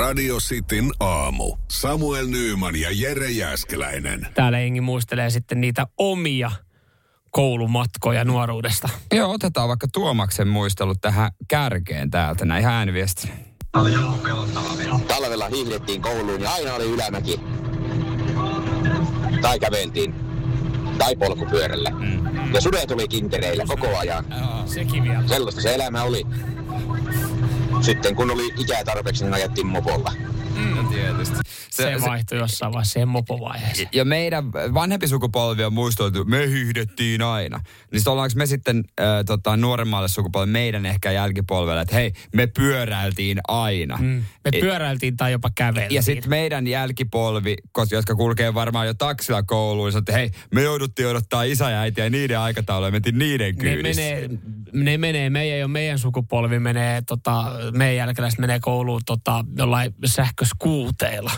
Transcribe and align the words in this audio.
Radio 0.00 0.36
Cityn 0.36 0.90
aamu. 1.00 1.56
Samuel 1.68 2.26
Nyyman 2.26 2.76
ja 2.76 2.88
Jere 2.92 3.30
Jäskeläinen. 3.30 4.26
Täällä 4.34 4.60
jengi 4.60 4.80
muistelee 4.80 5.30
sitten 5.30 5.60
niitä 5.60 5.86
omia 5.98 6.50
koulumatkoja 7.30 8.24
nuoruudesta. 8.24 8.88
Joo, 9.12 9.32
otetaan 9.32 9.68
vaikka 9.68 9.86
Tuomaksen 9.92 10.48
muistelu 10.48 10.94
tähän 10.94 11.30
kärkeen 11.48 12.10
täältä, 12.10 12.44
näin 12.44 12.64
ääniviesti. 12.64 13.30
Talvella 15.08 15.48
hiihdettiin 15.48 16.02
kouluun 16.02 16.40
ja 16.40 16.50
aina 16.50 16.74
oli 16.74 16.84
ylämäki. 16.84 17.40
Tai 19.42 19.58
käveltiin. 19.58 20.14
Tai 20.98 21.16
polkupyörällä. 21.16 21.90
Mm. 21.90 22.54
Ja 22.54 22.60
sudet 22.60 22.90
oli 22.90 23.08
kintereillä 23.08 23.64
koko 23.66 23.98
ajan. 23.98 24.24
Sekin 24.66 25.02
vielä. 25.02 25.28
Sellaista 25.28 25.60
se 25.60 25.74
elämä 25.74 26.02
oli. 26.02 26.26
Sitten 27.80 28.14
kun 28.16 28.30
oli 28.30 28.50
ikää 28.58 28.84
tarpeeksi, 28.84 29.24
niin 29.24 29.34
ajettiin 29.34 29.66
mopolla. 29.66 30.12
No 30.76 30.82
tietysti. 30.82 31.36
Se, 31.70 31.82
se 31.82 32.06
vaihtui 32.06 32.38
jossain 32.38 32.72
vaiheessa 32.72 32.92
siihen 32.92 33.08
mopovaiheeseen. 33.08 33.88
Ja 33.92 34.04
meidän 34.04 34.52
vanhempi 34.52 35.08
sukupolvi 35.08 35.64
on 35.64 35.72
muistoitu, 35.72 36.24
me 36.24 36.48
hiihdettiin 36.48 37.22
aina. 37.22 37.60
Niin 37.92 38.08
ollaanko 38.08 38.32
me 38.36 38.46
sitten 38.46 38.84
äh, 39.00 39.06
tota, 39.26 39.56
nuoremmalle 39.56 40.08
sukupolvelle, 40.08 40.52
meidän 40.52 40.86
ehkä 40.86 41.12
jälkipolvelle, 41.12 41.80
että 41.80 41.94
hei, 41.94 42.12
me 42.34 42.46
pyöräiltiin 42.46 43.38
aina. 43.48 43.96
Mm. 43.96 44.06
Me 44.06 44.50
Et- 44.52 44.60
pyöräiltiin 44.60 45.16
tai 45.16 45.32
jopa 45.32 45.50
käveltiin. 45.54 45.94
Ja 45.94 46.02
sitten 46.02 46.30
meidän 46.30 46.66
jälkipolvi, 46.66 47.56
jotka 47.90 48.14
kulkee 48.14 48.54
varmaan 48.54 48.86
jo 48.86 48.94
taksilla 48.94 49.42
kouluun, 49.42 49.96
että 49.98 50.12
hei, 50.12 50.30
me 50.54 50.62
jouduttiin 50.62 51.08
odottaa 51.08 51.42
isä 51.42 51.70
ja 51.70 51.80
äitiä 51.80 52.10
niiden 52.10 52.38
aikatauluja, 52.38 52.90
mentiin 52.92 53.18
niiden 53.18 53.54
ne 53.54 53.60
kyydissä. 53.60 54.02
menee, 54.02 54.30
ne 54.72 54.98
menee, 54.98 55.30
meidän 55.30 55.58
jo 55.58 55.68
meidän 55.68 55.98
sukupolvi 55.98 56.58
menee, 56.58 57.02
tota, 57.02 57.44
meidän 57.74 57.96
jälkeläiset 57.96 58.38
menee 58.40 58.60
kouluun 58.60 59.00
tota, 59.06 59.44
jollain 59.56 59.94
sähköskuuteilla. 60.50 61.32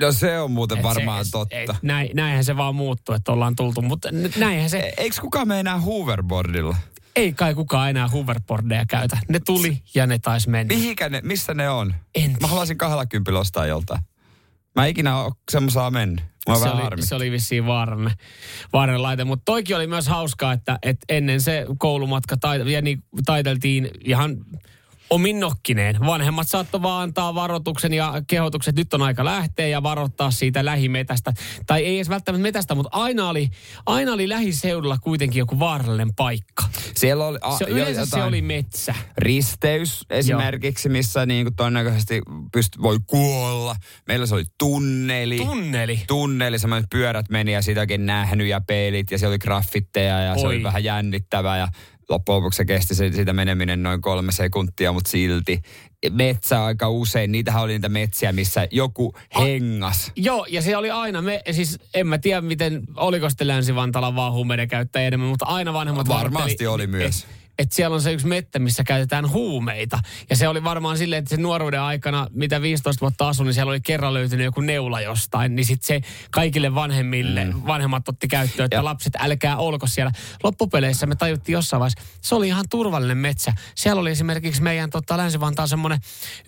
No 0.00 0.12
se 0.12 0.40
on 0.40 0.50
muuten 0.50 0.78
Et 0.78 0.84
varmaan 0.84 1.24
se, 1.24 1.30
totta. 1.30 1.56
Ei, 1.56 1.66
näin, 1.82 2.10
näinhän 2.14 2.44
se 2.44 2.56
vaan 2.56 2.74
muuttuu, 2.74 3.14
että 3.14 3.32
ollaan 3.32 3.56
tultu, 3.56 3.82
mutta 3.82 4.08
näinhän 4.36 4.70
se, 4.70 4.92
Eikö 4.96 5.16
kukaan 5.20 5.48
mene 5.48 5.60
enää 5.60 5.80
hoverboardilla? 5.80 6.76
ei 7.16 7.32
kai 7.32 7.54
kukaan 7.54 7.90
enää 7.90 8.08
hoverboardeja 8.08 8.84
käytä. 8.86 9.18
Ne 9.28 9.40
tuli 9.46 9.82
ja 9.94 10.06
ne 10.06 10.18
taisi 10.18 10.50
mennä. 10.50 10.74
Mihinkä 10.74 11.08
ne, 11.08 11.20
missä 11.24 11.54
ne 11.54 11.70
on? 11.70 11.94
En 12.14 12.36
Mä 12.40 12.46
haluaisin 12.46 12.78
20 12.78 13.38
ostaa 13.38 13.66
joltain. 13.66 14.00
Mä 14.74 14.86
ikinä 14.86 15.22
ole 15.22 15.32
semmoisaa 15.50 15.90
mennyt. 15.90 16.24
Mä 16.48 16.54
se, 16.54 16.68
oli, 16.68 16.82
harmi. 16.82 17.02
se 17.06 17.14
oli 17.14 17.30
vissiin 17.30 17.66
vaarallinen, 17.66 18.14
vaarallinen 18.72 19.02
laite. 19.02 19.24
Mutta 19.24 19.42
toikin 19.44 19.76
oli 19.76 19.86
myös 19.86 20.06
hauskaa, 20.08 20.52
että, 20.52 20.78
että 20.82 21.04
ennen 21.08 21.40
se 21.40 21.66
koulumatka 21.78 22.36
tait, 22.36 22.66
ja 22.66 22.82
niin, 22.82 23.02
taiteltiin 23.26 23.90
ihan 24.04 24.36
omin 25.10 25.40
nokkineen. 25.40 25.96
Vanhemmat 26.00 26.48
saattoi 26.48 26.82
vaan 26.82 27.02
antaa 27.02 27.34
varoituksen 27.34 27.92
ja 27.92 28.22
kehotukset, 28.26 28.72
että 28.72 28.80
nyt 28.80 28.94
on 28.94 29.02
aika 29.02 29.24
lähteä 29.24 29.66
ja 29.66 29.82
varoittaa 29.82 30.30
siitä 30.30 30.64
lähimetästä. 30.64 31.32
Tai 31.66 31.84
ei 31.84 31.96
edes 31.96 32.08
välttämättä 32.08 32.42
metästä, 32.42 32.74
mutta 32.74 32.96
aina 32.96 33.28
oli, 33.28 33.48
aina 33.86 34.12
oli 34.12 34.28
lähiseudulla 34.28 34.98
kuitenkin 34.98 35.38
joku 35.38 35.58
vaarallinen 35.58 36.14
paikka. 36.14 36.64
Siellä 36.94 37.26
oli, 37.26 37.38
a, 37.40 37.58
Se, 37.58 37.64
jo 37.64 37.70
yleensä 37.70 38.06
se 38.06 38.22
oli 38.22 38.42
metsä. 38.42 38.94
risteys 39.18 40.06
esimerkiksi, 40.10 40.88
missä 40.88 41.26
niin 41.26 41.44
kuin 41.44 41.56
todennäköisesti 41.56 42.22
pyst, 42.52 42.72
voi 42.82 42.98
kuolla. 43.06 43.76
Meillä 44.08 44.26
se 44.26 44.34
oli 44.34 44.44
tunneli. 44.58 45.36
Tunneli. 45.36 46.00
tunneli, 46.06 46.58
semmoinen 46.58 46.88
pyörät 46.90 47.28
meni 47.30 47.52
ja 47.52 47.62
siitä 47.62 47.80
oikein 47.80 48.06
nähnyt 48.06 48.46
ja 48.46 48.60
peilit 48.60 49.10
ja 49.10 49.18
se 49.18 49.26
oli 49.26 49.38
graffitteja 49.38 50.20
ja 50.20 50.34
se 50.34 50.46
Oi. 50.46 50.54
oli 50.54 50.62
vähän 50.62 50.84
jännittävää 50.84 51.58
ja 51.58 51.68
loppujen 52.08 52.36
lopuksi 52.36 52.56
se 52.56 52.64
kesti 52.64 52.94
se, 52.94 53.12
siitä 53.12 53.32
meneminen 53.32 53.82
noin 53.82 54.00
kolme 54.00 54.32
sekuntia, 54.32 54.92
mutta 54.92 55.10
silti. 55.10 55.62
Metsä 56.10 56.64
aika 56.64 56.88
usein, 56.88 57.32
niitähän 57.32 57.62
oli 57.62 57.72
niitä 57.72 57.88
metsiä, 57.88 58.32
missä 58.32 58.68
joku 58.70 59.12
hengas. 59.38 60.12
Joo, 60.16 60.46
ja 60.48 60.62
se 60.62 60.76
oli 60.76 60.90
aina, 60.90 61.22
me, 61.22 61.42
siis 61.50 61.78
en 61.94 62.06
mä 62.06 62.18
tiedä 62.18 62.40
miten, 62.40 62.82
oliko 62.96 63.28
sitten 63.28 63.48
Länsi-Vantaalla 63.48 64.14
vaan 64.14 64.32
huumeiden 64.32 64.68
käyttäjä 64.68 65.06
enemmän, 65.06 65.28
mutta 65.28 65.46
aina 65.46 65.72
vanhemmat 65.72 66.08
Varmasti 66.08 66.66
oli 66.66 66.86
myös. 66.86 67.22
Et, 67.22 67.37
et 67.58 67.72
siellä 67.72 67.94
on 67.94 68.02
se 68.02 68.12
yksi 68.12 68.26
mettä, 68.26 68.58
missä 68.58 68.84
käytetään 68.84 69.30
huumeita. 69.30 69.98
Ja 70.30 70.36
se 70.36 70.48
oli 70.48 70.64
varmaan 70.64 70.98
silleen, 70.98 71.18
että 71.18 71.36
se 71.36 71.42
nuoruuden 71.42 71.80
aikana, 71.80 72.26
mitä 72.30 72.62
15 72.62 73.00
vuotta 73.00 73.28
asun, 73.28 73.46
niin 73.46 73.54
siellä 73.54 73.70
oli 73.70 73.80
kerran 73.80 74.14
löytynyt 74.14 74.44
joku 74.44 74.60
neula 74.60 75.00
jostain. 75.00 75.56
Niin 75.56 75.66
sitten 75.66 75.86
se 75.86 76.08
kaikille 76.30 76.74
vanhemmille, 76.74 77.44
mm. 77.44 77.62
vanhemmat 77.66 78.08
otti 78.08 78.28
käyttöön, 78.28 78.64
että 78.64 78.76
Ja- 78.76 78.84
lapset 78.84 79.12
älkää 79.18 79.56
olko 79.56 79.86
siellä. 79.86 80.12
Loppupeleissä 80.42 81.06
me 81.06 81.16
tajuttiin 81.16 81.54
jossain 81.54 81.80
vaiheessa, 81.80 82.02
se 82.20 82.34
oli 82.34 82.48
ihan 82.48 82.64
turvallinen 82.70 83.18
metsä. 83.18 83.52
Siellä 83.74 84.00
oli 84.00 84.10
esimerkiksi 84.10 84.62
meidän 84.62 84.90
tota, 84.90 85.16
Länsi-Vantaan 85.16 85.68
semmoinen 85.68 85.98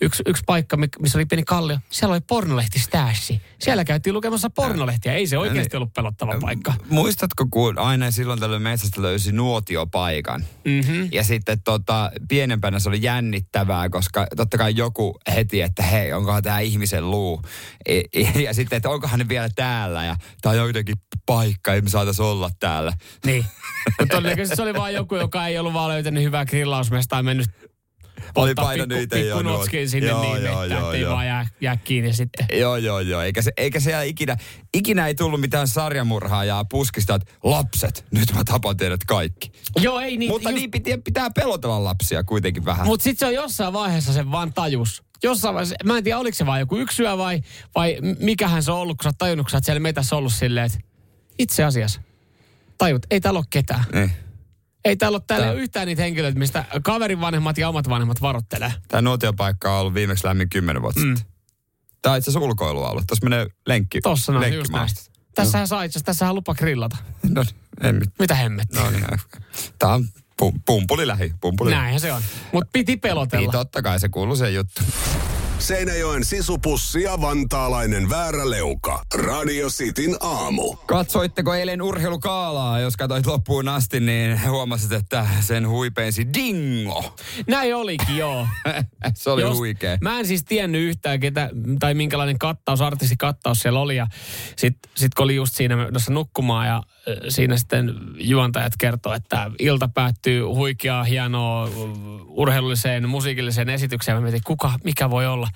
yksi, 0.01 0.23
yksi 0.25 0.43
paikka, 0.45 0.77
missä 0.77 1.17
oli 1.17 1.25
pieni 1.25 1.43
kallio. 1.43 1.77
Siellä 1.89 2.13
oli 2.13 2.21
pornolehti 2.21 2.79
stäässi. 2.79 3.41
Siellä 3.59 3.85
käytiin 3.85 4.13
lukemassa 4.13 4.49
pornolehtiä. 4.49 5.13
Ei 5.13 5.27
se 5.27 5.37
oikeasti 5.37 5.77
ollut 5.77 5.93
pelottava 5.93 6.37
paikka. 6.41 6.73
Muistatko, 6.89 7.45
kun 7.51 7.79
aina 7.79 8.11
silloin 8.11 8.39
tällöin 8.39 8.61
metsästä 8.61 9.01
löysi 9.01 9.31
nuotiopaikan? 9.31 10.45
Mhm. 11.01 11.09
Ja 11.11 11.23
sitten 11.23 11.61
tota, 11.63 12.11
pienempänä 12.29 12.79
se 12.79 12.89
oli 12.89 13.01
jännittävää, 13.01 13.89
koska 13.89 14.27
totta 14.35 14.57
kai 14.57 14.73
joku 14.75 15.17
heti, 15.35 15.61
että 15.61 15.83
hei, 15.83 16.13
onkohan 16.13 16.43
tämä 16.43 16.59
ihmisen 16.59 17.11
luu. 17.11 17.41
E- 17.85 18.01
e- 18.13 18.41
Ja 18.41 18.53
sitten, 18.53 18.77
että 18.77 18.89
onkohan 18.89 19.19
ne 19.19 19.27
vielä 19.29 19.49
täällä 19.55 20.05
ja 20.05 20.15
tämä 20.41 20.61
on 20.61 20.67
jotenkin 20.67 20.95
paikka, 21.25 21.73
ei 21.73 21.81
me 21.81 21.89
saataisiin 21.89 22.25
olla 22.25 22.49
täällä. 22.59 22.93
Niin. 23.25 23.45
Mutta 23.99 24.15
todennäköisesti 24.15 24.55
se 24.55 24.61
oli 24.61 24.73
vaan 24.73 24.93
joku, 24.93 25.15
joka 25.15 25.47
ei 25.47 25.59
ollut 25.59 25.73
vaan 25.73 25.89
löytänyt 25.89 26.23
hyvää 26.23 26.45
grillausmestaa 26.45 27.19
ja 27.19 27.23
mennyt 27.23 27.70
Oli 28.35 28.53
painanut 28.55 28.89
pikku, 28.89 29.03
itse 29.03 29.19
jo 29.19 29.37
pikku 29.37 29.51
notskin 29.51 29.89
sinne 29.89 30.09
Joo, 30.09 30.21
niin, 30.21 30.45
joo, 30.45 30.63
että 30.63 30.75
joo, 30.75 30.91
ei 30.91 31.01
joo. 31.01 31.13
vaan 31.13 31.25
jää, 31.25 31.47
jää 31.61 31.77
kiinni 31.77 32.13
sitten. 32.13 32.45
Joo, 32.59 32.77
joo, 32.77 32.99
joo. 32.99 33.21
Eikä, 33.21 33.41
se, 33.41 33.51
eikä 33.57 33.79
siellä 33.79 34.03
ikinä, 34.03 34.37
ikinä 34.73 35.07
ei 35.07 35.15
tullut 35.15 35.41
mitään 35.41 35.67
sarjamurhaajaa 35.67 36.65
puskista, 36.65 37.15
että 37.15 37.33
lapset, 37.43 38.05
nyt 38.11 38.33
mä 38.33 38.43
tapan 38.43 38.77
teidät 38.77 39.03
kaikki. 39.07 39.51
Joo, 39.79 39.99
ei 39.99 40.17
niin. 40.17 40.31
Mutta 40.31 40.49
just- 40.49 40.55
niin 40.55 40.71
pitää, 40.71 40.97
pitää 41.03 41.29
pelotella 41.29 41.83
lapsia 41.83 42.23
kuitenkin 42.23 42.65
vähän. 42.65 42.85
Mutta 42.87 43.03
sitten 43.03 43.19
se 43.19 43.25
on 43.25 43.43
jossain 43.43 43.73
vaiheessa 43.73 44.13
se 44.13 44.31
vaan 44.31 44.53
tajus. 44.53 45.03
Jossain 45.23 45.53
vaiheessa, 45.55 45.75
mä 45.83 45.97
en 45.97 46.03
tiedä 46.03 46.19
oliko 46.19 46.35
se 46.35 46.45
vaan 46.45 46.59
joku 46.59 46.77
yksi 46.77 47.03
yö 47.03 47.17
vai, 47.17 47.41
vai 47.75 47.97
mikähän 48.19 48.63
se 48.63 48.71
on 48.71 48.77
ollut, 48.77 48.97
kun 48.97 49.03
sä 49.03 49.09
oot 49.09 49.17
tajunnut, 49.17 49.45
kun 49.45 49.51
sä 49.51 49.57
oot 49.57 49.65
siellä 49.65 49.79
metässä 49.79 50.15
ollut 50.15 50.33
silleen, 50.33 50.65
että 50.65 50.77
itse 51.39 51.63
asiassa 51.63 52.01
tajut, 52.77 53.05
ei 53.11 53.21
täällä 53.21 53.37
ole 53.37 53.45
ketään. 53.49 53.83
Eh. 53.93 54.11
Ei 54.85 54.95
täällä 54.95 55.15
ole, 55.15 55.23
täällä 55.27 55.45
Tää- 55.45 55.53
ole 55.53 55.61
yhtään 55.61 55.87
niitä 55.87 56.01
henkilöitä, 56.01 56.39
mistä 56.39 56.65
kaverin 56.83 57.21
vanhemmat 57.21 57.57
ja 57.57 57.69
omat 57.69 57.89
vanhemmat 57.89 58.21
varottelee. 58.21 58.73
Tämä 58.87 59.01
nuotiopaikka 59.01 59.73
on 59.73 59.79
ollut 59.81 59.93
viimeksi 59.93 60.27
lämmin 60.27 60.49
kymmenen 60.49 60.81
vuotta 60.81 60.99
Mm. 61.01 61.15
sitten. 61.15 61.33
Tämä 62.01 62.13
on 62.13 62.17
itse 62.19 62.31
asiassa 62.31 62.45
ulkoilualue. 62.45 63.01
Tuossa 63.07 63.23
menee 63.29 63.47
lenkki, 63.67 64.01
Tossa 64.01 64.31
noin, 64.31 64.53
just 64.53 64.71
näin. 64.71 64.89
Tässähän 65.35 65.67
saa 65.67 65.83
itse 65.83 65.91
asiassa, 65.97 66.05
tässähän 66.05 66.35
lupa 66.35 66.55
grillata. 66.55 66.97
No, 67.35 67.45
en 67.81 67.95
mit, 67.95 68.09
Mitä 68.19 68.35
hemmettiä? 68.35 68.81
no 68.83 68.89
niin. 68.91 69.05
Tämä 69.79 69.93
on 69.93 70.05
pu, 70.37 70.53
pumpuli 70.65 71.07
lähi. 71.07 71.33
Pumpuli 71.41 71.71
Näinhän 71.71 71.99
se 71.99 72.13
on. 72.13 72.21
Mutta 72.51 72.69
piti 72.73 72.97
pelotella. 72.97 73.41
Niin, 73.41 73.51
totta 73.51 73.81
kai 73.81 73.99
se 73.99 74.09
kuuluu 74.09 74.35
se 74.35 74.51
juttu. 74.51 74.81
Seinäjoen 75.61 76.25
sisupussi 76.25 77.01
ja 77.01 77.21
vantaalainen 77.21 78.09
vääräleuka. 78.09 79.03
Radio 79.13 79.67
Cityn 79.67 80.15
aamu. 80.19 80.75
Katsoitteko 80.85 81.53
eilen 81.53 81.81
urheilukaalaa? 81.81 82.79
Jos 82.79 82.97
katsoit 82.97 83.25
loppuun 83.25 83.67
asti, 83.67 83.99
niin 83.99 84.49
huomasit, 84.49 84.91
että 84.91 85.27
sen 85.39 85.69
huipensi 85.69 86.27
Dingo. 86.33 87.15
Näin 87.47 87.75
olikin, 87.75 88.17
joo. 88.17 88.47
se 89.15 89.29
oli 89.29 89.41
Jos- 89.41 89.57
huikea. 89.57 89.97
Mä 90.01 90.19
en 90.19 90.27
siis 90.27 90.43
tiennyt 90.43 90.81
yhtään, 90.81 91.19
ketä, 91.19 91.49
tai 91.79 91.93
minkälainen 91.93 92.39
kattaus, 92.39 92.81
artistikattaus 92.81 93.59
siellä 93.59 93.79
oli. 93.79 93.95
Ja 93.95 94.07
sitten 94.57 94.91
sit 94.95 95.13
kun 95.13 95.23
oli 95.23 95.35
just 95.35 95.55
siinä 95.55 95.75
menossa 95.75 96.13
nukkumaan 96.13 96.67
ja 96.67 96.83
siinä 97.29 97.57
sitten 97.57 97.93
juontajat 98.13 98.73
kertoo, 98.77 99.13
että 99.13 99.51
ilta 99.59 99.89
päättyy 99.93 100.41
huikeaa, 100.43 101.03
hienoa 101.03 101.69
urheilulliseen, 102.27 103.09
musiikilliseen 103.09 103.69
esitykseen. 103.69 104.17
Mä 104.17 104.21
mietin, 104.21 104.41
kuka, 104.45 104.73
mikä 104.83 105.09
voi 105.09 105.27
olla? 105.27 105.47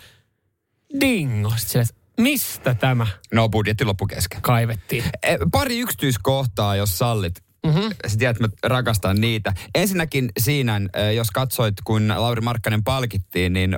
Dingo. 1.01 1.53
Silleen, 1.57 1.87
mistä 2.19 2.73
tämä 2.73 3.07
No 3.33 3.49
budjetti 3.49 3.85
loppu 3.85 4.07
kesken. 4.07 4.41
kaivettiin? 4.41 5.03
E, 5.23 5.37
Pari 5.51 5.79
yksityiskohtaa, 5.79 6.75
jos 6.75 6.97
sallit. 6.97 7.33
Mm-hmm. 7.65 7.89
Sä 8.07 8.17
tiedät, 8.17 8.37
että 8.41 8.47
mä 8.67 8.69
rakastan 8.75 9.21
niitä. 9.21 9.53
Ensinnäkin 9.75 10.29
siinä, 10.39 10.81
ö, 10.97 11.11
jos 11.11 11.31
katsoit, 11.31 11.75
kun 11.83 12.07
Lauri 12.17 12.41
Markkanen 12.41 12.83
palkittiin, 12.83 13.53
niin 13.53 13.75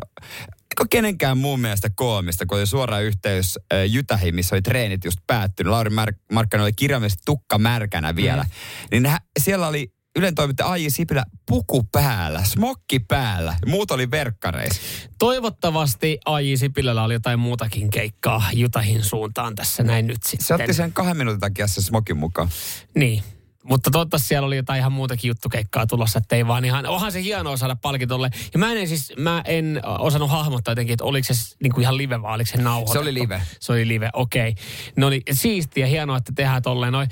kenenkään 0.90 1.38
muun 1.38 1.60
mielestä 1.60 1.90
koomista, 1.96 2.46
kun 2.46 2.58
oli 2.58 2.68
suora 2.68 3.00
yhteys 3.00 3.60
ö, 3.74 3.86
Jytähin, 3.86 4.36
missä 4.36 4.56
oli 4.56 4.62
treenit 4.62 5.06
just 5.06 5.20
päättynyt. 5.28 5.72
Lauri 5.72 5.90
Mar- 5.90 6.18
Markkanen 6.34 6.64
oli 6.64 6.74
kirjaimellisesti 6.74 7.24
tukka 7.26 7.58
märkänä 7.58 8.16
vielä. 8.16 8.44
Mm. 8.44 8.50
Niin 8.92 9.06
hä- 9.06 9.22
siellä 9.40 9.68
oli 9.68 9.94
Ylen 10.18 10.36
toimittaja 10.36 10.70
Aiji 10.70 10.90
Sipilä 10.90 11.24
puku 11.46 11.84
päällä, 11.84 12.44
smokki 12.44 13.00
päällä. 13.00 13.56
Muut 13.66 13.92
oli 13.92 14.12
verkkareissa. 14.12 14.82
Toivottavasti 15.20 16.18
Aiji 16.26 16.58
Sipilällä 16.58 17.04
oli 17.04 17.14
jotain 17.14 17.40
muutakin 17.40 17.90
keikkaa 17.90 18.44
Jutahin 18.54 19.04
suuntaan 19.04 19.56
tässä 19.56 19.84
näin 19.84 20.08
nyt 20.08 20.24
sitten. 20.24 20.48
Se 20.48 20.54
otti 20.54 20.74
sen 20.74 20.94
kahden 20.94 21.18
minuutin 21.18 21.40
takia 21.40 21.68
sen 21.68 21.84
smokin 21.84 22.18
mukaan. 22.18 22.50
Niin. 22.96 23.24
Mutta 23.70 23.92
toivottavasti 23.92 24.28
siellä 24.28 24.46
oli 24.46 24.56
jotain 24.56 24.80
ihan 24.80 24.92
muutakin 24.92 25.28
juttukeikkaa 25.28 25.88
tulossa, 25.88 26.20
että 26.20 26.36
ei 26.36 26.48
vaan 26.48 26.66
ihan, 26.66 26.86
onhan 26.86 27.12
se 27.12 27.24
hienoa 27.24 27.58
saada 27.58 27.76
palkintolle. 27.76 28.30
Ja 28.54 28.60
mä 28.60 28.72
en 28.72 28.88
siis, 28.88 29.14
mä 29.18 29.42
en 29.46 29.82
osannut 30.00 30.30
hahmottaa 30.30 30.72
jotenkin, 30.72 30.94
että 30.94 31.04
oliko 31.04 31.34
se 31.34 31.56
niin 31.64 31.74
kuin 31.74 31.82
ihan 31.82 31.98
live 31.98 32.22
vai 32.22 32.36
oliko 32.36 32.52
se 32.52 32.58
nauhoitettu. 32.58 32.94
Se 32.94 33.00
oli 33.00 33.14
live. 33.14 33.42
Se 33.60 33.72
oli 33.72 33.88
live, 33.88 34.10
okei. 34.14 34.50
Okay. 34.50 34.64
No 34.96 35.10
niin, 35.10 35.22
siistiä, 35.32 35.88
hienoa, 35.88 36.18
että 36.18 36.32
tehdään 36.36 36.62
tolleen 36.62 36.94
noin. 36.94 37.10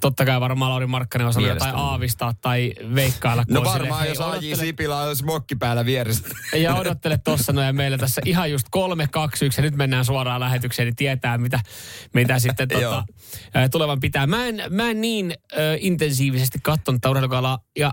Totta 0.00 0.24
kai 0.24 0.40
varmaan 0.40 0.70
Lauri 0.70 0.86
Markkanen 0.86 1.26
on 1.26 1.28
osannut 1.28 1.52
jotain 1.52 1.74
aavistaa 1.74 2.34
tai 2.40 2.72
veikkailla. 2.94 3.44
No 3.48 3.64
varmaan, 3.64 4.08
jos 4.08 4.20
AJ 4.20 4.54
Sipilä 4.54 4.96
on 4.96 5.16
smokki 5.16 5.56
päällä 5.56 5.84
vieressä. 5.84 6.28
ja 6.56 6.74
odottele 6.74 7.18
tossa 7.24 7.52
no 7.52 7.62
ja 7.62 7.72
meillä 7.72 7.98
tässä 7.98 8.20
ihan 8.24 8.50
just 8.50 8.66
kolme, 8.70 9.06
kaksi, 9.06 9.46
yksi 9.46 9.60
ja 9.60 9.62
nyt 9.62 9.76
mennään 9.76 10.04
suoraan 10.04 10.40
lähetykseen, 10.40 10.86
niin 10.86 10.96
tietää 10.96 11.38
mitä, 11.38 11.60
mitä 12.14 12.38
sitten 12.38 12.68
tota, 12.68 13.04
tulevan 13.70 14.00
pitää. 14.00 14.26
Mä 14.26 14.46
en, 14.46 14.62
mä 14.70 14.90
en 14.90 15.00
niin 15.00 15.34
ö, 15.52 15.76
intensiivisesti 15.80 16.58
katsonut 16.62 17.00
tätä 17.00 17.10
urheilukalaa 17.10 17.58
ja 17.78 17.92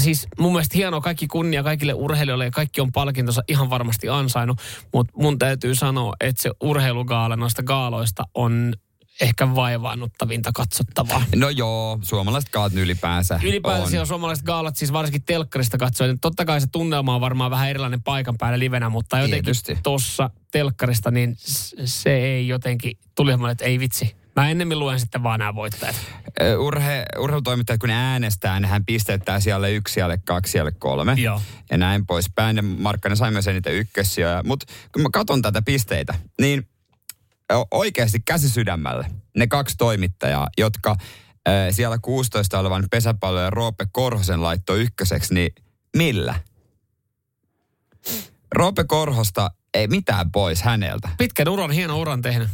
siis 0.00 0.26
mun 0.38 0.52
mielestä 0.52 0.76
hienoa 0.76 1.00
kaikki 1.00 1.26
kunnia 1.26 1.62
kaikille 1.62 1.94
urheilijoille 1.94 2.44
ja 2.44 2.50
kaikki 2.50 2.80
on 2.80 2.92
palkintonsa 2.92 3.42
ihan 3.48 3.70
varmasti 3.70 4.08
ansainnut, 4.08 4.58
mutta 4.94 5.12
mun 5.16 5.38
täytyy 5.38 5.74
sanoa, 5.74 6.12
että 6.20 6.42
se 6.42 6.50
urheilugaala 6.60 7.36
noista 7.36 7.62
gaaloista 7.62 8.24
on 8.34 8.72
ehkä 9.20 9.54
vaivaannuttavinta 9.54 10.50
katsottavaa. 10.54 11.22
No 11.36 11.48
joo, 11.48 11.98
suomalaiset 12.02 12.50
kaat 12.50 12.74
ylipäänsä 12.74 13.40
Ylipäänsä 13.42 13.96
on. 13.96 14.00
on 14.00 14.06
suomalaiset 14.06 14.44
gaalat, 14.44 14.76
siis 14.76 14.92
varsinkin 14.92 15.22
telkkarista 15.22 15.78
katsoen. 15.78 16.20
Totta 16.20 16.44
kai 16.44 16.60
se 16.60 16.66
tunnelma 16.66 17.14
on 17.14 17.20
varmaan 17.20 17.50
vähän 17.50 17.70
erilainen 17.70 18.02
paikan 18.02 18.38
päällä 18.38 18.58
livenä, 18.58 18.88
mutta 18.88 19.18
jotenkin 19.18 19.54
tuossa 19.82 20.30
telkkarista, 20.52 21.10
niin 21.10 21.36
se 21.84 22.16
ei 22.16 22.48
jotenkin, 22.48 22.98
tuli 23.14 23.32
että 23.50 23.64
ei 23.64 23.78
vitsi. 23.78 24.16
Mä 24.38 24.50
ennemmin 24.50 24.78
luen 24.78 25.00
sitten 25.00 25.22
vaan 25.22 25.38
nämä 25.38 25.54
voittajat. 25.54 25.96
Urhe, 26.58 27.04
urheilutoimittajat, 27.18 27.80
kun 27.80 27.88
ne 27.88 27.94
äänestää, 27.94 28.60
nehän 28.60 28.84
pisteyttää 28.84 29.40
siellä 29.40 29.68
yksi, 29.68 29.94
siellä 29.94 30.16
kaksi, 30.16 30.50
siellä 30.50 30.70
kolme. 30.78 31.12
Joo. 31.12 31.42
Ja 31.70 31.78
näin 31.78 32.06
poispäin. 32.06 32.56
Ja 32.56 32.62
Markkanen 32.62 33.16
sai 33.16 33.30
myös 33.30 33.48
eniten 33.48 33.74
ykkössiä. 33.74 34.42
Mutta 34.44 34.66
kun 34.92 35.02
mä 35.02 35.08
katson 35.12 35.42
tätä 35.42 35.62
pisteitä, 35.62 36.14
niin 36.40 36.68
oikeasti 37.70 38.20
käsi 38.24 38.50
sydämelle 38.50 39.06
ne 39.36 39.46
kaksi 39.46 39.74
toimittajaa, 39.78 40.48
jotka 40.58 40.96
siellä 41.70 41.98
16 42.02 42.58
olevan 42.58 42.84
pesäpallo 42.90 43.40
ja 43.40 43.50
Roope 43.50 43.86
Korhosen 43.92 44.42
laittoi 44.42 44.80
ykköseksi, 44.80 45.34
niin 45.34 45.54
millä? 45.96 46.34
Roope 48.54 48.84
Korhosta 48.84 49.50
ei 49.74 49.88
mitään 49.88 50.32
pois 50.32 50.62
häneltä. 50.62 51.08
Pitkän 51.18 51.48
uran, 51.48 51.70
hieno 51.70 51.98
uran 51.98 52.22
tehnyt. 52.22 52.48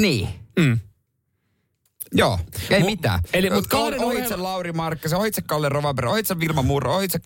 Niin. 0.00 0.28
Mm. 0.58 0.78
Joo, 2.12 2.38
ei 2.70 2.80
Mu- 2.80 2.84
mitään. 2.84 3.20
eli 3.32 3.50
mut 3.50 3.66
kahden 3.66 4.00
ohitse 4.00 4.36
Lauri 4.36 4.72
Markkasen, 4.72 5.18
ohitse 5.18 5.42
Kalle 5.42 5.68
Rovaber, 5.68 6.06
ohitse 6.06 6.38
Vilma 6.40 6.62
Murro, 6.62 6.94
ohitse 6.96 7.20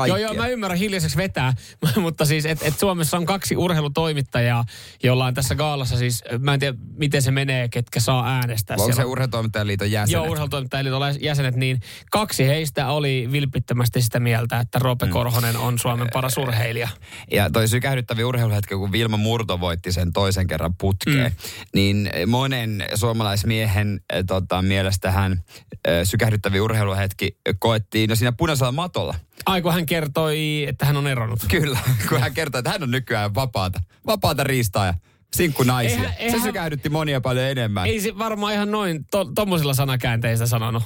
kaikkia. 0.00 0.18
Joo, 0.18 0.32
joo, 0.32 0.42
mä 0.42 0.48
ymmärrän 0.48 0.78
hiljaiseksi 0.78 1.16
vetää, 1.16 1.52
mutta 2.00 2.24
siis, 2.24 2.46
että 2.46 2.64
et 2.66 2.78
Suomessa 2.78 3.16
on 3.16 3.26
kaksi 3.26 3.56
urheilutoimittajaa, 3.56 4.64
jolla 5.02 5.26
on 5.26 5.34
tässä 5.34 5.54
gaalassa 5.54 5.96
siis, 5.96 6.24
mä 6.38 6.54
en 6.54 6.60
tiedä 6.60 6.78
miten 6.96 7.22
se 7.22 7.30
menee, 7.30 7.68
ketkä 7.68 8.00
saa 8.00 8.28
äänestää. 8.28 8.74
Onko 8.74 8.86
se 8.86 8.92
Siellä 8.92 9.06
on- 9.08 9.12
urheilutoimittajien 9.12 9.66
liiton 9.66 9.90
jäsenet? 9.90 10.12
Joo, 10.12 10.32
urheilutoimittajien 10.32 10.84
liiton 10.84 11.14
jäsenet, 11.20 11.56
niin 11.56 11.80
kaksi 12.10 12.46
heistä 12.46 12.88
oli 12.88 13.28
vilpittömästi 13.32 14.02
sitä 14.02 14.20
mieltä, 14.20 14.60
että 14.60 14.78
Roope 14.78 15.06
Korhonen 15.06 15.56
on 15.56 15.78
Suomen 15.78 16.08
paras 16.12 16.36
urheilija. 16.36 16.88
Ja 17.32 17.50
toi 17.50 17.68
sykähdyttävä 17.68 18.26
urheiluhetki, 18.26 18.74
kun 18.74 18.92
Vilma 18.92 19.16
Murto 19.16 19.60
voitti 19.60 19.92
sen 19.92 20.12
toisen 20.12 20.46
kerran 20.46 20.74
putkeen, 20.80 21.32
mm. 21.32 21.68
niin 21.74 22.10
monen 22.26 22.84
suomalaismiehen 22.94 24.00
äh, 24.14 24.24
tota, 24.26 24.62
mielestä 24.62 25.10
hän 25.10 25.32
äh, 25.32 25.94
sykähdyttävä 26.04 26.62
urheiluhetki 26.62 27.38
koettiin 27.58 28.10
no 28.10 28.16
siinä 28.16 28.32
punaisella 28.32 28.72
matolla. 28.72 29.14
Ai 29.46 29.62
kun 29.62 29.72
hän 29.86 30.02
kertoi, 30.02 30.64
että 30.68 30.86
hän 30.86 30.96
on 30.96 31.06
eronnut. 31.06 31.38
Kyllä, 31.50 31.78
kun 32.08 32.20
hän 32.20 32.34
kertoi, 32.34 32.58
että 32.58 32.70
hän 32.70 32.82
on 32.82 32.90
nykyään 32.90 33.34
vapaata, 33.34 33.80
vapaata 34.06 34.44
riistaa 34.44 34.86
ja 34.86 34.94
sinkkunaisia. 35.36 35.98
Eihän- 35.98 36.14
eihän- 36.18 36.40
se 36.40 36.44
sykähdytti 36.44 36.88
monia 36.88 37.20
paljon 37.20 37.44
enemmän. 37.44 37.86
Ei 37.86 38.00
se 38.00 38.18
varmaan 38.18 38.52
ihan 38.54 38.70
noin 38.70 39.04
to, 39.10 39.24
tommosilla 39.24 39.74
sanakäänteistä 39.74 40.46
sanonut. 40.46 40.82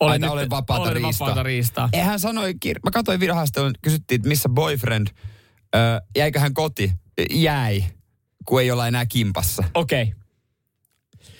Aina 0.00 0.30
olen 0.30 0.50
vapaata 0.50 0.82
olen 0.82 0.92
riistaa. 0.96 1.26
vapaata 1.26 1.42
riistaa. 1.42 1.88
Ja 1.92 2.04
hän 2.04 2.20
sanoi, 2.20 2.52
kir- 2.66 2.80
mä 2.84 2.90
katsoin 2.90 3.20
videohaastattelun, 3.20 3.74
kysyttiin, 3.82 4.16
että 4.18 4.28
missä 4.28 4.48
boyfriend, 4.48 5.06
ö, 5.74 5.78
jäikö 6.16 6.40
hän 6.40 6.54
koti? 6.54 6.92
Jäi, 7.30 7.84
kun 8.44 8.60
ei 8.60 8.70
olla 8.70 8.88
enää 8.88 9.06
kimpassa. 9.06 9.64
Okei. 9.74 10.02
Okay. 10.02 10.14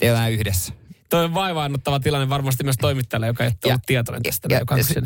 Ei 0.01 0.09
olla 0.11 0.19
enää 0.19 0.29
yhdessä. 0.29 0.73
Toi 1.11 1.25
on 1.25 1.35
vaivaannuttava 1.35 2.01
tilanne 2.01 2.29
varmasti 2.29 2.65
myös 2.65 2.77
toimittajalle, 2.81 3.27
joka 3.27 3.45
ei 3.45 3.51
ole 3.65 3.79
tietoinen 3.87 4.23
tästä. 4.23 4.49
ja- 4.51 4.61
ja 4.77 4.85
se- 4.85 5.03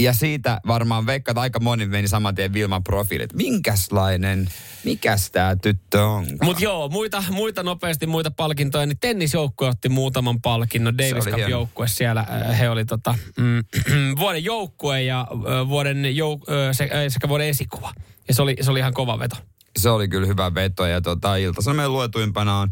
Ja 0.00 0.12
siitä 0.12 0.60
varmaan 0.66 1.06
veikkaat 1.06 1.38
aika 1.38 1.60
moni 1.60 1.86
meni 1.86 2.08
saman 2.08 2.34
tien 2.34 2.52
Vilman 2.52 2.84
profiilit. 2.84 3.32
Minkäslainen, 3.32 4.48
mikäs 4.84 5.30
tää 5.30 5.56
tyttö 5.56 6.04
on? 6.04 6.26
Mutta 6.42 6.64
joo, 6.64 6.88
muita, 6.88 7.24
muita 7.30 7.62
nopeasti 7.62 8.06
muita 8.06 8.30
palkintoja, 8.30 8.86
niin 8.86 8.98
tennisjoukkue 9.00 9.68
otti 9.68 9.88
muutaman 9.88 10.40
palkinnon. 10.40 10.98
Davis 10.98 11.24
Cup 11.24 11.48
joukkue 11.48 11.88
siellä, 11.88 12.20
äh, 12.20 12.58
he 12.58 12.70
oli 12.70 12.84
tota, 12.84 13.14
mm, 13.36 13.64
vuoden 14.20 14.44
joukkue 14.44 15.02
ja 15.02 15.20
äh, 15.20 15.68
vuoden 15.68 16.04
jouk- 16.04 16.52
äh, 16.52 16.72
se, 16.72 16.90
sekä 17.08 17.28
vuoden 17.28 17.46
esikuva. 17.46 17.92
Ja 18.28 18.34
se 18.34 18.42
oli, 18.42 18.56
se 18.60 18.70
oli 18.70 18.78
ihan 18.78 18.94
kova 18.94 19.18
veto. 19.18 19.36
Se 19.78 19.90
oli 19.90 20.08
kyllä 20.08 20.26
hyvä 20.26 20.54
veto 20.54 20.86
ja 20.86 21.00
tota, 21.00 21.36
ilta 21.36 21.74
meidän 21.74 21.92
luetuimpana 21.92 22.58
on 22.58 22.70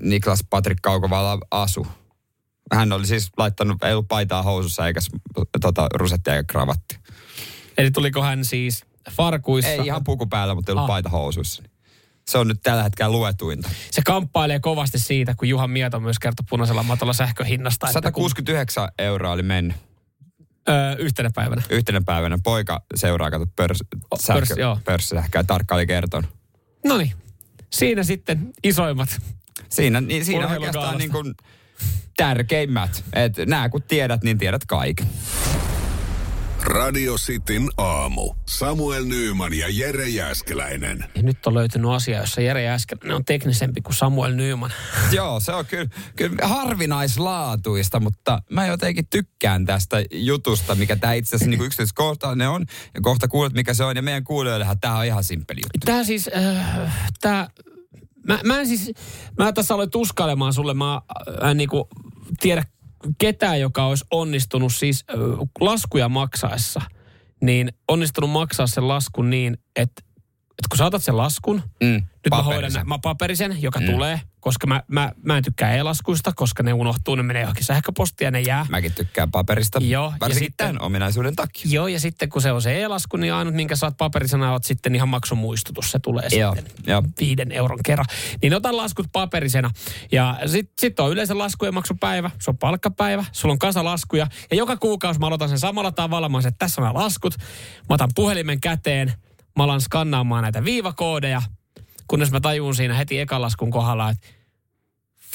Niklas 0.00 0.44
Patrik 0.50 0.78
Kaukovala 0.82 1.38
Asu. 1.50 1.86
Hän 2.74 2.92
oli 2.92 3.06
siis 3.06 3.30
laittanut, 3.36 3.82
ei 3.84 3.92
ollut 3.92 4.08
paitaa 4.08 4.42
housussa 4.42 4.86
eikä 4.86 5.00
tota, 5.60 5.86
rusettia 5.94 6.34
eikä 6.34 6.44
kravatti. 6.52 6.98
Eli 7.78 7.90
tuliko 7.90 8.22
hän 8.22 8.44
siis 8.44 8.84
farkuissa? 9.10 9.70
Ei 9.70 9.80
ihan 9.84 10.04
puku 10.04 10.26
päällä, 10.26 10.54
mutta 10.54 10.70
ei 10.70 10.72
ollut 10.72 10.82
Ah. 10.84 10.88
paita 10.88 11.08
housuissa. 11.08 11.62
Se 12.28 12.38
on 12.38 12.48
nyt 12.48 12.60
tällä 12.62 12.82
hetkellä 12.82 13.12
luetuinta. 13.12 13.70
Se 13.90 14.02
kamppailee 14.06 14.60
kovasti 14.60 14.98
siitä, 14.98 15.34
kun 15.34 15.48
Juha 15.48 15.68
Mieto 15.68 16.00
myös 16.00 16.18
kertoi 16.18 16.44
punaisella 16.50 16.82
matolla 16.82 17.12
sähköhinnasta. 17.12 17.86
että 17.86 17.92
169 17.92 18.88
euroa 18.98 19.32
oli 19.32 19.42
mennyt 19.42 19.76
Kun, 19.76 20.74
öö, 20.74 20.94
yhtenä 20.98 21.30
päivänä. 21.34 21.62
yhtenä 21.70 22.00
päivänä. 22.06 22.38
Poika 22.44 22.82
seuraa, 22.94 23.30
kato, 23.30 23.46
pörs, 23.56 23.78
sähkö, 24.20 24.40
pörssi, 24.40 24.60
joo. 24.60 24.78
pörssisähköä, 24.84 25.44
tarkkaan 25.44 25.76
oli 25.78 25.86
kertonut. 25.86 26.30
No 26.84 26.96
niin, 26.98 27.12
siinä 27.72 28.02
sitten 28.02 28.52
isoimmat. 28.64 29.08
Siinä, 29.68 30.00
niin, 30.00 30.24
siinä 30.24 30.48
oikeastaan 30.48 30.98
niin 30.98 31.10
kuin 31.10 31.34
tärkeimmät. 32.16 33.04
Että 33.12 33.46
nää 33.46 33.68
kun 33.68 33.82
tiedät, 33.82 34.22
niin 34.22 34.38
tiedät 34.38 34.64
kaiken. 34.64 35.06
Radio 36.66 37.14
Cityn 37.14 37.68
aamu. 37.76 38.34
Samuel 38.46 39.04
Nyyman 39.04 39.54
ja 39.54 39.66
Jere 39.70 40.08
Jäskeläinen. 40.08 41.04
Ja 41.14 41.22
nyt 41.22 41.46
on 41.46 41.54
löytynyt 41.54 41.90
asia, 41.90 42.18
jossa 42.18 42.40
Jere 42.40 42.62
Jääskeläinen 42.62 43.16
on 43.16 43.24
teknisempi 43.24 43.80
kuin 43.80 43.94
Samuel 43.94 44.34
Nyman. 44.34 44.72
Joo, 45.12 45.40
se 45.40 45.52
on 45.52 45.66
kyllä, 45.66 45.88
kyllä 46.16 46.48
harvinaislaatuista, 46.48 48.00
mutta 48.00 48.42
mä 48.50 48.66
jotenkin 48.66 49.06
tykkään 49.06 49.66
tästä 49.66 49.96
jutusta, 50.10 50.74
mikä 50.74 50.96
tämä 50.96 51.12
itse 51.12 51.36
asiassa 51.36 51.50
niin 51.50 51.62
yksityiskohtainen 51.62 52.48
on. 52.48 52.66
Ja 52.94 53.00
kohta 53.00 53.28
kuulet, 53.28 53.52
mikä 53.52 53.74
se 53.74 53.84
on. 53.84 53.96
Ja 53.96 54.02
meidän 54.02 54.24
kuulijoillehan 54.24 54.80
tämä 54.80 54.98
on 54.98 55.04
ihan 55.04 55.24
simppeli 55.24 55.60
juttu. 55.60 55.78
Tää 55.84 56.04
siis, 56.04 56.30
äh, 56.36 57.12
tää, 57.20 57.50
mä, 58.26 58.40
mä 58.44 58.60
en 58.60 58.66
siis, 58.66 58.92
mä 59.38 59.52
tässä 59.52 59.74
aloin 59.74 59.90
tuskailemaan 59.90 60.52
sulle, 60.52 60.74
mä 60.74 60.94
äh, 60.94 61.50
en 61.50 61.56
niinku 61.56 61.88
tiedä 62.40 62.64
ketään, 63.18 63.60
joka 63.60 63.86
olisi 63.86 64.04
onnistunut 64.10 64.72
siis 64.74 65.04
äh, 65.10 65.16
laskuja 65.60 66.08
maksaessa, 66.08 66.80
niin 67.42 67.72
onnistunut 67.88 68.30
maksaa 68.30 68.66
sen 68.66 68.88
laskun 68.88 69.30
niin, 69.30 69.58
että, 69.76 70.02
että 70.58 70.68
kun 70.70 70.78
saatat 70.78 71.02
sen 71.04 71.16
laskun, 71.16 71.62
Mm, 71.82 71.88
nyt 71.88 72.02
mä 72.30 72.36
hoidan 72.36 72.54
paperisen. 72.54 72.88
mä 72.88 72.98
paperisen, 72.98 73.62
joka 73.62 73.80
mm. 73.80 73.86
tulee, 73.86 74.20
koska 74.40 74.66
mä, 74.66 74.82
mä, 74.88 75.12
mä 75.22 75.36
en 75.36 75.44
tykkää 75.44 75.72
e-laskuista, 75.76 76.32
koska 76.36 76.62
ne 76.62 76.72
unohtuu, 76.72 77.14
ne 77.14 77.22
menee 77.22 77.42
johonkin 77.42 77.64
sähköpostiin 77.64 78.26
ja 78.26 78.30
ne 78.30 78.40
jää. 78.40 78.66
Mäkin 78.68 78.92
tykkään 78.92 79.30
paperista. 79.30 79.78
Joo, 79.82 80.04
ja 80.10 80.16
Varsinkin 80.20 80.46
sitten- 80.46 80.66
tämän 80.66 80.82
ominaisuuden 80.82 81.36
takia. 81.36 81.62
Joo, 81.70 81.86
ja 81.86 82.00
sitten 82.00 82.28
kun 82.28 82.42
se 82.42 82.52
on 82.52 82.62
se 82.62 82.82
e-lasku, 82.82 83.16
niin 83.16 83.34
ainut 83.34 83.54
minkä 83.54 83.76
saat 83.76 83.96
paperisena 83.96 84.52
on 84.52 84.60
sitten 84.62 84.94
ihan 84.94 85.08
maksumuistutus. 85.08 85.90
Se 85.90 85.98
tulee 85.98 86.28
Joo, 86.32 86.54
sitten 86.54 86.74
joo. 86.86 87.02
viiden 87.20 87.52
euron 87.52 87.78
kerran. 87.84 88.06
Niin 88.42 88.54
otan 88.54 88.76
laskut 88.76 89.06
paperisena. 89.12 89.70
Ja 90.12 90.38
sitten 90.46 90.74
sit 90.80 91.00
on 91.00 91.12
yleensä 91.12 91.38
laskujen 91.38 91.74
maksupäivä, 91.74 92.30
se 92.40 92.50
on 92.50 92.58
palkkapäivä, 92.58 93.24
sulla 93.32 93.52
on 93.52 93.58
kasa 93.58 93.84
laskuja. 93.84 94.26
Ja 94.50 94.56
joka 94.56 94.76
kuukausi 94.76 95.20
mä 95.20 95.26
aloitan 95.26 95.48
sen 95.48 95.58
samalla 95.58 95.92
tavalla. 95.92 96.28
Mä 96.28 96.40
se, 96.42 96.48
että 96.48 96.58
tässä 96.58 96.80
on 96.80 96.86
nämä 96.86 97.00
laskut. 97.04 97.34
Mä 97.88 97.94
otan 97.94 98.10
puhelimen 98.14 98.60
käteen, 98.60 99.12
mä 99.56 99.64
alan 99.64 99.80
skannaamaan 99.80 100.42
näitä 100.42 100.64
viivakoodeja. 100.64 101.42
Kunnes 102.08 102.30
mä 102.30 102.40
tajun 102.40 102.74
siinä 102.74 102.94
heti 102.94 103.20
ekan 103.20 103.42
laskun 103.42 103.70
kohdalla, 103.70 104.10
että 104.10 104.26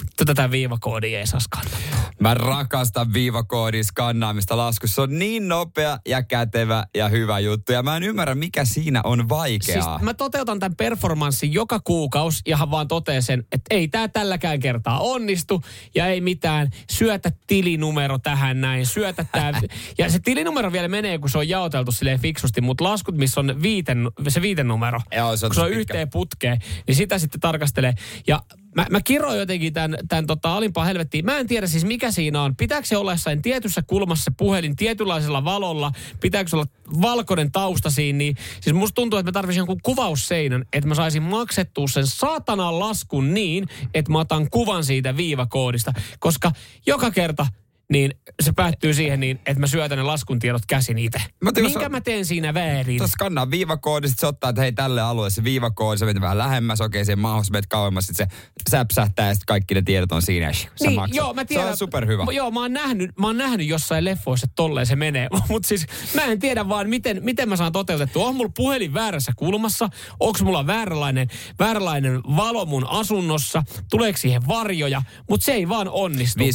vittu 0.02 0.26
tätä 0.26 0.52
viivakoodia 0.52 1.20
ei 1.20 1.28
saa 1.28 1.40
skannata. 1.40 1.78
Mä 2.20 2.34
rakastan 2.34 3.14
viivakoodin 3.14 3.86
skannaamista 3.86 4.58
laskussa. 4.58 4.96
Se 4.96 5.02
on 5.02 5.20
niin 5.20 5.48
nopea 5.48 5.98
ja 6.08 6.24
kätevä 6.24 6.86
ja 6.96 7.10
hyvä 7.10 7.40
juttu. 7.40 7.72
Ja 7.72 7.84
mä 7.84 7.98
en 7.98 8.04
ymmärrä, 8.04 8.36
mikä 8.36 8.66
siinä 8.66 9.02
on 9.04 9.30
vaikeaa. 9.30 9.90
Siis 9.90 10.02
mä 10.02 10.14
toteutan 10.14 10.60
tämän 10.60 10.76
performanssin 10.76 11.54
joka 11.54 11.80
kuukausi 11.80 12.42
ja 12.48 12.58
vaan 12.72 12.88
totean 12.88 13.24
sen, 13.24 13.40
että 13.40 13.76
ei 13.76 13.88
tää 13.88 14.08
tälläkään 14.08 14.60
kertaa 14.60 15.00
onnistu 15.00 15.62
ja 15.96 16.08
ei 16.08 16.22
mitään. 16.22 16.70
Syötä 16.90 17.32
tilinumero 17.48 18.18
tähän 18.18 18.62
näin, 18.62 18.86
syötä 18.86 19.26
tää. 19.32 19.62
ja 19.98 20.10
se 20.10 20.20
tilinumero 20.20 20.72
vielä 20.72 20.88
menee, 20.88 21.18
kun 21.18 21.30
se 21.30 21.38
on 21.38 21.50
jaoteltu 21.50 21.92
silleen 21.92 22.20
fiksusti, 22.20 22.62
mutta 22.62 22.84
laskut, 22.84 23.18
missä 23.18 23.40
on 23.40 23.62
viiten, 23.62 24.12
se 24.28 24.42
viiten 24.42 24.68
numero, 24.68 25.02
Joo, 25.16 25.38
se 25.38 25.46
on 25.46 25.50
kun 25.50 25.56
se 25.56 25.62
on 25.62 25.68
pitkä. 25.68 25.80
yhteen 25.80 26.10
putkeen, 26.10 26.60
niin 26.88 26.96
sitä 26.96 27.20
sitten 27.20 27.42
tarkastelee. 27.42 27.94
Ja 28.28 28.42
mä, 28.76 28.86
mä 28.90 29.02
kiroin 29.02 29.40
jotenkin 29.40 29.74
tämän, 29.74 29.98
tämän 30.10 30.28
tota, 30.28 30.56
alimpaa 30.56 30.86
helvettiin. 30.86 31.26
Mä 31.26 31.38
en 31.38 31.48
tiedä 31.48 31.68
siis 31.68 31.86
mikä 31.86 32.12
siinä 32.12 32.42
on. 32.42 32.56
Pitääkö 32.56 32.88
se 32.88 32.98
olla 32.98 33.12
jossain 33.12 33.42
tietyssä 33.42 33.82
kulmassa 33.82 34.24
se 34.24 34.32
puhelin 34.38 34.76
tietynlaisella 34.76 35.44
valolla? 35.44 35.92
Pitääkö 36.20 36.50
se 36.50 36.56
olla 36.56 36.68
valkoinen 37.02 37.52
tausta 37.52 37.90
siinä? 37.90 38.18
Niin, 38.18 38.36
siis 38.62 38.76
musta 38.76 38.96
tuntuu, 38.96 39.20
että 39.20 39.28
mä 39.28 39.34
tarvitsin 39.34 39.60
jonkun 39.60 39.82
kuvausseinän, 39.84 40.66
että 40.74 40.88
mä 40.88 40.96
saisin 40.96 41.24
maksettua 41.24 41.88
sen 41.88 42.08
saatanan 42.08 42.80
laskun 42.80 43.34
niin, 43.34 43.68
että 43.94 44.12
mä 44.12 44.20
otan 44.20 44.50
kuvan 44.50 44.84
siitä 44.84 45.18
viivakoodista. 45.18 45.94
Koska 46.20 46.52
joka 46.86 47.12
kerta 47.12 47.48
niin 47.92 48.12
se 48.42 48.52
päättyy 48.56 48.94
siihen 48.94 49.20
niin, 49.20 49.40
että 49.46 49.60
mä 49.60 49.68
syötän 49.68 49.98
ne 49.98 50.04
laskun 50.04 50.40
tiedot 50.40 50.62
käsin 50.68 50.98
itse. 50.98 51.22
Mä 51.44 51.52
tiedän, 51.52 51.72
Minkä 51.72 51.86
se- 51.86 51.90
mä 51.90 52.02
teen 52.02 52.26
siinä 52.26 52.54
väärin? 52.54 52.98
Tuossa 52.98 53.14
skannaa 53.14 53.52
viivakoodi, 53.52 54.08
sit 54.10 54.20
se 54.20 54.28
ottaa, 54.28 54.50
että 54.50 54.62
hei 54.62 54.72
tälle 54.72 55.02
alueelle 55.02 55.30
se 55.30 55.44
viivakoodi, 55.44 55.98
se 55.98 56.06
vähän 56.22 56.38
lähemmäs, 56.38 56.82
okei 56.82 57.06
siihen 57.06 57.20
mahdollisesti 57.20 57.52
menet 57.52 57.68
kauemmas, 57.68 58.08
sit 58.08 58.16
se 58.16 58.28
säpsähtää 58.70 59.28
ja 59.28 59.34
sitten 59.34 59.46
kaikki 59.46 59.74
ne 59.74 59.82
tiedot 59.82 60.12
on 60.12 60.22
siinä 60.22 60.52
Niin, 60.80 60.96
maksat. 60.96 61.16
joo, 61.16 61.34
mä 61.34 61.46
tiedän. 61.46 61.66
Se 61.66 61.72
on 61.72 61.78
superhyvä. 61.78 62.26
Joo, 62.32 62.52
mä 62.52 62.60
oon 62.60 62.74
nähnyt, 62.74 63.18
mä 63.20 63.28
oon 63.28 63.38
nähnyt 63.38 63.68
jossain 63.68 64.06
leffoissa, 64.06 64.46
että 64.46 64.56
tolleen 64.56 64.86
se 64.88 64.96
menee. 64.96 65.28
Mutta 65.50 65.68
siis 65.68 65.86
mä 66.16 66.22
en 66.24 66.40
tiedä 66.40 66.70
vaan, 66.70 66.90
miten, 66.90 67.20
miten 67.24 67.50
mä 67.50 67.56
saan 67.56 67.72
toteutettua. 67.72 68.28
On 68.28 68.36
mulla 68.36 68.52
puhelin 68.56 68.94
väärässä 68.94 69.32
kulmassa? 69.36 69.90
Onko 70.20 70.40
mulla 70.44 70.68
vääränlainen, 70.68 71.28
vääränlainen 71.60 72.22
valo 72.24 72.66
mun 72.66 72.88
asunnossa? 72.90 73.64
Tuleeko 73.92 74.18
siihen 74.18 74.48
varjoja? 74.48 75.02
Mutta 75.30 75.46
se 75.46 75.52
ei 75.52 75.70
vaan 75.70 75.90
onnistu. 75.90 76.44
59-90 76.44 76.46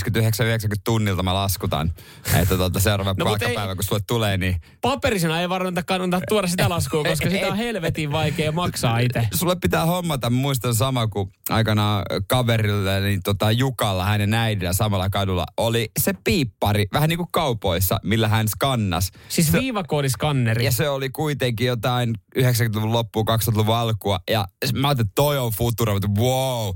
tunnilta 0.85 1.23
mä 1.31 1.35
laskutan, 1.35 1.93
että 2.41 2.57
tuota 2.57 2.81
seuraava 2.81 3.15
No, 3.19 3.25
palkkapäivä, 3.25 3.75
kun 3.75 3.85
sulle 3.85 4.03
tulee, 4.07 4.37
niin 4.37 4.57
Paperisena 4.81 5.41
ei 5.41 5.49
varmaan 5.49 5.85
kannata 5.87 6.21
tuoda 6.29 6.47
sitä 6.47 6.69
laskua, 6.69 7.05
koska 7.11 7.31
sitä 7.31 7.47
on 7.47 7.57
helvetin 7.57 8.13
vaikea 8.13 8.53
maksaa 8.53 8.99
itse. 8.99 9.29
sulle 9.35 9.57
pitää 9.61 9.85
hommata, 9.87 10.31
muistan 10.31 10.75
sama 10.75 11.07
kuin 11.07 11.31
aikanaan 11.51 12.05
kaverille, 12.29 13.01
niin 13.01 13.21
tota 13.25 13.51
Jukalla, 13.51 14.05
hänen 14.05 14.35
äidillä 14.35 14.73
samalla 14.73 15.11
kadulla, 15.11 15.47
oli 15.57 15.91
se 16.01 16.13
piippari, 16.25 16.87
vähän 16.93 17.09
niin 17.09 17.19
kuin 17.19 17.29
kaupoissa, 17.33 18.01
millä 18.03 18.29
hän 18.29 18.49
skannas. 18.49 19.11
Siis 19.29 19.53
se, 19.53 19.59
viivakoodiskanneri. 19.59 20.65
ja 20.65 20.73
se 20.73 20.89
oli 20.89 21.11
kuitenkin 21.11 21.67
jotain 21.67 22.15
90-luvun 22.39 22.93
loppuun, 22.93 23.27
2000-luvun 23.29 23.77
alkua. 23.77 24.21
Ja 24.31 24.45
mä 24.75 24.89
ajattelin, 24.89 25.07
että 25.07 25.15
toi 25.15 25.39
on 25.39 25.53
futuro, 25.53 25.93
mutta 25.93 26.09
wow, 26.21 26.75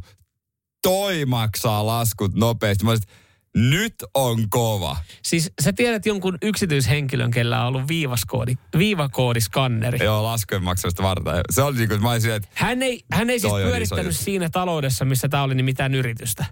toi 0.82 1.24
maksaa 1.24 1.86
laskut 1.86 2.34
nopeasti. 2.34 2.84
Mä 2.84 2.90
olisin, 2.90 3.08
nyt 3.56 3.94
on 4.14 4.50
kova. 4.50 4.96
Siis 5.22 5.52
sä 5.62 5.72
tiedät 5.72 6.06
jonkun 6.06 6.38
yksityishenkilön, 6.42 7.30
kellä 7.30 7.60
on 7.60 7.66
ollut 7.66 7.88
viivaskoodi, 7.88 8.54
viivakoodiskanneri. 8.78 10.04
Joo, 10.04 10.24
laskujen 10.24 10.62
maksamista 10.62 11.02
varten. 11.02 11.40
Se 11.50 11.62
oli 11.62 11.76
niin 11.76 11.88
kuin, 11.88 12.02
mä 12.02 12.10
olisin, 12.10 12.32
että 12.32 12.48
Hän 12.54 12.82
ei, 12.82 13.04
hän 13.12 13.30
ei 13.30 13.40
siis 13.40 13.52
pyörittänyt 13.52 14.16
siinä 14.16 14.48
taloudessa, 14.50 15.04
missä 15.04 15.28
tämä 15.28 15.42
oli, 15.42 15.54
niin 15.54 15.64
mitään 15.64 15.94
yritystä. 15.94 16.44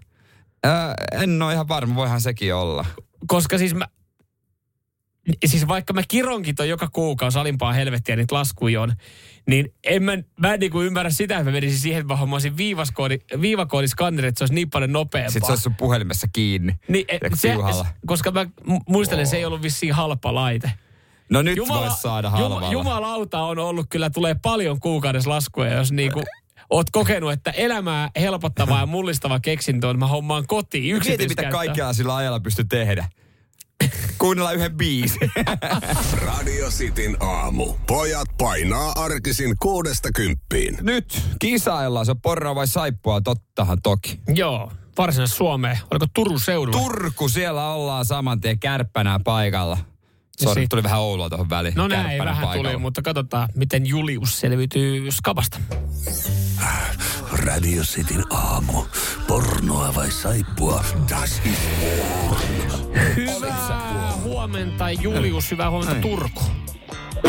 ää, 0.65 0.95
en 1.13 1.43
ole 1.43 1.53
ihan 1.53 1.69
varma, 1.69 1.95
voihan 1.95 2.21
sekin 2.21 2.55
olla. 2.55 2.85
Koska 3.27 3.59
siis 3.59 3.75
mä, 3.75 3.87
siis 5.47 5.69
vaikka 5.69 5.93
mä 5.93 6.03
kironkin 6.09 6.55
ton 6.55 6.69
joka 6.69 6.89
kuukausi 6.93 7.39
alimpaa 7.39 7.73
helvettiä 7.73 8.17
niitä 8.17 8.35
laskuja 8.35 8.83
on, 8.83 8.93
niin 9.47 9.75
en 9.85 10.03
mä, 10.03 10.13
mä 10.41 10.55
en 10.55 10.61
niinku 10.61 10.83
ymmärrä 10.83 11.11
sitä, 11.11 11.35
että 11.35 11.45
mä 11.45 11.53
menisin 11.53 11.79
siihen, 11.79 12.01
että 12.01 12.15
mä 12.15 12.17
hommaisin 12.17 12.57
viivaskoodi, 12.57 13.15
että 13.15 14.39
se 14.39 14.43
olisi 14.43 14.55
niin 14.55 14.71
paljon 14.71 14.93
nopeampaa. 14.93 15.31
Sitten 15.31 15.47
se 15.47 15.53
olisi 15.53 15.63
sun 15.63 15.75
puhelimessa 15.75 16.27
kiinni. 16.33 16.75
niin, 16.89 17.07
se, 17.35 17.55
koska 18.07 18.31
mä 18.31 18.45
mu- 18.45 18.83
muistelen, 18.89 19.27
se 19.27 19.37
ei 19.37 19.45
ollut 19.45 19.63
vissiin 19.63 19.93
halpa 19.93 20.35
laite. 20.35 20.73
No 21.31 21.43
nyt 21.43 21.59
voisi 21.69 22.01
saada 22.01 22.31
halvalla. 22.31 22.55
Juma, 22.55 22.73
jumalauta 22.73 23.43
on 23.43 23.59
ollut 23.59 23.87
kyllä, 23.91 24.11
tulee 24.11 24.37
paljon 24.43 24.81
kuukaudessa 24.81 25.31
laskuja, 25.31 25.75
jos 25.75 25.93
niinku 25.93 26.23
oot 26.71 26.91
kokenut, 26.91 27.33
että 27.33 27.51
elämää 27.51 28.11
helpottava 28.21 28.79
ja 28.79 28.87
mullistava 28.87 29.41
keksintö 29.41 29.89
on, 29.89 29.97
että 29.97 30.05
mä 30.05 30.07
hommaan 30.07 30.47
kotiin 30.47 31.03
Mieti, 31.05 31.29
mitä 31.29 31.51
kaikkea 31.51 31.93
sillä 31.93 32.17
ajalla 32.17 32.41
pystyy 32.41 32.65
tehdä. 32.65 33.09
Kuunnella 34.19 34.53
yhden 34.53 34.77
biisin. 34.77 35.31
Radio 36.27 36.69
Cityn 36.71 37.17
aamu. 37.23 37.75
Pojat 37.87 38.29
painaa 38.39 38.93
arkisin 38.97 39.55
kuudesta 39.63 40.09
kymppiin. 40.13 40.79
Nyt 40.81 41.23
kisaillaan, 41.39 42.07
se 42.07 42.11
on 42.13 42.21
porraa 42.21 42.55
vai 42.55 42.67
saippua, 42.67 43.21
tottahan 43.21 43.83
toki. 43.83 44.21
Joo, 44.35 44.73
varsinaisessa 44.99 45.37
Suomeen. 45.39 45.79
Oliko 45.91 46.07
Turun 46.15 46.41
seudulla? 46.41 46.79
Turku, 46.79 47.29
siellä 47.29 47.73
ollaan 47.73 48.05
saman 48.05 48.41
tien 48.41 48.59
kärppänä 48.59 49.21
paikalla. 49.25 49.79
Sori, 50.43 50.63
sit- 50.63 50.69
tuli 50.69 50.83
vähän 50.83 51.01
Oulua 51.01 51.29
tuohon 51.29 51.51
väliin. 51.51 51.75
no 51.75 51.89
näin, 51.89 52.07
Kärppänä 52.07 52.31
vähän 52.31 52.47
paikalla. 52.47 52.69
tuli, 52.71 52.81
mutta 52.83 53.03
katsotaan, 53.03 53.49
miten 53.55 53.87
Julius 53.87 54.41
selviytyy 54.41 55.11
skabasta. 55.11 55.59
Radio 57.33 57.83
Cityn 57.83 58.25
aamu. 58.33 58.83
Pornoa 59.29 59.95
vai 59.95 60.11
saippua? 60.11 60.85
Das 61.11 61.41
is 61.45 61.59
Hyvää 63.17 63.98
huomenta 64.49 64.91
Julius, 64.91 65.51
hyvää 65.51 65.71
huomenta 65.71 65.95
Ai. 65.95 66.01
Turku. 66.01 66.43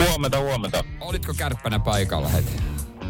Huomenta, 0.07 0.39
huomenta. 0.39 0.83
Olitko 0.99 1.33
kärppänä 1.37 1.79
paikalla 1.79 2.27
heti? 2.27 2.51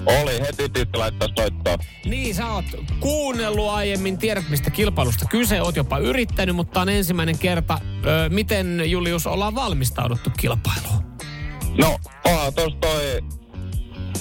Oli 0.05 0.39
heti 0.39 0.69
tyttö 0.69 0.99
laittaa 0.99 1.27
soittaa. 1.37 1.77
Niin, 2.05 2.35
sä 2.35 2.47
oot 2.47 2.65
kuunnellut 2.99 3.69
aiemmin, 3.69 4.17
tiedät 4.17 4.49
mistä 4.49 4.69
kilpailusta 4.69 5.25
kyse, 5.29 5.61
oot 5.61 5.75
jopa 5.75 5.97
yrittänyt, 5.97 6.55
mutta 6.55 6.81
on 6.81 6.89
ensimmäinen 6.89 7.37
kerta. 7.37 7.79
Ö, 8.05 8.29
miten 8.29 8.91
Julius 8.91 9.27
ollaan 9.27 9.55
valmistauduttu 9.55 10.29
kilpailuun? 10.37 11.03
No, 11.77 11.99
onhan 12.25 12.53
tos 12.53 12.73
toi 12.81 13.19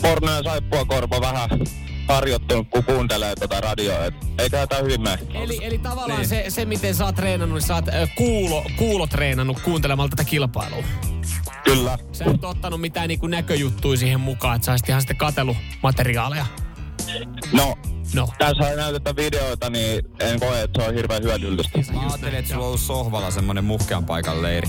porno 0.03 0.33
ja 0.33 0.43
saippua 0.43 0.85
korva 0.85 1.21
vähän 1.21 1.49
harjoittunut, 2.09 2.67
kun 2.71 2.85
kuuntelee 2.85 3.35
tota 3.35 3.61
radioa. 3.61 4.05
Et 4.05 4.15
eikä 4.39 4.67
tää 4.67 4.79
hyvin 4.83 5.01
mene. 5.01 5.19
Eli, 5.35 5.59
eli 5.63 5.79
tavallaan 5.79 6.19
Niin. 6.21 6.29
se, 6.29 6.45
se, 6.49 6.65
miten 6.65 6.95
sä 6.95 7.05
oot 7.05 7.15
treenannut, 7.15 7.59
niin 7.59 7.67
sä 7.67 7.75
oot 7.75 7.89
ö, 7.89 8.09
kuulo, 8.17 8.65
kuulo 8.77 9.07
treenannut 9.07 9.61
kuuntelemalla 9.61 10.09
tätä 10.11 10.25
kilpailua. 10.25 10.83
Kyllä. 11.65 11.99
Sä 12.13 12.25
et 12.25 12.45
ottanut 12.45 12.81
mitään 12.81 13.09
niin 13.09 13.21
näköjuttuja 13.29 13.99
siihen 13.99 14.21
mukaan, 14.21 14.57
että 14.57 14.67
sä 14.67 14.73
olisit 14.73 14.89
ihan 14.89 15.01
sitten 15.03 15.17
katsellut 15.17 15.57
materiaaleja. 15.83 16.47
No, 17.53 17.79
No. 18.15 18.29
tässä 18.39 18.71
ei 18.71 18.77
näytetä 18.77 19.17
videoita, 19.17 19.71
niin 19.71 20.05
en 20.21 20.41
koe, 20.41 20.63
että 20.63 20.83
se 20.83 20.89
on 20.89 20.95
hirveän 20.95 21.23
hyödyllistä. 21.23 21.79
Mä 21.93 22.01
ajattelin, 22.01 22.35
että 22.35 22.49
sulla 22.51 22.63
on 22.63 22.67
ollut 22.67 22.81
sohvalla 22.81 23.31
semmonen 23.31 23.65
muhkean 23.65 24.05
paikan 24.05 24.43
leiri. 24.43 24.69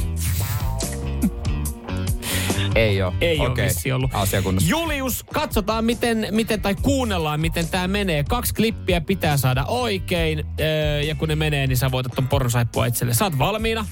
Ei 2.76 3.02
oo. 3.02 3.14
Ei 3.22 3.40
ole 3.40 3.50
Okei. 3.50 3.66
vissi 3.66 3.92
ollut. 3.92 4.12
Asia 4.14 4.42
kunnossa. 4.42 4.70
Julius, 4.70 5.24
katsotaan 5.34 5.86
miten, 5.86 6.28
miten, 6.32 6.62
tai 6.62 6.76
kuunnellaan 6.76 7.40
miten 7.40 7.68
tämä 7.68 7.88
menee. 7.88 8.24
Kaksi 8.24 8.54
klippiä 8.54 9.02
pitää 9.02 9.38
saada 9.38 9.66
oikein, 9.66 10.46
öö, 10.60 11.02
ja 11.02 11.16
kun 11.16 11.28
ne 11.28 11.36
menee, 11.36 11.68
niin 11.68 11.78
sä 11.78 11.92
voitat 11.92 12.12
ton 12.16 12.28
pornosaippua 12.28 12.86
itselle. 12.86 13.14
Sä 13.14 13.26
oot 13.26 13.38
valmiina? 13.38 13.86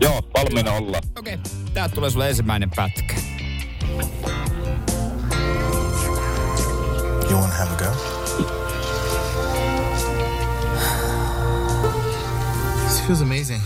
Joo, 0.00 0.22
valmiina 0.34 0.72
olla. 0.72 0.98
Okei. 1.18 1.34
Okay. 1.34 1.52
Täältä 1.74 1.94
tulee 1.94 2.10
sulle 2.10 2.28
ensimmäinen 2.28 2.70
pätkä. 2.76 3.14
You 7.30 7.40
want 7.40 7.52
to 7.52 7.58
have 7.58 7.70
a 7.70 7.76
go? 7.76 7.90
This 12.86 13.02
feels 13.06 13.22
amazing. 13.22 13.62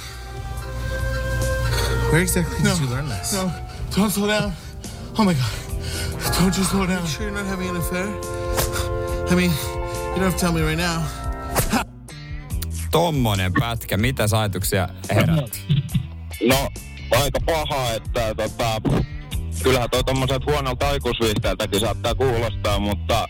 Where 2.11 2.23
exactly 2.23 2.57
did 2.63 2.81
you 2.81 2.91
learn 2.91 3.09
this? 3.09 3.33
No, 3.33 3.51
don't 3.97 4.11
slow 4.11 4.29
down. 4.29 4.53
Oh 5.19 5.25
my 5.25 5.35
god. 5.35 5.53
Don't 6.39 6.57
you 6.59 6.65
slow 6.65 6.87
down. 6.87 7.03
You 7.03 7.09
sure 7.09 7.29
you're 7.29 7.31
not 7.31 7.47
having 7.47 7.71
an 7.71 7.77
affair? 7.77 8.09
I 9.31 9.35
mean, 9.35 9.51
you 9.51 10.21
don't 10.21 10.31
have 10.31 10.35
to 10.35 10.39
tell 10.39 10.53
me 10.53 10.63
right 10.63 10.79
now. 10.79 11.03
Tommonen 12.91 13.53
pätkä. 13.61 13.97
Mitä 13.97 14.27
ajatuksia 14.39 14.89
herätti? 15.15 15.61
No, 16.49 16.69
aika 17.21 17.41
paha, 17.47 17.93
että 17.93 18.35
tota, 18.35 18.81
kyllähän 19.63 19.91
toi 19.91 20.05
tommoset 20.05 20.47
huonolta 20.47 20.89
aikuisviihteeltäkin 20.89 21.81
saattaa 21.81 22.15
kuulostaa, 22.15 22.79
mutta 22.79 23.29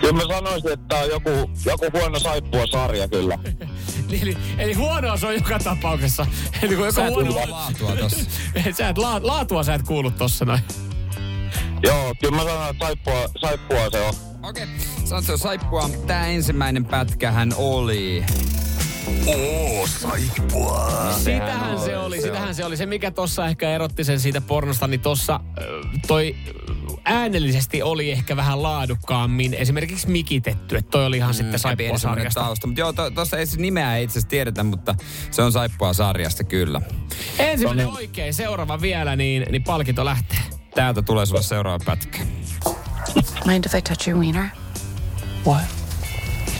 kyllä 0.00 0.12
mä 0.12 0.34
sanoisin, 0.34 0.72
että 0.72 0.86
tää 0.88 1.02
on 1.02 1.10
joku, 1.10 1.30
joku 1.66 1.86
huono 1.98 2.18
saippua 2.18 2.66
sarja 2.66 3.08
kyllä. 3.08 3.38
Eli, 4.22 4.36
eli 4.58 4.72
huonoa 4.72 5.16
se 5.16 5.26
on 5.26 5.34
joka 5.34 5.58
tapauksessa. 5.58 6.26
Eli 6.62 6.76
kun 6.76 6.92
Sä 6.92 7.06
et 7.06 7.14
huono... 7.14 7.34
laatua 7.50 7.96
tossa. 7.96 8.24
sä 8.78 8.88
et, 8.88 8.98
la, 8.98 9.20
laatua 9.22 9.62
sä 9.62 9.74
et 9.74 9.82
kuulu 9.82 10.10
tossa 10.10 10.44
noin. 10.44 10.60
Joo, 11.82 12.14
kyllä 12.20 12.36
mä 12.36 12.42
sanon, 12.42 12.70
että 12.70 12.86
saippua, 12.86 13.28
saippua 13.40 13.90
se 13.90 14.00
on. 14.00 14.14
Okei. 14.42 14.64
Okay. 14.64 14.76
Sanottu 15.04 15.38
saippua. 15.38 15.90
Tää 16.06 16.26
ensimmäinen 16.26 16.84
pätkähän 16.84 17.52
oli... 17.56 18.24
Oo, 19.26 19.86
saippua. 19.86 21.12
Sitähän 21.18 21.80
se 21.80 21.98
oli, 21.98 22.20
sitähän 22.20 22.54
se 22.54 22.64
oli. 22.64 22.76
Se, 22.76 22.86
mikä 22.86 23.10
tossa 23.10 23.46
ehkä 23.46 23.70
erotti 23.70 24.04
sen 24.04 24.20
siitä 24.20 24.40
pornosta, 24.40 24.86
niin 24.86 25.00
tossa 25.00 25.40
toi 26.06 26.36
äänellisesti 27.08 27.82
oli 27.82 28.10
ehkä 28.10 28.36
vähän 28.36 28.62
laadukkaammin 28.62 29.54
esimerkiksi 29.54 30.08
mikitetty. 30.08 30.76
Että 30.76 30.90
toi 30.90 31.06
oli 31.06 31.16
ihan 31.16 31.30
mm, 31.30 31.36
sitten 31.36 31.58
saippua 31.58 31.98
sarjasta. 31.98 32.40
tausta. 32.40 32.66
Mutta 32.66 32.80
joo, 32.80 32.92
to, 32.92 33.10
tossa 33.10 33.38
ei 33.38 33.46
se 33.46 33.60
nimeä 33.60 33.96
ei 33.96 34.04
itse 34.04 34.12
asiassa 34.12 34.28
tiedetä, 34.28 34.64
mutta 34.64 34.94
se 35.30 35.42
on 35.42 35.52
saippua 35.52 35.92
sarjasta 35.92 36.44
kyllä. 36.44 36.80
Ensimmäinen 37.38 37.88
oikein, 37.88 38.34
seuraava 38.34 38.80
vielä, 38.80 39.16
niin, 39.16 39.46
niin 39.50 39.64
palkinto 39.64 40.04
lähtee. 40.04 40.38
Täältä 40.74 41.02
tulee 41.02 41.26
sulle 41.26 41.42
seuraava 41.42 41.84
pätkä. 41.84 42.18
Mind 43.46 43.64
if 43.64 43.74
I 43.74 43.82
touch 43.82 44.08
your 44.08 44.20
wiener? 44.20 44.46
What? 45.46 45.62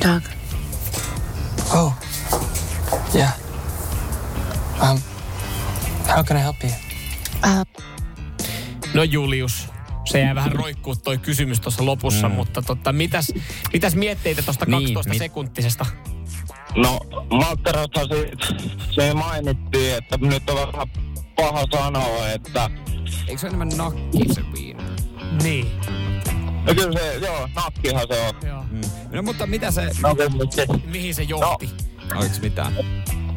Your 0.04 0.14
dog. 0.14 0.22
Oh. 1.74 1.92
Yeah. 3.14 3.32
Um, 4.82 4.98
how 6.08 6.24
can 6.24 6.36
I 6.36 6.40
help 6.40 6.56
you? 6.64 6.72
No 8.94 9.02
Julius, 9.02 9.68
se 10.08 10.20
jää 10.20 10.34
vähän 10.34 10.52
roikkuu 10.52 10.96
toi 10.96 11.18
kysymys 11.18 11.60
tuossa 11.60 11.86
lopussa, 11.86 12.28
mm. 12.28 12.34
mutta 12.34 12.62
tota, 12.62 12.92
mitäs, 12.92 13.32
mitäs 13.72 13.94
mietteitä 13.94 14.42
tuosta 14.42 14.64
Niin, 14.66 14.94
12 14.94 15.10
mit- 15.10 15.18
sekuntisesta? 15.18 15.86
No, 16.76 16.98
Maltterasta 17.30 18.00
siitä, 18.00 18.46
se 18.90 19.14
mainittiin, 19.14 19.94
että 19.94 20.18
nyt 20.20 20.50
on 20.50 20.56
vähän 20.72 20.88
paha 21.36 21.64
sanoa, 21.72 22.28
että... 22.28 22.70
Eikö 23.28 23.40
se 23.40 23.46
ole 23.46 23.54
enemmän 23.54 23.68
nakki 23.78 24.34
se 24.34 24.42
viina? 24.52 24.82
Niin. 25.42 25.66
No 26.66 26.74
kyllä 26.74 27.00
se, 27.00 27.14
joo, 27.14 27.48
nakkihan 27.54 28.06
se 28.12 28.20
on. 28.20 28.48
Joo. 28.48 28.64
Mm. 28.70 28.80
No 29.12 29.22
mutta 29.22 29.46
mitä 29.46 29.70
se... 29.70 29.90
No, 30.02 30.16
se. 30.50 30.66
Mihin 30.84 31.14
se 31.14 31.22
johti? 31.22 31.70
Oliko 32.16 32.34
mitään? 32.42 32.72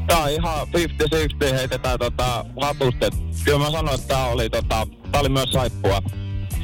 Tää 0.08 0.18
on 0.24 0.30
ihan 0.30 0.68
50-60 0.68 1.54
heitetään 1.54 2.00
tota 2.00 2.46
hatusta. 2.62 3.10
Kyllä 3.46 3.60
mä 3.60 3.72
sanoin, 3.72 3.96
että 3.96 4.08
tää 4.08 4.26
oli, 4.26 4.50
tota, 4.50 4.88
tää 5.12 5.22
oli 5.22 5.30
myös 5.30 5.52
saippua. 5.52 6.02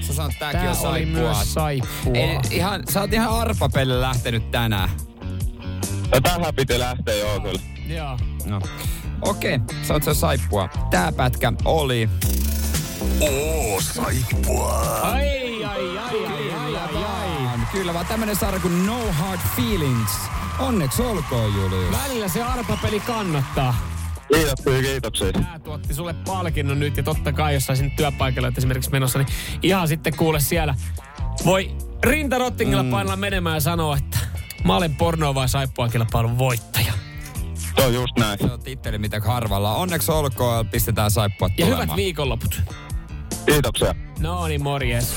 Sä 0.07 0.13
sanot, 0.13 0.31
että 0.31 0.39
tääkin 0.39 0.61
Tää 0.61 0.71
on 0.71 0.77
oli 0.77 0.99
saippua. 0.99 1.21
myös 1.21 1.53
saippua. 1.53 2.13
Ei, 2.13 2.39
ihan, 2.51 2.83
sä 2.89 3.01
oot 3.01 3.13
ihan 3.13 3.29
arpapelle 3.29 4.01
lähtenyt 4.01 4.51
tänään. 4.51 4.89
Ja 6.11 6.21
tähän 6.21 6.55
piti 6.55 6.79
lähteä 6.79 7.15
joo 7.15 7.39
kyllä. 7.39 7.59
Joo. 7.87 8.17
No. 8.45 8.61
Okei, 9.21 9.55
okay, 9.55 9.77
sä 9.83 9.93
oot 9.93 10.03
se 10.03 10.13
saippua. 10.13 10.69
Tää 10.91 11.11
pätkä 11.11 11.53
oli... 11.65 12.09
Oo, 13.21 13.81
saippua. 13.81 14.81
Ai, 15.01 15.63
ai, 15.63 15.97
ai, 15.97 15.97
ai, 15.97 16.53
ai, 16.53 16.75
ai, 16.75 17.03
ai. 17.03 17.59
Kyllä, 17.71 17.93
vaan 17.93 18.05
tämmönen 18.05 18.35
sarja 18.35 18.59
kuin 18.59 18.85
No 18.85 19.11
Hard 19.11 19.41
Feelings. 19.55 20.11
Onneksi 20.59 21.01
olkoon, 21.01 21.53
Julius. 21.55 21.97
Välillä 22.03 22.27
se 22.27 22.43
arpapeli 22.43 22.99
kannattaa. 22.99 23.75
Kiitoksia, 24.33 24.81
kiitoksia. 24.81 25.31
Tää 25.31 25.59
tuotti 25.63 25.93
sulle 25.93 26.13
palkinnon 26.13 26.79
nyt 26.79 26.97
ja 26.97 27.03
totta 27.03 27.33
kai 27.33 27.53
jos 27.53 27.65
saisin 27.65 27.91
työpaikalle 27.91 28.47
että 28.47 28.59
esimerkiksi 28.59 28.91
menossa, 28.91 29.19
niin 29.19 29.27
ihan 29.63 29.87
sitten 29.87 30.15
kuule 30.17 30.39
siellä 30.39 30.75
voi 31.45 31.71
rintarottingilla 32.03 32.83
mm. 32.83 32.91
painella 32.91 33.15
menemään 33.15 33.55
ja 33.55 33.59
sanoa, 33.61 33.97
että 33.97 34.17
mä 34.63 34.75
olen 34.77 34.95
pornoa 34.95 35.35
vai 35.35 35.49
saippua 35.49 35.89
kilpailun 35.89 36.37
voittaja. 36.37 36.93
Se 37.77 37.85
on 37.85 37.93
just 37.93 38.17
näin. 38.19 38.39
Se 38.39 38.45
on 38.45 38.59
titteli, 38.59 38.97
mitä 38.97 39.19
harvalla. 39.19 39.75
Onneksi 39.75 40.11
olkoon, 40.11 40.67
pistetään 40.67 41.11
saippua 41.11 41.47
Ja 41.57 41.65
tulemaan. 41.65 41.83
hyvät 41.83 41.95
viikonloput. 41.95 42.61
Kiitoksia. 43.45 43.95
No 44.19 44.47
niin, 44.47 44.63
morjes. 44.63 45.15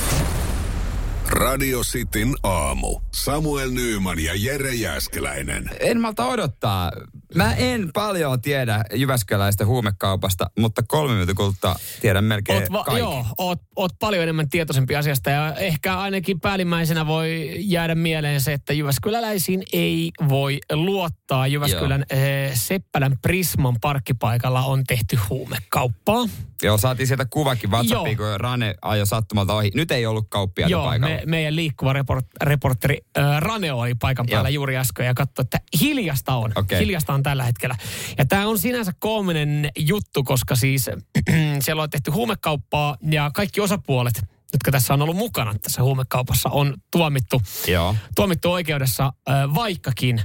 Radio 1.30 1.80
Cityn 1.80 2.34
aamu. 2.42 3.00
Samuel 3.14 3.70
Nyyman 3.70 4.18
ja 4.18 4.32
Jere 4.37 4.75
Jäskeläinen. 4.75 5.70
En 5.80 6.00
malta 6.00 6.26
odottaa. 6.26 6.92
Mä 7.34 7.54
en 7.54 7.90
paljon 7.94 8.42
tiedä 8.42 8.84
Jyväskyläistä 8.94 9.66
huumekaupasta, 9.66 10.50
mutta 10.58 10.82
kolme 10.82 11.12
minuutin 11.12 11.37
kuluttua 11.37 11.75
tiedän 12.00 12.25
melkein 12.25 12.62
Oot, 12.62 12.72
va- 12.72 12.84
kaiken. 12.84 13.00
joo, 13.00 13.26
oot, 13.38 13.58
oot 13.76 13.92
paljon 14.00 14.22
enemmän 14.22 14.49
tietoisempi 14.49 14.96
asiasta 14.96 15.30
ja 15.30 15.54
ehkä 15.54 15.99
ainakin 15.99 16.40
päällimmäisenä 16.40 17.06
voi 17.06 17.54
jäädä 17.58 17.94
mieleen 17.94 18.40
se, 18.40 18.52
että 18.52 18.72
Jyväskyläläisiin 18.72 19.62
ei 19.72 20.10
voi 20.28 20.58
luottaa. 20.72 21.46
Jyväskylän 21.46 22.04
eh, 22.10 22.54
Seppälän 22.54 23.16
Prisman 23.22 23.76
parkkipaikalla 23.80 24.62
on 24.62 24.84
tehty 24.84 25.18
huumekauppaa. 25.30 26.28
Joo, 26.62 26.78
saatiin 26.78 27.06
sieltä 27.06 27.26
kuvakin 27.30 27.70
WhatsAppiin, 27.70 28.16
Joo. 28.18 28.30
kun 28.30 28.40
Rane 28.40 28.75
ajoi 28.82 29.06
sattumalta 29.06 29.54
ohi. 29.54 29.70
Nyt 29.75 29.90
ei 29.90 30.06
ollut 30.06 30.26
kauppiaita 30.28 30.72
Joo, 30.72 30.84
paikalla. 30.84 31.14
me, 31.14 31.19
meidän 31.26 31.56
liikkuva 31.56 31.92
report, 31.92 32.26
reporteri 32.42 32.98
äh, 33.18 33.40
Rane 33.40 33.73
oli 33.73 33.95
paikan 33.95 34.26
päällä 34.30 34.49
Joo. 34.49 34.54
juuri 34.54 34.76
äsken 34.76 35.06
ja 35.06 35.14
katsoi, 35.14 35.42
että 35.42 35.60
hiljasta 35.80 36.34
on. 36.34 36.52
Okei. 36.56 36.80
Hiljasta 36.80 37.12
on 37.14 37.23
tällä 37.23 37.45
hetkellä. 37.45 37.76
Ja 38.18 38.25
tämä 38.25 38.47
on 38.47 38.58
sinänsä 38.58 38.92
koominen 38.99 39.71
juttu, 39.78 40.25
koska 40.25 40.56
siis 40.56 40.90
siellä 41.64 41.82
on 41.82 41.90
tehty 41.90 42.10
huumekauppaa 42.10 42.97
ja 43.10 43.30
kaikki 43.34 43.60
osapuolet, 43.60 44.23
jotka 44.52 44.71
tässä 44.71 44.95
on 44.95 45.02
ollut 45.02 45.16
mukana 45.16 45.54
tässä 45.62 45.82
huumekaupassa, 45.82 46.49
on 46.49 46.75
tuomittu, 46.90 47.42
Joo. 47.68 47.97
tuomittu 48.14 48.52
oikeudessa, 48.52 49.12
äh, 49.28 49.54
vaikkakin 49.54 50.23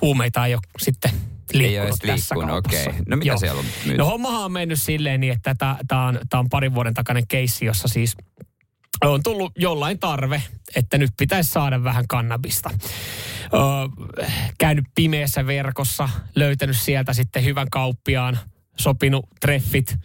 huumeita 0.00 0.46
ei 0.46 0.54
ole 0.54 0.62
sitten 0.78 1.10
Ei 1.10 1.58
liikkunut 1.58 2.04
edes 2.04 2.20
tässä 2.20 2.34
kaupassa. 2.34 2.58
okei. 2.90 3.02
No 3.08 3.16
mitä 3.16 3.28
Joo. 3.28 3.38
siellä 3.38 3.58
on 3.60 3.66
nyt? 3.86 3.96
No 3.96 4.04
hommahan 4.06 4.44
on 4.44 4.52
mennyt 4.52 4.82
silleen 4.82 5.20
niin, 5.20 5.32
että 5.32 5.54
tämä 5.88 6.06
on, 6.06 6.18
tää 6.30 6.40
on 6.40 6.48
parin 6.48 6.74
vuoden 6.74 6.94
takainen 6.94 7.26
keissi, 7.28 7.64
jossa 7.64 7.88
siis 7.88 8.16
on 9.04 9.22
tullut 9.22 9.52
jollain 9.58 9.98
tarve, 9.98 10.42
että 10.76 10.98
nyt 10.98 11.10
pitäisi 11.16 11.50
saada 11.50 11.84
vähän 11.84 12.04
kannabista. 12.08 12.70
Öö, 13.54 13.60
käynyt 14.58 14.84
pimeässä 14.94 15.46
verkossa, 15.46 16.08
löytänyt 16.34 16.76
sieltä 16.76 17.12
sitten 17.12 17.44
hyvän 17.44 17.70
kauppiaan, 17.70 18.38
sopinut 18.78 19.26
treffit 19.40 19.96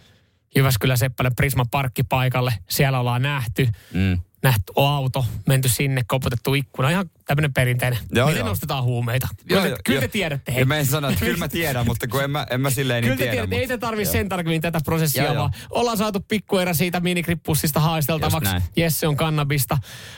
Jyväskylän 0.55 0.97
Seppälän 0.97 1.35
Prisma 1.35 1.65
parkkipaikalle. 1.71 2.53
Siellä 2.69 2.99
ollaan 2.99 3.21
nähty, 3.21 3.67
Mm. 3.93 4.19
Nähty 4.43 4.73
auto, 4.75 5.25
menty 5.47 5.69
sinne, 5.69 6.01
koputettu 6.07 6.53
ikkuna. 6.53 6.89
Ihan 6.89 7.09
tämmöinen 7.25 7.53
perinteinen. 7.53 7.99
Joo, 8.11 8.27
Miten 8.27 8.39
joo. 8.39 8.47
nostetaan 8.49 8.83
huumeita? 8.83 9.27
Kyllä, 9.47 9.61
te, 9.61 9.75
kyllä 9.85 10.01
te 10.01 10.07
tiedätte. 10.07 10.51
Ja 10.51 10.65
mä 10.65 10.77
en 10.77 10.85
sano, 10.85 11.09
että 11.09 11.25
kyllä 11.25 11.37
mä 11.37 11.47
tiedän, 11.59 11.85
mutta 11.85 12.07
kun 12.07 12.23
en 12.23 12.31
mä, 12.31 12.47
en 12.49 12.61
mä 12.61 12.69
silleen 12.69 13.03
niin 13.03 13.07
Kyllä 13.07 13.17
te 13.17 13.23
tiedä. 13.23 13.33
tiedätte, 13.47 13.55
ei 13.55 13.67
te 13.67 13.77
tarvi 13.77 14.05
sen 14.05 14.29
tarkemmin 14.29 14.61
tätä 14.61 14.79
prosessia, 14.85 15.23
Joo, 15.23 15.33
joo. 15.33 15.41
vaan 15.41 15.53
ollaan 15.69 15.97
saatu 15.97 16.19
pikkuerä 16.19 16.73
siitä 16.73 16.99
minikrippusista 16.99 17.79
haisteltavaksi. 17.79 18.51
Jesse 18.75 19.07
on 19.07 19.15
kannabista. 19.17 19.77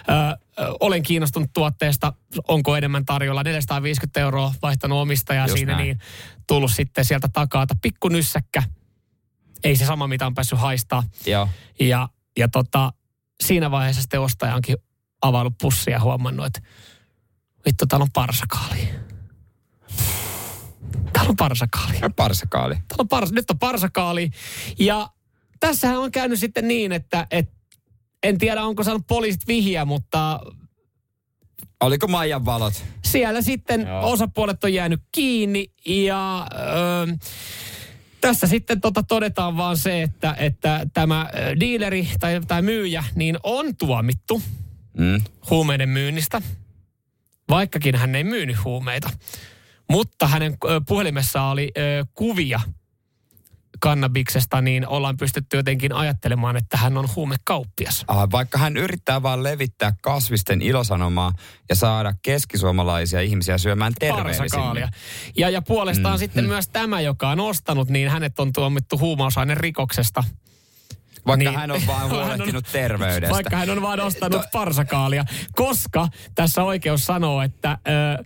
Ö, 0.09 0.13
ö, 0.13 0.73
olen 0.79 1.03
kiinnostunut 1.03 1.49
tuotteesta. 1.53 2.13
Onko 2.47 2.75
enemmän 2.77 3.05
tarjolla? 3.05 3.43
450 3.43 4.19
euroa 4.19 4.53
vaihtanut 4.61 5.01
omistajaa 5.01 5.47
Just 5.47 5.57
siinä, 5.57 5.71
näin. 5.73 5.83
niin 5.85 5.99
tullut 6.47 6.71
sitten 6.71 7.05
sieltä 7.05 7.27
takaa. 7.33 7.65
Pikku 7.81 8.07
nyssäkkä. 8.09 8.63
Ei 9.63 9.75
se 9.75 9.85
sama, 9.85 10.07
mitä 10.07 10.25
on 10.25 10.33
päässyt 10.33 10.59
haistaa. 10.59 11.03
Joo. 11.25 11.49
Ja, 11.79 12.09
ja 12.37 12.47
tota, 12.47 12.93
siinä 13.43 13.71
vaiheessa 13.71 14.01
sitten 14.01 14.21
ostaja 14.21 14.55
onkin 14.55 14.77
avannut 15.21 15.53
pussia 15.61 15.93
ja 15.93 15.99
huomannut, 15.99 16.45
että 16.45 16.61
vittu, 17.65 17.85
täällä 17.85 18.03
on 18.03 18.11
parsakaali. 18.13 18.89
Täällä 21.13 21.29
on 21.29 21.35
parsakaali. 21.35 21.97
Ja 22.01 22.09
parsakaali. 22.09 22.75
Täällä 22.75 23.01
on 23.01 23.07
pars, 23.07 23.31
nyt 23.31 23.49
on 23.49 23.59
parsakaali. 23.59 24.29
Ja 24.79 25.09
tässähän 25.59 25.99
on 25.99 26.11
käynyt 26.11 26.39
sitten 26.39 26.67
niin, 26.67 26.91
että 26.91 27.27
et, 27.31 27.51
en 28.23 28.37
tiedä 28.37 28.63
onko 28.63 28.83
saanut 28.83 29.07
poliisit 29.07 29.47
vihjeä, 29.47 29.85
mutta 29.85 30.39
Oliko 31.81 32.07
Maijan 32.07 32.45
valot? 32.45 32.83
siellä 33.05 33.41
sitten 33.41 33.81
Joo. 33.87 34.11
osapuolet 34.11 34.63
on 34.63 34.73
jäänyt 34.73 35.01
kiinni 35.11 35.65
ja 35.85 36.47
ö, 36.53 37.17
tässä 38.27 38.47
sitten 38.47 38.81
tota 38.81 39.03
todetaan 39.03 39.57
vaan 39.57 39.77
se, 39.77 40.01
että, 40.01 40.35
että 40.39 40.85
tämä 40.93 41.29
ö, 41.35 41.59
dealeri 41.59 42.09
tai, 42.19 42.41
tai 42.47 42.61
myyjä 42.61 43.03
niin 43.15 43.37
on 43.43 43.75
tuomittu 43.77 44.41
Mm. 44.97 45.21
huumeiden 45.49 45.89
myynnistä, 45.89 46.41
vaikkakin 47.49 47.95
hän 47.95 48.15
ei 48.15 48.23
myynyt 48.23 48.63
huumeita. 48.63 49.09
Mutta 49.89 50.27
hänen 50.27 50.57
ö, 50.65 50.81
puhelimessa 50.87 51.43
oli 51.43 51.71
ö, 51.77 52.05
kuvia 52.13 52.59
kannabiksesta, 53.83 54.61
niin 54.61 54.87
ollaan 54.87 55.17
pystytty 55.17 55.57
jotenkin 55.57 55.93
ajattelemaan, 55.93 56.57
että 56.57 56.77
hän 56.77 56.97
on 56.97 57.07
huumekauppias. 57.15 58.03
Ah, 58.07 58.27
vaikka 58.31 58.57
hän 58.57 58.77
yrittää 58.77 59.23
vaan 59.23 59.43
levittää 59.43 59.93
kasvisten 60.01 60.61
ilosanomaa 60.61 61.31
ja 61.69 61.75
saada 61.75 62.13
keskisuomalaisia 62.21 63.21
ihmisiä 63.21 63.57
syömään 63.57 63.93
Parsakaalia. 63.99 64.33
terveellisemmin. 64.33 64.89
Ja, 65.37 65.49
ja 65.49 65.61
puolestaan 65.61 66.15
Mm, 66.15 66.19
sitten 66.19 66.43
mm. 66.43 66.47
myös 66.47 66.67
tämä, 66.69 67.01
joka 67.01 67.29
on 67.29 67.39
ostanut, 67.39 67.89
niin 67.89 68.09
hänet 68.09 68.39
on 68.39 68.53
tuomittu 68.53 68.97
huumausaineen 68.99 69.57
rikoksesta. 69.57 70.23
Vaikka 71.27 71.49
Niin. 71.49 71.59
hän 71.59 71.71
on 71.71 71.81
vaan 71.87 71.99
Hän 72.09 72.11
on- 72.11 72.25
huolehtinut 72.27 72.65
terveydestä. 72.71 73.29
Vaikka 73.33 73.57
hän 73.57 73.69
on 73.69 73.81
vaan 73.81 73.99
ostanut 73.99 74.41
To- 74.41 74.47
parsakaalia. 74.51 75.23
Koska 75.55 76.07
tässä 76.35 76.63
oikeus 76.63 77.05
sanoo, 77.05 77.41
että 77.41 77.77
ö, 77.87 78.23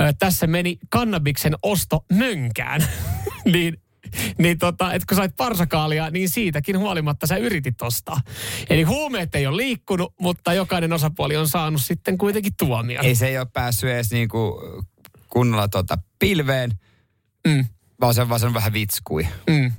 ö, 0.00 0.12
tässä 0.18 0.46
meni 0.46 0.78
kannabiksen 0.90 1.54
osto 1.62 2.04
mönkään. 2.12 2.80
niin 3.52 3.80
niin 4.38 4.58
tota, 4.58 4.92
että 4.92 5.06
kun 5.08 5.16
sait 5.16 5.36
parsakaalia, 5.36 6.10
niin 6.10 6.28
siitäkin 6.28 6.78
huolimatta 6.78 7.26
sä 7.26 7.36
yritit 7.36 7.82
ostaa. 7.82 8.20
Eli 8.70 8.82
huumeet 8.82 9.34
ei 9.34 9.46
ole 9.46 9.56
liikkunut, 9.56 10.14
mutta 10.20 10.52
jokainen 10.54 10.92
osapuoli 10.92 11.36
on 11.36 11.48
saanut 11.48 11.82
sitten 11.82 12.18
kuitenkin 12.18 12.52
tuomion. 12.58 13.04
Ei 13.04 13.14
se 13.14 13.26
ei 13.26 13.38
ole 13.38 13.46
päässyt 13.52 13.90
edes 13.90 14.10
niinku 14.10 14.60
kunnolla 15.28 15.68
tota 15.68 15.98
pilveen, 16.18 16.70
Mm, 17.48 17.64
vaan 18.00 18.14
se, 18.14 18.28
vaan 18.28 18.40
se 18.40 18.46
on 18.46 18.54
vähän 18.54 18.72
vitskui. 18.72 19.28
mm. 19.50 19.72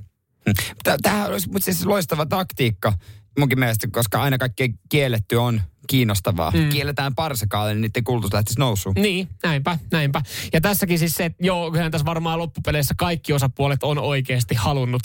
Tämähän 1.02 1.30
olisi 1.32 1.50
mutta 1.50 1.65
siis 1.65 1.86
loistava 1.86 2.26
taktiikka 2.26 2.94
munkin 3.39 3.60
mielestä, 3.60 3.88
koska 3.92 4.22
aina 4.22 4.38
kaikki 4.38 4.74
kielletty 4.89 5.36
on 5.36 5.62
kiinnostavaa. 5.88 6.52
Mm. 6.52 6.70
Kielletään 6.70 7.15
parsakaalle, 7.15 7.74
niin 7.74 7.82
niiden 7.82 8.04
kulutus 8.04 8.34
lähtisi 8.34 8.60
nousuun. 8.60 8.96
Niin, 9.00 9.30
näinpä, 9.44 9.78
näinpä. 9.92 10.22
Ja 10.54 10.62
tässäkin 10.62 11.00
siis 11.00 11.15
se, 11.15 11.26
että 11.26 11.44
joo, 11.46 11.72
kyllähän 11.72 11.92
tässä 11.92 12.06
varmaan 12.06 12.39
loppupeleissä 12.39 12.94
kaikki 12.98 13.34
osapuolet 13.34 13.84
on 13.84 13.98
oikeasti 13.98 14.56
halunnut, 14.56 15.02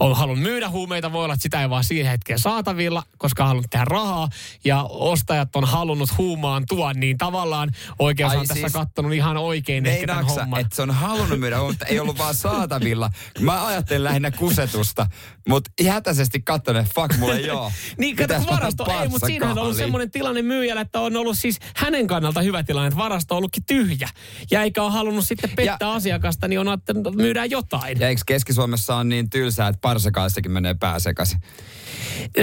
on 0.00 0.16
halunnut 0.16 0.42
myydä 0.42 0.68
huumeita. 0.68 1.12
Voi 1.12 1.24
olla, 1.24 1.34
että 1.34 1.42
sitä 1.42 1.62
ei 1.62 1.70
vaan 1.70 1.84
siihen 1.84 2.10
hetkeen 2.10 2.38
saatavilla, 2.38 3.02
koska 3.18 3.42
on 3.42 3.48
halunnut 3.48 3.70
tehdä 3.70 3.84
rahaa. 3.84 4.28
Ja 4.64 4.82
ostajat 4.82 5.56
on 5.56 5.64
halunnut 5.64 6.18
huumaan 6.18 6.64
tuon, 6.68 7.00
niin 7.00 7.18
tavallaan 7.18 7.70
oikeus 7.98 8.32
Ai 8.32 8.38
on 8.38 8.46
tässä 8.46 8.60
siis- 8.60 8.72
kattonut 8.72 9.12
ihan 9.12 9.36
oikein 9.36 9.86
ehkä 9.86 10.06
tämän 10.06 10.28
sä, 10.28 10.40
homman. 10.40 10.60
että 10.60 10.76
se 10.76 10.82
on 10.82 10.90
halunnut 10.90 11.40
myydä, 11.40 11.58
mutta 11.62 11.86
ei 11.86 12.00
ollut 12.00 12.18
vaan 12.18 12.34
saatavilla. 12.34 13.10
Mä 13.40 13.66
ajattelen 13.66 14.04
lähinnä 14.04 14.30
kusetusta, 14.30 15.06
mutta 15.48 15.70
hätäisesti 15.88 16.40
katsoin, 16.40 16.86
fuck, 16.94 17.18
mulla 17.18 17.34
ei 17.34 17.50
oo. 17.50 17.72
Niin, 17.98 18.16
kato, 18.16 18.34
kun 18.34 18.46
varasto 18.46 18.86
ei, 19.02 19.08
mutta 19.08 19.26
siinähän 19.26 19.58
on 19.58 19.64
ollut 19.64 19.76
parsakaaliin. 19.76 19.92
Semmoinen 20.10 20.34
tilanne 20.34 20.42
myyjällä, 20.42 20.80
että 20.82 21.00
on 21.00 21.16
ollut 21.16 21.38
siis 21.38 21.58
hänen 21.76 22.06
kannalta 22.06 22.42
hyvä 22.42 22.62
tilanne, 22.62 22.86
että 22.88 22.98
varasto 22.98 23.34
on 23.34 23.36
ollutkin 23.38 23.64
tyhjä. 23.66 24.08
Ja 24.50 24.62
eikä 24.62 24.82
ole 24.82 24.92
halunnut 24.92 25.24
sitten 25.26 25.50
pettää 25.56 25.76
Ja- 25.80 25.92
asiakasta, 25.94 26.48
niin 26.48 26.60
on 26.60 26.68
ajattelut, 26.68 27.06
että 27.06 27.22
myydään 27.22 27.50
jotain. 27.50 28.00
Ja 28.00 28.08
eikö 28.08 28.22
Keski-Suomessa 28.26 28.96
on 28.96 29.08
niin 29.08 29.30
tylsää, 29.30 29.68
että 29.68 29.80
parsakaalistakin 29.80 30.52
menee 30.52 30.74
pää 30.74 30.98
sekaisin? 30.98 31.40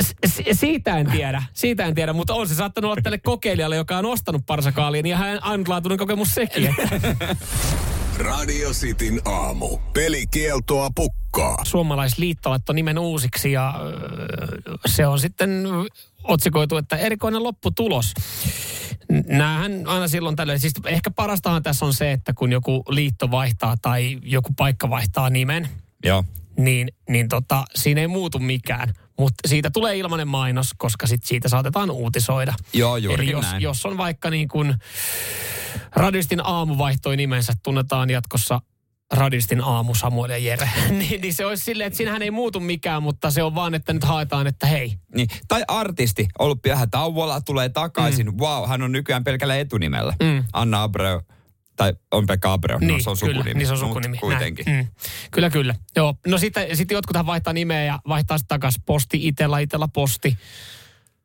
S- 0.01 0.15
s- 0.27 0.59
siitä 0.59 0.97
en 0.97 1.11
tiedä, 1.11 1.43
siitä 1.53 1.85
en 1.85 1.95
tiedä, 1.95 2.13
mutta 2.13 2.33
on 2.33 2.47
se 2.47 2.55
saattanut 2.55 2.91
olla 2.91 3.01
tälle 3.01 3.17
kokeilijalle, 3.17 3.75
joka 3.75 3.97
on 3.97 4.05
ostanut 4.05 4.45
parsakaalin, 4.45 5.05
ja 5.05 5.17
hän 5.17 5.43
ainutlaatuinen 5.43 5.97
kokemus 5.97 6.35
sekin. 6.35 6.75
Radio 8.17 8.69
Cityn 8.71 9.21
aamu. 9.25 9.77
Pelikieltoa 9.93 10.89
pukkaa. 10.95 11.57
suomalaisliitto 11.65 12.49
laittoi 12.49 12.75
nimen 12.75 12.99
uusiksi, 12.99 13.51
ja 13.51 13.73
se 14.85 15.07
on 15.07 15.19
sitten 15.19 15.63
otsikoitu, 16.27 16.77
että 16.77 16.97
erikoinen 16.97 17.43
lopputulos. 17.43 18.13
Nämähän 19.27 19.83
aina 19.85 20.07
silloin 20.07 20.35
tällöin, 20.35 20.59
siis 20.59 20.73
ehkä 20.85 21.11
parastahan 21.11 21.63
tässä 21.63 21.85
on 21.85 21.93
se, 21.93 22.11
että 22.11 22.33
kun 22.33 22.51
joku 22.51 22.83
liitto 22.89 23.31
vaihtaa 23.31 23.75
tai 23.81 24.19
joku 24.23 24.53
paikka 24.57 24.89
vaihtaa 24.89 25.29
nimen, 25.29 25.69
Joo. 26.03 26.23
niin, 26.57 26.91
niin 27.09 27.29
tota, 27.29 27.65
siinä 27.75 28.01
ei 28.01 28.07
muutu 28.07 28.39
mikään. 28.39 28.93
Mutta 29.19 29.47
siitä 29.47 29.69
tulee 29.69 29.97
ilmainen 29.97 30.27
mainos, 30.27 30.69
koska 30.77 31.07
sit 31.07 31.23
siitä 31.23 31.49
saatetaan 31.49 31.91
uutisoida. 31.91 32.53
Joo, 32.73 32.97
juurikin 32.97 33.23
Eli 33.23 33.31
jos, 33.31 33.45
näin. 33.51 33.61
jos 33.61 33.85
on 33.85 33.97
vaikka 33.97 34.29
niin 34.29 34.47
kuin 34.47 34.75
Radistin 35.95 36.45
aamu 36.45 36.77
vaihtoi 36.77 37.17
nimensä, 37.17 37.53
tunnetaan 37.63 38.09
jatkossa 38.09 38.61
Radistin 39.13 39.61
aamu 39.61 39.95
Samuel 39.95 40.29
ja 40.29 40.37
Jere, 40.37 40.69
niin, 40.89 41.21
niin 41.21 41.33
se 41.33 41.45
olisi 41.45 41.63
silleen, 41.63 41.87
että 41.87 41.97
siinähän 41.97 42.21
ei 42.21 42.31
muutu 42.31 42.59
mikään, 42.59 43.03
mutta 43.03 43.31
se 43.31 43.43
on 43.43 43.55
vaan, 43.55 43.73
että 43.73 43.93
nyt 43.93 44.03
haetaan, 44.03 44.47
että 44.47 44.67
hei. 44.67 44.93
Niin. 45.15 45.27
Tai 45.47 45.63
artisti, 45.67 46.27
ollut 46.39 46.59
vähän 46.67 46.89
tauolla, 46.89 47.41
tulee 47.41 47.69
takaisin. 47.69 48.27
Mm. 48.27 48.37
Wow, 48.37 48.69
hän 48.69 48.81
on 48.81 48.91
nykyään 48.91 49.23
pelkällä 49.23 49.57
etunimellä. 49.57 50.13
Mm. 50.23 50.43
Anna 50.53 50.83
Abreu. 50.83 51.21
Tai 51.75 51.93
on 52.11 52.27
Pekka 52.27 52.53
Abreu, 52.53 52.79
no, 52.79 52.87
niin, 52.87 53.03
se 53.03 53.09
on 53.09 53.17
kyllä, 53.19 53.33
sukunimi. 53.33 53.57
niin 53.59 53.67
se 53.67 53.73
on 53.73 53.79
Mut 53.79 53.87
sukunimi. 53.87 54.17
Kuitenkin. 54.17 54.65
Näin. 54.65 54.85
Mm. 54.85 54.87
Kyllä, 55.31 55.49
kyllä. 55.49 55.75
Joo. 55.95 56.15
No 56.27 56.37
sitten 56.37 56.77
sit 56.77 56.91
jotkuthan 56.91 57.25
vaihtaa 57.25 57.53
nimeä 57.53 57.83
ja 57.83 57.99
vaihtaa 58.07 58.37
sitten 58.37 58.47
takaisin 58.55 58.83
posti 58.85 59.27
itellä, 59.27 59.59
itellä 59.59 59.87
posti. 59.87 60.37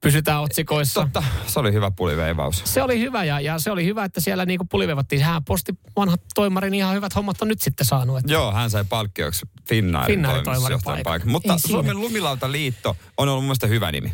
Pysytään 0.02 0.40
otsikoissa. 0.42 1.00
Totta, 1.00 1.22
se 1.46 1.60
oli 1.60 1.72
hyvä 1.72 1.90
puliveivaus. 1.90 2.62
Se 2.64 2.82
oli 2.82 3.00
hyvä 3.00 3.24
ja, 3.24 3.40
ja 3.40 3.58
se 3.58 3.70
oli 3.70 3.84
hyvä, 3.84 4.04
että 4.04 4.20
siellä 4.20 4.46
niinku 4.46 4.64
pulivevattiin. 4.64 5.18
Sehän 5.18 5.44
posti 5.44 5.72
vanha 5.96 6.16
toimari, 6.34 6.70
niin 6.70 6.78
ihan 6.78 6.94
hyvät 6.94 7.14
hommat 7.14 7.42
on 7.42 7.48
nyt 7.48 7.62
sitten 7.62 7.86
saanut. 7.86 8.18
Että 8.18 8.32
Joo, 8.32 8.52
hän 8.52 8.70
sai 8.70 8.84
palkkioksi 8.88 9.46
Finnairin 9.68 10.14
Finnairin 10.14 10.44
toimitusjohtajan 10.44 10.82
toimarin 10.82 11.04
paikan. 11.04 11.28
Mutta 11.28 11.52
Ei. 11.52 11.58
Suomen 11.58 12.00
lumilautaliitto 12.00 12.96
on 13.16 13.28
ollut 13.28 13.42
mun 13.42 13.44
mielestä 13.44 13.66
hyvä 13.66 13.92
nimi. 13.92 14.12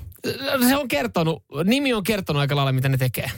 se 0.69 0.77
on 0.77 0.89
kertonut, 0.89 1.45
nimi 1.65 1.95
on 1.95 2.03
kertonut 2.03 2.41
aika 2.41 2.57
lailla, 2.57 2.73
mitä 2.73 2.89
ne 2.89 2.97
tekee. 2.97 3.31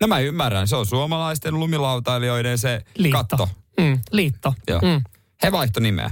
No 0.00 0.06
mä 0.06 0.18
ymmärrän, 0.18 0.68
se 0.68 0.76
on 0.76 0.86
suomalaisten 0.86 1.54
lumilautailijoiden 1.54 2.58
se 2.58 2.80
Liitto. 2.98 3.18
katto. 3.18 3.48
Mm, 3.80 4.00
liitto. 4.12 4.54
Joo. 4.68 4.80
Mm. 4.80 5.02
He 5.42 5.52
vaihto 5.52 5.80
nimeä. 5.80 6.10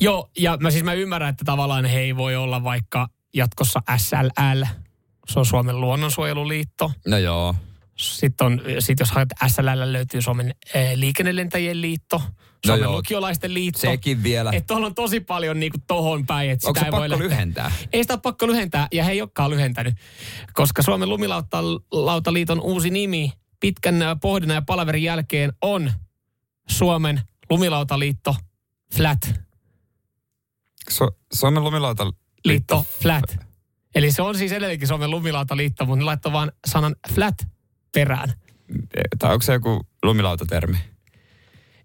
Joo, 0.00 0.30
ja 0.38 0.56
mä 0.60 0.70
siis 0.70 0.84
mä 0.84 0.92
ymmärrän, 0.92 1.30
että 1.30 1.44
tavallaan 1.44 1.84
he 1.84 2.00
ei 2.00 2.16
voi 2.16 2.36
olla 2.36 2.64
vaikka 2.64 3.08
jatkossa 3.34 3.82
SLL. 3.96 4.62
Se 5.28 5.38
on 5.38 5.46
Suomen 5.46 5.80
luonnonsuojeluliitto. 5.80 6.92
No 7.06 7.18
joo. 7.18 7.54
Sitten 7.96 8.46
on, 8.46 8.60
sit 8.78 9.00
jos 9.00 9.10
haet 9.10 9.28
SLL 9.48 9.92
löytyy 9.92 10.22
Suomen 10.22 10.54
eh, 10.74 10.92
liikennelentäjien 10.98 11.80
liitto, 11.80 12.22
Suomen 12.66 12.82
joo. 12.82 12.96
lukiolaisten 12.96 13.54
liitto. 13.54 13.80
Sekin 13.80 14.22
vielä. 14.22 14.50
Että 14.54 14.66
tuolla 14.66 14.86
on 14.86 14.94
tosi 14.94 15.20
paljon 15.20 15.60
niinku 15.60 15.78
tohon 15.86 16.26
päin. 16.26 16.50
Että 16.50 16.68
Onko 16.68 16.80
sitä 16.80 16.84
se 16.84 16.86
ei 16.86 16.92
voi 16.92 17.08
pakko 17.08 17.10
lähteä- 17.10 17.28
lyhentää? 17.28 17.72
Ei 17.92 18.02
sitä 18.04 18.14
ole 18.14 18.20
pakko 18.20 18.46
lyhentää, 18.46 18.88
ja 18.92 19.04
he 19.04 19.12
ei 19.12 19.20
olekaan 19.20 19.50
lyhentänyt. 19.50 19.94
Koska 20.52 20.82
Suomen 20.82 21.08
lumilautaliiton 21.08 22.60
uusi 22.60 22.90
nimi 22.90 23.32
pitkän 23.60 24.02
ö, 24.02 24.16
pohdinnan 24.22 24.54
ja 24.54 24.62
palaverin 24.62 25.02
jälkeen 25.02 25.52
on 25.62 25.92
Suomen 26.68 27.20
lumilautaliitto 27.50 28.36
Flat. 28.94 29.18
Su- 30.90 31.16
Suomen 31.32 31.64
lumilautaliitto. 31.64 32.20
Liitto 32.44 32.84
Flat. 33.02 33.45
Eli 33.96 34.12
se 34.12 34.22
on 34.22 34.38
siis 34.38 34.52
edelleenkin 34.52 34.88
Suomen 34.88 35.10
lumilautaliitto, 35.10 35.84
mutta 35.86 35.98
ne 35.98 36.04
laittoi 36.04 36.32
vaan 36.32 36.52
sanan 36.66 36.96
Flat 37.14 37.34
perään. 37.92 38.32
Tai 39.18 39.32
onko 39.32 39.42
se 39.42 39.52
joku 39.52 39.86
lumilautatermi? 40.02 40.76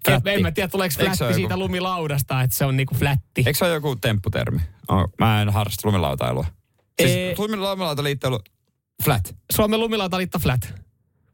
En, 0.08 0.21
en 0.26 0.41
mä 0.41 0.52
tiedä, 0.52 0.67
tuleeko 0.67 0.95
flatti 1.00 1.24
ole 1.24 1.34
siitä 1.34 1.54
joku- 1.54 1.63
lumilaudasta, 1.63 2.41
että 2.41 2.56
se 2.56 2.65
on 2.65 2.78
niinku 2.78 2.95
flatti. 2.95 3.43
Eikö 3.45 3.54
se 3.54 3.65
ole 3.65 3.74
joku 3.74 3.95
tempputermi? 3.95 4.60
Oh, 4.88 5.13
mä 5.19 5.41
en 5.41 5.50
harrasta 5.50 5.88
lumilautailua. 5.88 6.45
Siis 7.02 7.39
on 7.39 8.28
ollut 8.28 8.50
flat. 9.04 9.36
Suomen 9.54 9.80
lumilautaliitto 9.80 10.39
Flat. 10.39 10.74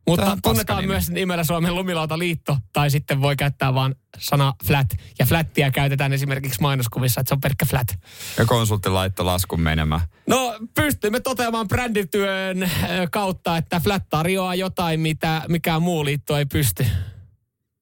Mutta 0.07 0.37
tunnetaan 0.43 0.87
myös 0.87 1.09
nimellä 1.09 1.43
Suomen 1.43 1.75
lumilautaliitto, 1.75 2.57
tai 2.73 2.91
sitten 2.91 3.21
voi 3.21 3.35
käyttää 3.35 3.73
vaan 3.73 3.95
sana 4.17 4.53
flat. 4.63 4.87
Ja 5.19 5.25
flattia 5.25 5.71
käytetään 5.71 6.13
esimerkiksi 6.13 6.61
mainoskuvissa, 6.61 7.21
että 7.21 7.29
se 7.29 7.33
on 7.33 7.41
pelkkä 7.41 7.65
flat. 7.65 7.87
Ja 8.37 8.45
konsultti 8.45 8.89
laittoi 8.89 9.25
laskun 9.25 9.61
menemään. 9.61 10.01
No, 10.27 10.59
pystymme 10.75 11.19
toteamaan 11.19 11.67
brändityön 11.67 12.63
ö, 12.63 12.69
kautta, 13.11 13.57
että 13.57 13.79
flat 13.79 14.03
tarjoaa 14.09 14.55
jotain, 14.55 14.99
mitä 14.99 15.41
mikään 15.47 15.81
muu 15.81 16.05
liitto 16.05 16.37
ei 16.37 16.45
pysty. 16.45 16.85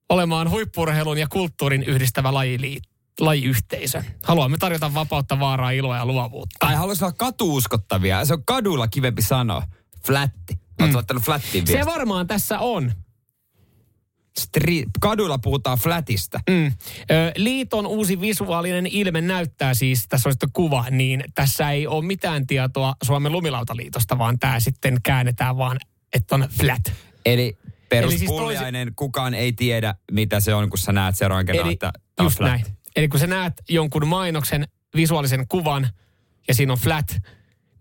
Olemaan 0.08 0.50
huippurheilun 0.50 1.18
ja 1.18 1.26
kulttuurin 1.28 1.82
yhdistävä 1.82 2.34
lajiliitto 2.34 2.96
lajiyhteisö. 3.20 4.02
Haluamme 4.22 4.56
tarjota 4.58 4.94
vapautta, 4.94 5.40
vaaraa, 5.40 5.70
iloa 5.70 5.96
ja 5.96 6.06
luovuutta. 6.06 6.56
Tai 6.60 6.74
haluaisi 6.74 7.04
olla 7.04 7.14
katuuskottavia. 7.18 8.24
Se 8.24 8.32
on 8.32 8.44
kadulla 8.44 8.88
kivempi 8.88 9.22
sanoa. 9.22 9.62
Flatti. 10.06 10.65
Oletko 10.78 10.86
mm. 10.86 10.94
laittanut 10.94 11.22
flattiin 11.22 11.66
Se 11.66 11.72
viesti? 11.72 11.92
varmaan 11.92 12.26
tässä 12.26 12.58
on. 12.58 12.92
Stri- 14.40 14.84
kaduilla 15.00 15.38
puhutaan 15.38 15.78
flatista. 15.78 16.40
Mm. 16.50 16.66
Ö, 16.66 16.72
liiton 17.36 17.86
uusi 17.86 18.20
visuaalinen 18.20 18.86
ilme 18.86 19.20
näyttää 19.20 19.74
siis, 19.74 20.06
tässä 20.08 20.28
on 20.28 20.32
sitten 20.32 20.48
kuva, 20.52 20.84
niin 20.90 21.24
tässä 21.34 21.70
ei 21.70 21.86
ole 21.86 22.04
mitään 22.04 22.46
tietoa 22.46 22.94
Suomen 23.02 23.32
lumilautaliitosta, 23.32 24.18
vaan 24.18 24.38
tämä 24.38 24.60
sitten 24.60 24.96
käännetään 25.02 25.56
vaan, 25.56 25.78
että 26.14 26.34
on 26.34 26.48
flat. 26.60 26.92
Eli 27.26 27.56
Eli 27.90 28.08
siis 28.08 28.20
peruspuljainen, 28.20 28.92
kukaan 28.96 29.34
ei 29.34 29.52
tiedä, 29.52 29.94
mitä 30.12 30.40
se 30.40 30.54
on, 30.54 30.70
kun 30.70 30.78
sä 30.78 30.92
näet 30.92 31.16
seuraavan 31.16 31.46
kerran, 31.46 31.66
Eli 31.66 31.72
että 31.72 31.92
on 32.18 32.26
flat. 32.30 32.50
näin. 32.50 32.64
Eli 32.96 33.08
kun 33.08 33.20
sä 33.20 33.26
näet 33.26 33.52
jonkun 33.68 34.06
mainoksen, 34.08 34.68
visuaalisen 34.96 35.48
kuvan 35.48 35.88
ja 36.48 36.54
siinä 36.54 36.72
on 36.72 36.78
flat, 36.78 37.16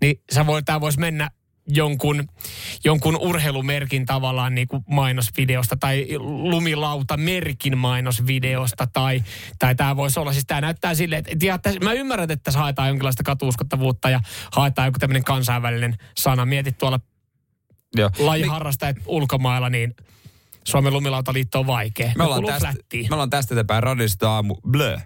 niin 0.02 0.22
sä 0.32 0.46
voi, 0.46 0.64
tää 0.64 0.82
voisi 0.82 1.00
mennä 1.00 1.30
jonkun, 1.68 2.28
jonkun 2.84 3.18
urheilumerkin 3.18 4.06
tavallaan 4.06 4.56
niin 4.56 4.68
kuin 4.68 4.84
mainosvideosta 4.90 5.78
tai 5.80 6.08
lumilautamerkin 6.20 7.78
mainosvideosta 7.78 8.88
tai, 8.94 9.24
tai 9.60 9.76
tämä 9.76 9.96
voisi 9.96 10.20
olla, 10.20 10.32
siis 10.34 10.46
tämä 10.48 10.62
näyttää 10.62 10.96
silleen, 10.96 11.20
että, 11.20 11.32
että, 11.32 11.46
ja 11.46 11.58
tässä- 11.58 11.80
mä 11.80 11.94
ymmärrän, 11.94 12.32
että 12.32 12.44
tässä 12.44 12.60
haetaan 12.60 12.88
jonkinlaista 12.88 13.24
katuuskottavuutta 13.24 14.10
ja 14.10 14.20
haetaan 14.52 14.88
joku 14.88 15.00
tämmöinen 15.00 15.24
kansainvälinen 15.24 15.96
sana. 16.18 16.46
Mietit 16.46 16.78
tuolla 16.78 17.00
Joo. 17.96 18.10
lajiharrastajat 18.20 18.98
ulkomailla, 19.06 19.70
niin 19.70 19.96
Suomen 20.64 20.94
lumilautaliitto 20.94 21.60
on 21.60 21.68
vaikea. 21.68 22.12
Me 22.18 22.24
ollaan, 22.24 22.46
tästä, 22.46 22.72
flättiin. 22.72 23.08
me 23.10 23.16
ollaan 23.16 23.30
tästä 23.30 23.54
eteenpäin 23.54 23.84
radista 23.84 24.32
aamu 24.32 24.56
blö. 24.70 24.98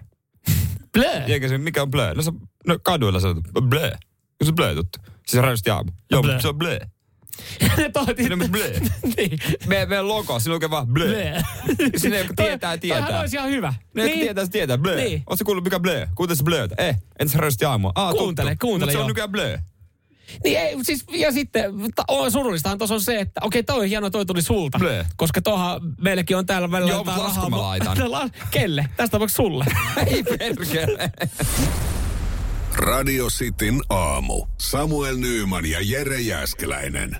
Blö. 0.92 1.24
Eikä 1.26 1.48
se, 1.48 1.58
mikä 1.58 1.82
on 1.82 1.90
blö? 1.90 2.14
No, 2.14 2.22
se, 2.22 2.32
no 2.66 2.78
kaduilla 2.82 3.20
se 3.20 3.26
on 3.28 3.42
blö. 3.62 3.92
Se 4.44 4.52
blö 4.52 4.74
tuttu? 4.74 4.98
Siis 5.30 5.42
radista 5.42 5.74
aamu. 5.74 5.90
Joo, 6.10 6.22
se 6.40 6.48
on 6.48 6.56
blö. 6.58 6.78
Toivotin, 7.92 8.24
Siinä 8.26 8.44
on 8.44 8.50
blö. 8.50 8.70
niin. 9.16 9.38
Meidän, 9.66 9.88
meidän 9.88 10.08
logo, 10.08 10.40
siinä 10.40 10.54
lukee 10.54 10.70
vaan 10.70 10.86
blö. 10.86 11.06
Blö. 11.06 11.42
Sinne 11.96 12.18
joku 12.18 12.32
tietää, 12.36 12.58
Toihan 12.58 12.80
tietää. 12.80 13.20
olisi 13.20 13.36
ihan 13.36 13.50
hyvä. 13.50 13.74
Ne 13.94 14.04
niin. 14.04 14.18
tietää, 14.20 14.44
se 14.44 14.50
tietää. 14.50 14.78
Blö. 14.78 14.96
Niin. 14.96 15.22
Oletko 15.26 15.44
kuullut 15.44 15.64
mikä 15.64 15.80
blö? 15.80 16.06
Kuuntele 16.14 16.36
se 16.36 16.44
blötä. 16.44 16.74
Eh, 16.78 16.96
entä 17.18 17.38
rösti 17.38 17.64
aamua? 17.64 17.92
Aa, 17.94 18.12
Kuuntele, 18.12 18.50
tuttu. 18.50 18.66
kuuntele, 18.66 18.86
Mutta 18.90 18.98
se 18.98 19.02
on 19.02 19.08
nykyään 19.08 19.30
blö. 19.30 19.58
Niin 20.44 20.58
ei, 20.58 20.76
siis, 20.84 21.04
ja 21.12 21.32
sitten 21.32 21.74
ta, 21.94 22.04
on 22.08 22.32
surullistahan 22.32 22.78
tuossa 22.78 22.94
on 22.94 23.00
se, 23.00 23.20
että 23.20 23.40
okei 23.44 23.62
toi 23.62 23.78
on 23.80 23.84
hieno, 23.86 24.10
toi 24.10 24.26
tuli 24.26 24.42
sulta. 24.42 24.78
Blö. 24.78 25.04
Koska 25.16 25.42
toha 25.42 25.80
meilläkin 25.98 26.36
on 26.36 26.46
täällä 26.46 26.70
välillä 26.70 26.92
Joo, 26.92 27.04
mutta 27.04 27.22
laskun 27.22 27.50
mä 27.50 27.58
laitan. 27.62 28.12
La- 28.12 28.28
Kelle? 28.50 28.86
Tästä 28.96 29.12
tapauksessa 29.12 29.42
sulle. 29.42 29.64
Ei 30.06 30.22
perkele. 30.22 31.10
Radio 32.80 33.26
Cityn 33.26 33.80
aamu. 33.88 34.46
Samuel 34.58 35.16
Nyyman 35.16 35.66
ja 35.66 35.78
Jere 35.82 36.20
Jäskeläinen. 36.20 37.16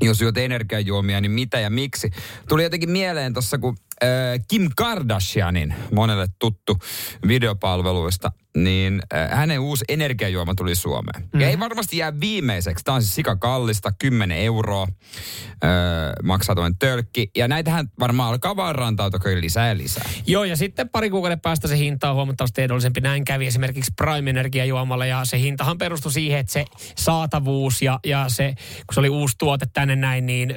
Jos 0.00 0.20
juot 0.20 0.38
energiajuomia, 0.38 1.20
niin 1.20 1.30
mitä 1.30 1.60
ja 1.60 1.70
miksi? 1.70 2.10
Tuli 2.48 2.62
jotenkin 2.62 2.90
mieleen 2.90 3.32
tuossa, 3.32 3.58
kun 3.58 3.76
äh, 4.02 4.08
Kim 4.48 4.70
Kardashianin, 4.76 5.74
monelle 5.92 6.26
tuttu 6.38 6.78
videopalveluista, 7.28 8.32
niin 8.56 9.02
äh, 9.14 9.30
hänen 9.30 9.60
uusi 9.60 9.84
energiajuoma 9.88 10.54
tuli 10.54 10.74
Suomeen. 10.74 11.28
Mm. 11.32 11.40
Ja 11.40 11.48
ei 11.48 11.58
varmasti 11.58 11.96
jää 11.96 12.20
viimeiseksi. 12.20 12.84
Tämä 12.84 12.94
on 12.94 13.02
siis 13.02 13.14
sika 13.14 13.36
kallista, 13.36 13.92
10 13.98 14.38
euroa 14.38 14.82
äh, 14.82 15.70
maksaa 16.22 16.54
tuon 16.54 16.78
tölkki. 16.78 17.30
Ja 17.36 17.48
näitähän 17.48 17.88
varmaan 18.00 18.28
alkaa 18.28 18.56
vaan 18.56 18.74
rantautua 18.74 19.20
kyllä 19.20 19.40
lisää 19.40 19.68
ja 19.68 19.76
lisää. 19.76 20.04
Joo, 20.26 20.44
ja 20.44 20.56
sitten 20.56 20.88
pari 20.88 21.10
kuukauden 21.10 21.40
päästä 21.40 21.68
se 21.68 21.78
hinta 21.78 22.10
on 22.10 22.16
huomattavasti 22.16 22.62
edullisempi. 22.62 23.00
Näin 23.00 23.24
kävi 23.24 23.46
esimerkiksi 23.46 23.92
Prime 23.96 24.30
Energia-juomalla, 24.30 25.06
ja 25.06 25.24
se 25.24 25.40
hintahan 25.40 25.78
perustui 25.78 26.12
siihen, 26.12 26.38
että 26.40 26.52
se 26.52 26.64
saatavuus 26.96 27.82
ja, 27.82 28.00
ja 28.06 28.24
se, 28.28 28.54
kun 28.86 28.94
se 28.94 29.00
oli 29.00 29.08
uusi 29.08 29.34
tuote 29.38 29.66
tänne 29.72 29.96
näin, 29.96 30.26
niin 30.26 30.50
ö, 30.50 30.56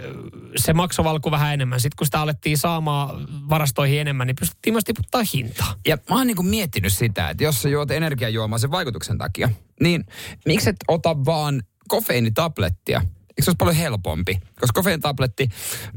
se 0.56 0.74
maksoi 0.74 1.06
valku 1.06 1.32
vähän 1.32 1.54
enemmän. 1.54 1.80
Sitten 1.80 1.98
kun 1.98 2.08
sitä 2.08 2.22
alettiin 2.22 2.58
saamaan 2.58 3.28
varastoihin 3.50 4.02
enemmän, 4.02 4.28
niin 4.28 4.36
pystyttiin 4.40 4.74
myös 4.74 4.84
tiputtaa 4.84 5.22
hintaa. 5.34 5.74
Ja 5.88 5.98
mä 6.10 6.16
oon 6.16 6.28
niinku 6.28 6.44
miettinyt 6.44 6.94
sitä, 6.94 7.30
että 7.30 7.44
jos 7.44 7.62
sä 7.62 7.70
juot 7.88 7.98
energiajuomaa 7.98 8.58
sen 8.58 8.72
vaikutuksen 8.72 9.18
takia, 9.18 9.50
niin 9.82 10.06
miksi 10.46 10.70
et 10.70 10.76
ota 10.88 11.26
vaan 11.26 11.64
kofeiinitablettia? 11.88 13.02
Eikö 13.02 13.44
se 13.44 13.50
olisi 13.50 13.58
paljon 13.58 13.76
helpompi? 13.76 14.40
Koska 14.60 14.80
kofeiinitabletti, 14.80 15.50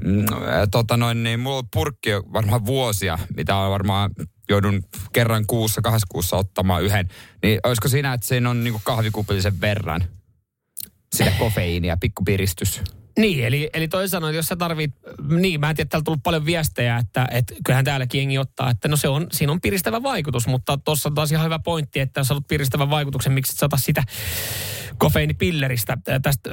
mm, 0.05 0.18
äh, 0.18 0.68
tota 0.70 0.96
noin, 0.96 1.22
niin 1.22 1.40
mulla 1.40 1.59
on 1.59 1.68
purkki 1.72 2.11
varmaan 2.11 2.66
vuosia, 2.66 3.18
mitä 3.37 3.57
on 3.57 3.70
varmaan 3.70 4.11
joudun 4.48 4.83
kerran 5.12 5.46
kuussa, 5.46 5.81
kahdessa 5.83 6.07
kuussa 6.11 6.37
ottamaan 6.37 6.83
yhden. 6.83 7.09
Niin 7.42 7.61
olisiko 7.62 7.88
siinä, 7.88 8.12
että 8.12 8.26
siinä 8.26 8.50
on 8.50 8.64
niinku 8.64 8.81
kahvikupillisen 8.85 9.61
verran 9.61 10.05
sitä 11.12 11.33
kofeiinia, 11.38 11.96
pikku 11.96 12.24
piristys? 12.24 12.83
Niin, 13.18 13.44
eli, 13.44 13.70
eli 13.75 13.88
toisin 13.88 14.09
sanoen, 14.11 14.35
jos 14.35 14.46
sä 14.46 14.57
tarvit, 14.57 14.94
niin 15.29 15.61
mä 15.61 15.70
en 15.70 15.77
tiedä, 15.77 15.88
täällä 15.88 16.01
on 16.01 16.05
tullut 16.05 16.23
paljon 16.23 16.46
viestejä, 16.46 16.96
että, 16.96 17.29
että 17.31 17.55
kyllähän 17.64 17.85
täälläkin 17.85 18.18
jengi 18.18 18.38
ottaa, 18.38 18.70
että 18.70 18.88
no 18.88 18.96
se 18.96 19.09
on, 19.09 19.27
siinä 19.33 19.53
on 19.53 19.61
piristävä 19.61 20.03
vaikutus, 20.03 20.46
mutta 20.46 20.79
tuossa 20.85 21.09
on 21.09 21.14
taas 21.14 21.33
ihan 21.33 21.44
hyvä 21.44 21.59
pointti, 21.59 22.01
että 22.01 22.20
jos 22.20 22.29
haluat 22.29 22.46
piristävän 22.49 22.90
vaikutuksen, 22.90 23.33
miksi 23.33 23.53
et 23.53 23.59
sä 23.59 23.66
ota 23.66 23.77
sitä 23.77 24.03
kofeiinipilleristä. 24.99 25.96
Tästä 26.23 26.51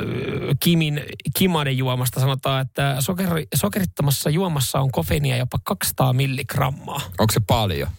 Kimin 0.60 1.02
Kimaden 1.38 1.78
juomasta 1.78 2.20
sanotaan, 2.20 2.62
että 2.62 2.96
sokeri, 3.00 3.48
sokerittomassa 3.56 4.30
juomassa 4.30 4.80
on 4.80 4.92
kofeiinia 4.92 5.38
jopa 5.38 5.58
200 5.64 6.14
milligrammaa. 6.14 7.02
Onko 7.20 7.34
se 7.34 7.40
paljon? 7.48 7.90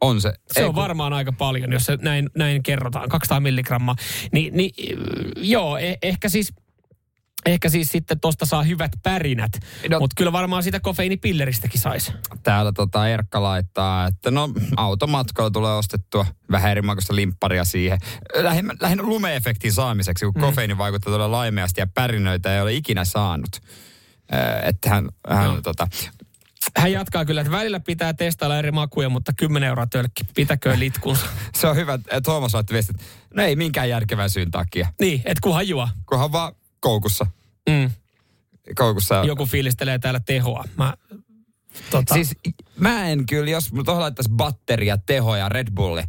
On 0.00 0.20
se. 0.20 0.32
Se 0.52 0.60
Ei 0.60 0.66
on 0.66 0.74
kun- 0.74 0.82
varmaan 0.82 1.12
aika 1.12 1.32
paljon, 1.32 1.72
jos 1.72 1.84
se 1.84 1.98
näin, 2.02 2.30
näin 2.36 2.62
kerrotaan, 2.62 3.08
200 3.08 3.40
milligrammaa. 3.40 3.96
Ni, 4.32 4.50
niin 4.54 4.70
joo, 5.36 5.76
eh, 5.76 5.98
ehkä 6.02 6.28
siis 6.28 6.52
Ehkä 7.46 7.68
siis 7.68 7.88
sitten 7.88 8.20
tosta 8.20 8.46
saa 8.46 8.62
hyvät 8.62 8.92
pärinät, 9.02 9.52
no, 9.90 9.98
mutta 10.00 10.14
kyllä 10.16 10.32
varmaan 10.32 10.62
sitä 10.62 10.80
kofeiinipilleristäkin 10.80 11.80
saisi. 11.80 12.12
Täällä 12.42 12.72
tota 12.72 13.08
Erkka 13.08 13.42
laittaa, 13.42 14.06
että 14.06 14.30
no 14.30 14.48
automatkalla 14.76 15.50
tulee 15.50 15.74
ostettua 15.74 16.26
vähän 16.50 16.70
eri 16.70 16.82
makuista 16.82 17.14
limpparia 17.14 17.64
siihen. 17.64 17.98
Lähinnä, 18.34 18.74
lähinnä 18.80 19.02
lumeefektin 19.02 19.72
saamiseksi, 19.72 20.24
kun 20.24 20.34
mm. 20.34 20.40
kofeiini 20.40 20.78
vaikuttaa 20.78 21.12
todella 21.12 21.36
laimeasti 21.36 21.80
ja 21.80 21.86
pärinöitä 21.94 22.54
ei 22.54 22.60
ole 22.60 22.72
ikinä 22.72 23.04
saanut. 23.04 23.50
Äh, 24.34 24.68
että 24.68 24.90
hän, 24.90 25.08
hän 25.28 25.54
No. 25.54 25.60
tota, 25.62 25.88
Hän 26.76 26.92
jatkaa 26.92 27.24
kyllä, 27.24 27.40
että 27.40 27.50
välillä 27.50 27.80
pitää 27.80 28.14
testailla 28.14 28.58
eri 28.58 28.70
makuja, 28.70 29.08
mutta 29.08 29.32
10 29.36 29.68
euroa 29.68 29.86
tölkki, 29.86 30.24
pitäköön 30.34 30.80
litkunsa. 30.80 31.26
se 31.60 31.66
on 31.66 31.76
hyvä, 31.76 31.94
että 31.94 32.20
Tuomas 32.20 32.54
laittoi 32.54 32.74
viestit, 32.74 32.96
että 32.96 33.06
no 33.34 33.42
ei 33.42 33.56
minkään 33.56 33.88
järkevän 33.88 34.30
syyn 34.30 34.50
takia, 34.50 34.92
niin, 35.00 35.22
et 35.24 35.40
kunhan 35.40 35.68
juo. 35.68 35.88
kunhan 36.06 36.32
vaan 36.32 36.52
koukussa. 36.80 37.26
Mm. 37.70 37.90
koukussa. 38.76 39.22
Joku 39.26 39.46
fiilistelee 39.46 39.98
täällä 39.98 40.20
tehoa. 40.26 40.64
Mä, 40.76 40.94
tota, 41.90 42.14
Siis 42.14 42.36
mä 42.76 43.08
en 43.08 43.26
kyllä, 43.26 43.50
jos 43.50 43.70
tuohon 43.84 44.02
laittaisi 44.02 44.30
batteria, 44.30 44.98
teho 44.98 45.36
ja 45.36 45.48
Red 45.48 45.68
Bulli, 45.74 46.02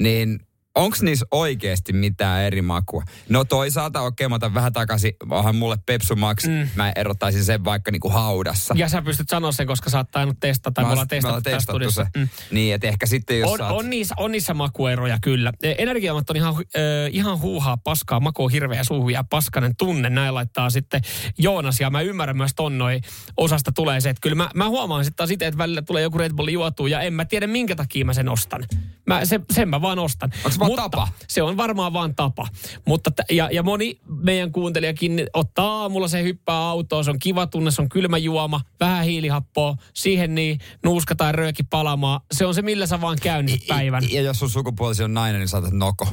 niin 0.00 0.40
onko 0.74 0.96
niissä 1.02 1.26
oikeasti 1.30 1.92
mitään 1.92 2.42
eri 2.42 2.62
makua? 2.62 3.02
No 3.28 3.44
toisaalta, 3.44 4.00
okei, 4.00 4.28
mä 4.28 4.34
otan 4.34 4.54
vähän 4.54 4.72
takaisin, 4.72 5.12
onhan 5.30 5.56
mulle 5.56 5.76
Pepsu 5.86 6.16
Max, 6.16 6.46
mm. 6.46 6.68
mä 6.74 6.92
erottaisin 6.96 7.44
sen 7.44 7.64
vaikka 7.64 7.90
niinku 7.90 8.08
haudassa. 8.08 8.74
ja 8.76 8.88
sä 8.88 9.02
pystyt 9.02 9.28
sanoa 9.28 9.52
sen, 9.52 9.66
koska 9.66 9.90
sä 9.90 9.98
oot 9.98 10.10
tainnut 10.10 10.36
testata, 10.40 10.74
tai 10.74 10.84
me 10.84 10.90
ollaan 10.90 11.08
testattu, 11.08 11.40
tässä 11.40 11.60
studiossa. 11.60 12.06
se. 12.14 12.28
Niin, 12.50 12.74
että 12.74 12.86
ehkä 12.86 13.06
sitten 13.06 13.40
jos 13.40 13.50
On, 13.50 13.60
oot... 13.60 13.70
on, 13.70 13.90
niissä, 13.90 14.14
on 14.18 14.32
niissä 14.32 14.54
makueroja 14.54 15.18
kyllä. 15.22 15.52
E, 15.62 15.74
Energiamat 15.78 16.30
on 16.30 16.36
ihan, 16.36 16.54
äh, 16.54 16.62
ihan 17.10 17.40
huuhaa 17.40 17.76
paskaa, 17.76 18.20
maku 18.20 18.44
on 18.44 18.50
hirveä 18.50 18.84
suuhun 18.84 19.12
ja 19.12 19.24
paskanen 19.24 19.76
tunne. 19.76 20.10
Näin 20.10 20.34
laittaa 20.34 20.70
sitten 20.70 21.00
Joonas 21.38 21.80
ja 21.80 21.90
mä 21.90 22.00
ymmärrän 22.00 22.36
myös 22.36 22.54
ton 22.56 22.78
noin 22.78 23.02
osasta 23.36 23.72
tulee 23.72 24.00
se, 24.00 24.10
että 24.10 24.20
kyllä 24.20 24.34
mä, 24.34 24.50
mä 24.54 24.68
huomaan 24.68 25.04
sitten 25.04 25.16
taas 25.16 25.30
itse, 25.30 25.46
että 25.46 25.58
välillä 25.58 25.82
tulee 25.82 26.02
joku 26.02 26.18
Red 26.18 26.32
Bull 26.32 26.48
juotua 26.48 26.88
ja 26.88 27.00
en 27.00 27.12
mä 27.12 27.24
tiedä 27.24 27.46
minkä 27.46 27.76
takia 27.76 28.04
mä 28.04 28.12
sen 28.12 28.28
ostan. 28.28 28.64
Mä, 29.06 29.24
se, 29.24 29.40
sen 29.52 29.68
mä 29.68 29.82
vaan 29.82 29.98
ostan. 29.98 30.32
Onks 30.44 30.58
vaan 30.58 30.70
Mutta 30.70 30.82
tapa? 30.82 31.08
Se 31.28 31.42
on 31.42 31.56
varmaan 31.56 31.92
vaan 31.92 32.14
tapa. 32.14 32.48
Mutta 32.86 33.10
t- 33.10 33.30
ja, 33.30 33.48
ja 33.52 33.62
moni 33.62 34.00
meidän 34.06 34.52
kuuntelijakin 34.52 35.26
ottaa 35.34 35.82
aamulla 35.82 36.08
se 36.08 36.22
hyppää 36.22 36.56
autoon, 36.56 37.04
se 37.04 37.10
on 37.10 37.18
kiva 37.18 37.46
tunne, 37.46 37.70
se 37.70 37.82
on 37.82 37.88
kylmä 37.88 38.18
juoma, 38.18 38.60
vähän 38.80 39.04
hiilihappoa, 39.04 39.76
siihen 39.94 40.34
niin 40.34 40.58
nuuska 40.84 41.14
tai 41.14 41.32
rööki 41.32 41.62
palamaan. 41.62 42.20
Se 42.32 42.46
on 42.46 42.54
se, 42.54 42.62
millä 42.62 42.86
sä 42.86 43.00
vaan 43.00 43.18
käynnit 43.22 43.66
päivän. 43.66 44.02
Ja 44.10 44.22
jos 44.22 44.38
sun 44.38 44.50
sukupuolisi 44.50 45.02
on 45.02 45.14
nainen, 45.14 45.40
niin 45.40 45.48
saatat 45.48 45.72
noko. 45.72 46.08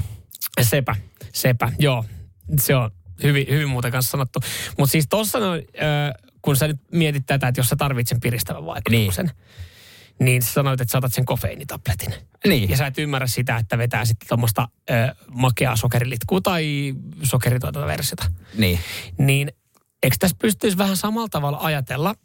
Sepä, 0.62 0.96
sepä, 1.34 1.72
joo. 1.80 2.06
Se 2.60 2.76
on 2.76 2.92
hyvin, 3.24 3.48
hyvin 3.50 3.70
muuten 3.70 3.92
kanssa 3.92 4.12
sanottu. 4.12 4.40
Mutta 4.78 4.92
siis 4.92 5.06
tuossa 5.10 5.40
noin, 5.40 5.64
äh, 5.84 6.32
kun 6.42 6.56
sä 6.56 6.68
nyt 6.68 6.78
mietit 6.92 7.26
tätä, 7.26 7.48
että 7.48 7.60
jos 7.60 7.70
sä 7.70 7.76
tarvitset 7.76 8.18
piristävän 8.22 8.66
vaikutuksen, 8.66 9.26
niin. 9.26 9.36
Niin 10.22 10.42
sä 10.42 10.54
sanoit, 10.54 10.82
että 10.82 10.92
sä 10.92 10.98
otat 10.98 11.14
sen 11.14 11.26
kofeiinitabletin. 11.26 12.14
Niin. 12.48 12.70
Ja 12.70 12.78
sä 12.78 12.88
et 12.88 12.98
ymmärrä 12.98 13.28
sitä, 13.28 13.58
että 13.58 13.78
vetää 13.78 14.06
sitten 14.06 14.28
tuommoista 14.30 14.68
makeaa 15.32 15.76
sokerilitkua 15.76 16.42
tai 16.42 16.94
sokeritonta 17.24 17.88
versiota. 17.88 18.32
Niin. 18.58 18.80
Niin 19.18 19.52
eikö 20.04 20.16
tässä 20.20 20.38
pystyisi 20.42 20.78
vähän 20.78 20.98
samalla 20.98 21.30
tavalla 21.30 21.58
ajatella, 21.62 22.16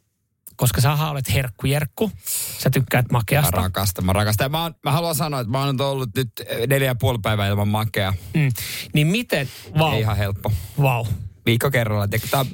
koska 0.56 0.80
sä 0.80 0.92
olet 0.92 1.34
herkkujerkku, 1.34 2.10
sä 2.58 2.70
tykkäät 2.70 3.04
Mä 3.04 3.18
makeasta. 3.18 3.56
rakastan, 3.56 4.04
mä 4.06 4.12
rakastan. 4.12 4.44
Ja 4.44 4.48
mä, 4.48 4.62
oon, 4.62 4.74
mä 4.84 4.92
haluan 4.92 5.14
sanoa, 5.14 5.40
että 5.40 5.50
mä 5.50 5.64
oon 5.64 5.80
ollut 5.80 6.10
nyt 6.16 6.30
neljä 6.66 6.86
ja 6.90 6.94
puoli 6.94 7.18
päivää 7.22 7.48
ilman 7.48 7.68
makea. 7.68 8.14
Mm. 8.34 8.48
Niin 8.92 9.06
miten, 9.06 9.48
vau, 9.78 9.92
Ei 9.92 10.00
ihan 10.00 10.16
helppo. 10.16 10.52
vau. 10.82 11.06
Viikko 11.46 11.70
kerralla. 11.70 12.08
On 12.32 12.46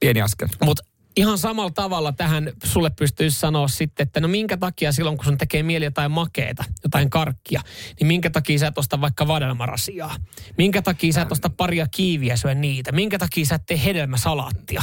pieni 0.00 0.22
askel. 0.22 0.48
Mutta 0.64 0.82
ihan 1.16 1.38
samalla 1.38 1.70
tavalla 1.70 2.12
tähän 2.12 2.52
sulle 2.64 2.90
pystyisi 2.90 3.38
sanoa 3.40 3.68
sitten, 3.68 4.04
että 4.06 4.20
no 4.20 4.28
minkä 4.28 4.56
takia 4.56 4.92
silloin, 4.92 5.16
kun 5.16 5.24
sun 5.24 5.38
tekee 5.38 5.62
mieli 5.62 5.84
jotain 5.84 6.10
makeeta, 6.10 6.64
jotain 6.84 7.10
karkkia, 7.10 7.60
niin 8.00 8.06
minkä 8.06 8.30
takia 8.30 8.58
sä 8.58 8.66
et 8.66 8.78
osta 8.78 9.00
vaikka 9.00 9.28
vadelmarasiaa? 9.28 10.16
Minkä 10.58 10.82
takia 10.82 11.12
sä 11.12 11.22
et 11.22 11.32
osta 11.32 11.50
paria 11.50 11.86
kiiviä 11.90 12.36
syö 12.36 12.54
niitä? 12.54 12.92
Minkä 12.92 13.18
takia 13.18 13.46
sä 13.46 13.54
et 13.54 13.66
tee 13.66 13.84
hedelmäsalaattia? 13.84 14.82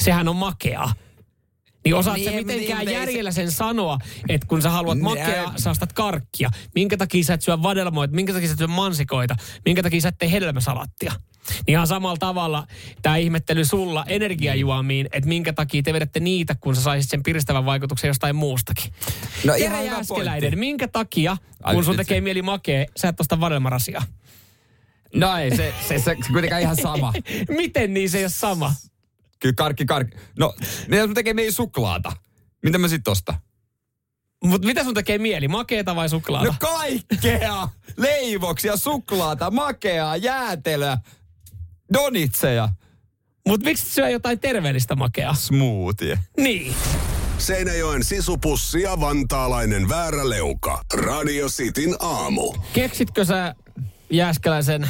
Sehän 0.00 0.28
on 0.28 0.36
makeaa. 0.36 0.94
Niin 1.84 1.94
osaat 1.94 2.16
Niin, 2.16 2.24
sä 2.24 2.30
niin, 2.30 2.46
mitenkään 2.46 2.86
niin, 2.86 2.94
järjellä 2.98 3.30
sen 3.30 3.52
sanoa, 3.52 3.98
että 4.28 4.46
kun 4.46 4.62
sä 4.62 4.70
haluat 4.70 4.98
Niin, 4.98 5.04
makeaa, 5.04 5.52
sä 5.56 5.70
ostat 5.70 5.92
karkkia. 5.92 6.50
Minkä 6.74 6.96
takia 6.96 7.24
sä 7.24 7.34
et 7.34 7.42
syö 7.42 7.62
vadelmoita, 7.62 8.14
minkä 8.14 8.32
takia 8.32 8.48
sä 8.48 8.52
et 8.52 8.58
syö 8.58 8.66
mansikoita, 8.66 9.36
minkä 9.64 9.82
takia 9.82 10.00
sä 10.00 10.08
et 10.08 10.18
tee 10.18 10.32
hedelmäsalattia. 10.32 11.12
Niin 11.48 11.72
ihan 11.72 11.86
samalla 11.86 12.16
tavalla 12.16 12.66
tämä 13.02 13.16
ihmettely 13.16 13.64
sulla 13.64 14.04
energiajuomiin, 14.08 15.08
että 15.12 15.28
minkä 15.28 15.52
takia 15.52 15.82
te 15.82 15.92
vedätte 15.92 16.20
niitä, 16.20 16.54
kun 16.60 16.76
sä 16.76 16.82
saisit 16.82 17.10
sen 17.10 17.22
piristävän 17.22 17.64
vaikutuksen 17.64 18.08
jostain 18.08 18.36
muustakin. 18.36 18.92
No 19.44 19.54
Jere 19.54 19.64
ihan 19.64 19.86
Jääskeläinen, 19.86 20.58
minkä 20.58 20.88
takia, 20.88 21.36
Ai, 21.62 21.74
kun 21.74 21.84
sun 21.84 21.96
tekee 21.96 22.16
se- 22.16 22.20
mieli 22.20 22.42
makea, 22.42 22.86
sä 22.96 23.08
et 23.08 23.20
osta 23.20 23.40
vadelmarasiaa? 23.40 24.02
No 25.14 25.36
ei, 25.36 25.56
se, 25.56 25.74
se, 25.88 25.98
se, 25.98 26.04
se 26.04 26.32
kuitenkaan 26.32 26.62
ihan 26.62 26.76
sama. 26.76 27.12
Miten 27.56 27.94
niin 27.94 28.10
se 28.10 28.18
ei 28.18 28.24
ole 28.24 28.30
sama? 28.30 28.74
Kyllä 29.40 29.54
karkki, 29.54 29.84
karkki. 29.86 30.16
No, 30.38 30.54
mitä 30.86 30.96
jos 30.96 31.08
mä 31.08 31.14
tekee 31.14 31.34
meidän 31.34 31.52
suklaata? 31.52 32.12
Mitä 32.62 32.78
mä 32.78 32.88
sit 32.88 33.08
ostan? 33.08 33.34
Mutta 34.44 34.66
mitä 34.66 34.84
sun 34.84 34.94
tekee 34.94 35.18
mieli, 35.18 35.48
makeeta 35.48 35.96
vai 35.96 36.08
suklaata? 36.08 36.46
No 36.46 36.54
kaikkea! 36.60 37.68
Leivoksia, 37.96 38.76
suklaata, 38.76 39.50
makeaa, 39.50 40.16
jäätelöä, 40.16 40.98
donitseja. 41.94 42.68
Mutta 43.48 43.64
miksi 43.64 43.94
syö 43.94 44.08
jotain 44.08 44.40
terveellistä 44.40 44.96
makeaa? 44.96 45.34
Smoothie. 45.34 46.18
Niin. 46.36 46.74
Seinäjoen 47.38 48.04
sisupussi 48.04 48.82
ja 48.82 49.00
vantaalainen 49.00 49.88
vääräleuka. 49.88 50.82
Radio 50.94 51.48
Cityn 51.48 51.96
aamu. 51.98 52.54
Keksitkö 52.72 53.24
sä 53.24 53.54
Jääskeläisen 54.10 54.88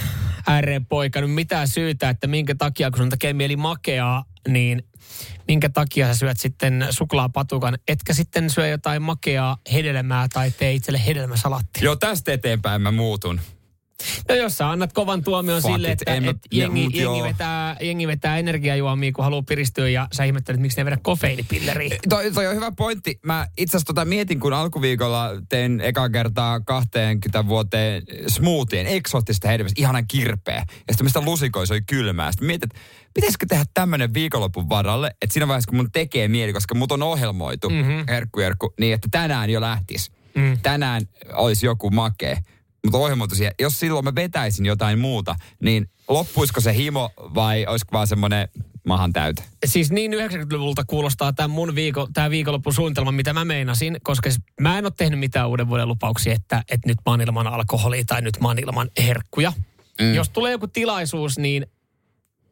R-poika 0.61 1.21
nyt 1.21 1.31
mitään 1.31 1.69
syytä, 1.69 2.09
että 2.09 2.27
minkä 2.27 2.55
takia, 2.55 2.91
kun 2.91 2.99
sun 2.99 3.11
tekee 3.11 3.33
mieli 3.33 3.57
makeaa, 3.57 4.25
niin 4.49 4.83
minkä 5.49 5.69
takia 5.69 6.07
sä 6.07 6.15
syöt 6.15 6.41
sitten 6.41 6.87
suklaapatukan, 6.91 7.79
etkä 7.89 8.15
sitten 8.15 8.51
syö 8.51 8.67
jotain 8.67 9.03
makeaa 9.03 9.57
hedelmää 9.73 10.29
tai 10.33 10.51
tee 10.51 10.73
itselle 10.73 11.07
hedelmäsalattia? 11.07 11.85
Joo, 11.85 11.97
tästä 11.97 12.33
eteenpäin 12.33 12.83
mä 12.83 12.91
muutun. 12.91 13.41
No 14.29 14.35
jos 14.35 14.59
sä 14.59 14.71
annat 14.71 14.93
kovan 14.93 15.25
tuomion 15.25 15.63
Fuck 15.63 15.75
sille, 15.75 15.91
että 15.91 16.15
et 16.15 16.25
ja, 16.25 16.33
jengi, 16.51 16.83
mut 16.83 16.95
jengi, 16.95 17.23
vetää, 17.23 17.77
jengi 17.81 18.07
vetää 18.07 18.39
energiajuomia, 18.39 19.13
kun 19.13 19.25
haluaa 19.25 19.43
piristyä 19.43 19.89
ja 19.89 20.09
sä 20.13 20.25
ihmettelet, 20.25 20.61
miksi 20.61 20.79
ne 20.79 20.85
vedä 20.85 20.99
kofeiinipilleriä. 21.03 21.97
Toi, 22.09 22.33
toi 22.33 22.47
on 22.47 22.55
hyvä 22.55 22.73
pointti. 22.73 23.19
Mä 23.23 23.47
itse 23.57 23.77
asiassa 23.77 23.87
tota 23.87 24.05
mietin, 24.05 24.41
kun 24.41 24.53
alkuviikolla 24.53 25.31
tein 25.49 25.81
eka 25.81 26.09
kertaa 26.09 26.61
20 26.61 27.47
vuoteen 27.47 28.03
smoothien, 28.27 28.87
eksoottista 28.87 29.49
hedelmästä, 29.49 29.81
ihanan 29.81 30.07
kirpeä. 30.09 30.57
Ja 30.57 30.65
sitten 30.91 31.05
mistä 31.05 31.21
lusikoin, 31.25 31.67
se 31.67 31.73
oli 31.73 31.83
kylmää. 31.83 32.33
Sitten 32.33 32.47
mietin, 32.47 32.69
että 32.73 32.81
pitäisikö 33.15 33.47
tehdä 33.49 33.65
tämmönen 33.75 34.15
viikonlopun 34.15 34.69
varalle, 34.69 35.11
että 35.23 35.33
siinä 35.33 35.49
vaiheessa, 35.49 35.69
kun 35.69 35.77
mun 35.77 35.93
tekee 35.93 36.29
mieli, 36.29 36.53
koska 36.53 36.75
mut 36.75 36.93
on 36.93 37.03
ohjelmoitu, 37.03 37.71
mm-hmm. 37.71 38.05
herkku, 38.09 38.41
herkku, 38.41 38.75
niin 38.81 38.95
että 38.95 39.09
tänään 39.11 39.51
jo 39.51 39.61
lähtis. 39.61 40.13
Mm. 40.35 40.59
Tänään 40.63 41.03
olisi 41.33 41.67
joku 41.67 41.91
makee. 41.91 42.39
Mutta 42.85 42.99
ohjelmoitu 42.99 43.35
siihen, 43.35 43.55
jos 43.61 43.81
silloin 43.81 44.05
mä 44.05 44.15
vetäisin 44.15 44.67
jotain 44.67 44.99
muuta, 44.99 45.37
niin 45.63 45.91
loppuisiko 46.09 46.61
se 46.61 46.75
himo 46.75 47.11
vai 47.17 47.67
olisiko 47.67 47.93
vaan 47.93 48.07
semmoinen 48.07 48.49
mahan 48.87 49.13
täyte? 49.13 49.43
Siis 49.67 49.91
niin 49.91 50.13
90-luvulta 50.13 50.85
kuulostaa 50.87 51.33
tämä 51.33 51.49
mun 51.49 51.75
viikko, 51.75 52.09
tää 52.15 52.31
viikonloppusuunnitelma, 52.31 53.13
mitä 53.13 53.33
mä 53.33 53.45
meinasin, 53.45 53.97
koska 54.03 54.31
mä 54.61 54.79
en 54.79 54.85
ole 54.85 54.93
tehnyt 54.97 55.19
mitään 55.19 55.49
uuden 55.49 55.69
vuoden 55.69 55.89
lupauksia, 55.89 56.33
että, 56.33 56.63
että 56.71 56.89
nyt 56.89 56.99
mä 57.07 57.13
oon 57.13 57.21
ilman 57.21 57.47
alkoholia 57.47 58.05
tai 58.07 58.23
nyt 58.23 58.41
mä 58.41 58.49
oon 58.49 58.59
ilman 58.59 58.91
herkkuja. 58.99 59.53
Mm. 60.01 60.15
Jos 60.15 60.29
tulee 60.29 60.53
joku 60.53 60.67
tilaisuus, 60.67 61.39
niin 61.39 61.67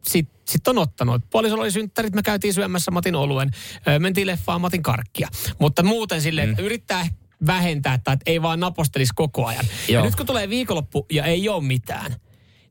sit, 0.09 0.29
sit 0.45 0.69
on 0.69 0.79
ottanut. 0.79 1.23
Puolisolla 1.31 1.63
oli 1.63 1.71
synttärit, 1.71 2.15
me 2.15 2.23
käytiin 2.23 2.55
syömässä 2.55 2.91
Matin 2.91 3.15
oluen, 3.15 3.51
mentiin 3.99 4.27
leffaan 4.27 4.61
Matin 4.61 4.83
karkkia. 4.83 5.29
Mutta 5.59 5.83
muuten 5.83 6.23
silleen, 6.23 6.51
että 6.51 6.63
yrittää 6.63 7.07
vähentää 7.47 7.99
tai 7.99 8.15
että 8.15 8.31
ei 8.31 8.43
vaan 8.43 8.61
napostelisi 8.61 9.13
koko 9.15 9.47
ajan. 9.47 9.65
Ja 9.89 9.95
Joo. 9.95 10.05
nyt 10.05 10.17
kun 10.17 10.27
tulee 10.27 10.49
viikonloppu 10.49 11.07
ja 11.11 11.25
ei 11.25 11.49
ole 11.49 11.65
mitään, 11.65 12.17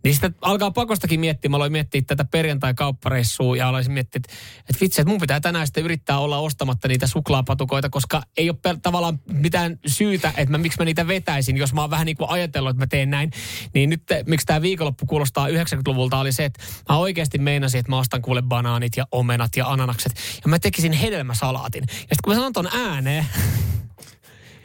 niin 0.04 0.14
sitten 0.14 0.36
alkaa 0.42 0.72
pakostakin 0.72 1.20
miettiä. 1.20 1.50
Mä 1.50 1.58
aloin 1.58 1.72
miettiä 1.72 2.02
tätä 2.08 2.26
perjantai-kauppareissua 2.26 3.58
ja 3.58 3.70
aloin 3.70 3.92
miettiä, 3.92 4.20
että, 4.20 4.34
että 4.60 4.82
vitsi, 4.82 5.02
että 5.02 5.12
mun 5.12 5.20
pitää 5.20 5.40
tänään 5.40 5.68
sitten 5.68 5.84
yrittää 5.84 6.20
olla 6.20 6.38
ostamatta 6.38 6.88
niitä 6.88 7.08
suklaapatukoita, 7.08 7.90
koska 7.90 8.24
ei 8.38 8.50
ole 8.50 8.78
tavallaan 8.82 9.20
mitään 9.32 9.80
syytä, 9.86 10.34
että 10.38 10.52
mä, 10.52 10.58
miksi 10.58 10.80
mä 10.80 10.86
niitä 10.86 11.08
vetäisin, 11.08 11.58
jos 11.58 11.74
mä 11.74 11.82
oon 11.82 11.90
vähän 11.90 12.06
niin 12.06 12.18
kuin 12.18 12.30
ajatellut, 12.30 12.70
että 12.70 12.82
mä 12.82 12.88
teen 12.88 13.10
näin. 13.10 13.32
Niin 13.74 13.90
nyt 13.90 14.04
miksi 14.26 14.46
tämä 14.46 14.62
viikonloppu 14.62 15.06
kuulostaa 15.06 15.48
90-luvulta 15.48 16.20
oli 16.20 16.32
se, 16.32 16.46
että 16.46 16.64
mä 16.90 16.98
oikeasti 16.98 17.38
meinasin, 17.38 17.80
että 17.80 17.92
mä 17.92 18.00
ostan 18.00 18.22
kuule 18.22 18.42
banaanit 18.42 18.98
ja 18.98 19.08
omenat 19.12 19.56
ja 19.56 19.68
ananakset 19.68 20.12
ja 20.44 20.50
mä 20.50 20.60
tekisin 20.60 20.94
hedelmäsalaatin. 20.94 21.84
Ja 21.88 21.94
sitten 21.96 22.18
kun 22.24 22.34
mä 22.34 22.36
sanon 22.36 22.54
ton 22.54 22.70
ääneen, 22.74 23.26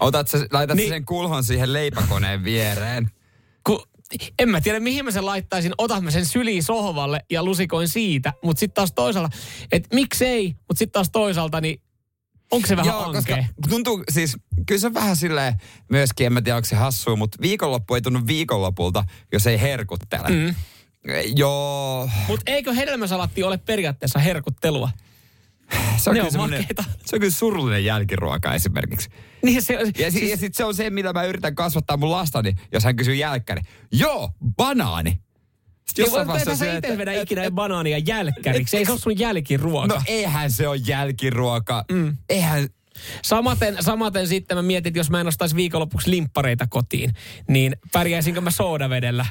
Otat 0.03 0.29
sä, 0.29 0.47
laitat 0.53 0.77
Niin. 0.77 0.89
sen 0.89 1.05
kulhon 1.05 1.45
siihen 1.45 1.73
leipäkoneen 1.73 2.45
viereen. 2.45 3.11
kun 3.67 3.83
en 4.39 4.49
mä 4.49 4.61
tiedä 4.61 4.81
mihin 4.81 5.05
mä 5.05 5.11
sen 5.11 5.27
laittaisin, 5.27 5.73
otan 5.79 6.05
mä 6.05 6.11
sen 6.11 6.27
syliin 6.27 6.63
sohvalle 6.63 7.25
ja 7.31 7.45
lusikoin 7.45 7.89
siitä, 7.89 8.33
mutta 8.45 8.61
sitten 8.61 8.75
taas 8.75 8.93
toisaalta, 8.93 9.37
että 9.73 9.95
miksei, 9.95 10.47
mutta 10.69 10.79
sitten 10.79 10.93
taas 10.93 11.11
toisaalta, 11.11 11.61
niin 11.61 11.83
onko 12.51 12.67
se 12.69 12.77
vähän 12.77 12.93
Joo, 12.95 13.13
koska 13.13 13.35
ankea? 13.35 13.45
tuntuu 13.69 14.05
siis, 14.11 14.37
kyllä 14.67 14.81
se 14.81 14.87
on 14.87 14.95
vähän 14.95 15.17
silleen 15.17 15.55
myöskin, 15.91 16.27
en 16.27 16.33
mä 16.33 16.43
tiedä 16.43 16.57
onko 16.57 16.67
se 16.69 16.77
hassua, 16.77 17.17
mutta 17.17 17.39
viikonloppu 17.43 17.95
ei 17.95 18.03
tunnu 18.03 18.21
viikonlopulta, 18.27 19.05
jos 19.33 19.47
ei 19.47 19.61
herkuttele. 19.61 20.29
Mm. 20.29 20.55
Joo, 21.37 22.11
Mutta 22.29 22.43
eikö 22.53 22.73
hedelmäsalatti 22.73 23.43
ole 23.43 23.59
periaatteessa 23.59 24.19
herkuttelua? 24.19 24.91
Se 25.97 26.11
on, 26.11 26.17
Ne 26.17 26.23
kyllä 26.31 26.43
on 26.43 26.51
makeita. 26.51 26.85
se 27.05 27.17
on 27.17 27.21
kyllä 27.21 27.31
surullinen 27.31 27.85
jälkiruoka 27.85 28.55
esimerkiksi. 28.55 29.09
Niin 29.43 29.63
se, 29.63 29.79
Ja, 29.99 30.11
si- 30.11 30.31
ja 30.31 30.37
sitten 30.37 30.55
se 30.57 30.65
on 30.65 30.75
se, 30.75 30.91
mitä 30.91 31.13
mä 31.13 31.25
yritän 31.25 31.55
kasvattaa 31.55 31.97
mun 31.97 32.11
lastani, 32.11 32.55
jos 32.73 32.85
hän 32.85 32.97
kysyy 32.97 33.15
jälkkäri. 33.15 33.63
Joo, 33.93 34.31
banaani. 34.57 35.21
Sitten 35.87 36.03
jossain 36.03 36.27
vaiheessa 36.27 36.51
sä 36.51 36.57
silleen, 36.57 36.79
itse 36.79 36.89
että- 36.89 36.99
vedä 36.99 37.13
et- 37.13 37.23
ikinä 37.23 37.43
et- 37.45 37.55
banaania 37.55 37.99
jälkkäriksi. 37.99 38.77
Ei 38.77 38.85
se 38.85 38.93
ole 38.93 39.01
sun 39.01 39.19
jälkiruoka. 39.19 39.95
No 39.95 40.03
eihän 40.07 40.51
se 40.51 40.69
ole 40.69 40.81
jälkiruoka. 40.87 41.85
Mm. 41.93 42.17
Eihän, 42.29 42.69
Samaten, 43.23 43.77
samaten 43.81 44.29
sitten 44.29 44.57
mä 44.57 44.63
mietin, 44.63 44.91
että 44.91 44.99
jos 44.99 45.11
mä 45.11 45.21
en 45.21 45.27
ostaisi 45.27 45.57
viikonlopuksi 45.57 46.11
limppareita 46.11 46.67
kotiin, 46.67 47.15
niin 47.49 47.77
pärjäisinkö 47.93 48.41
mä 48.41 48.51
soodavedellä? 48.51 49.27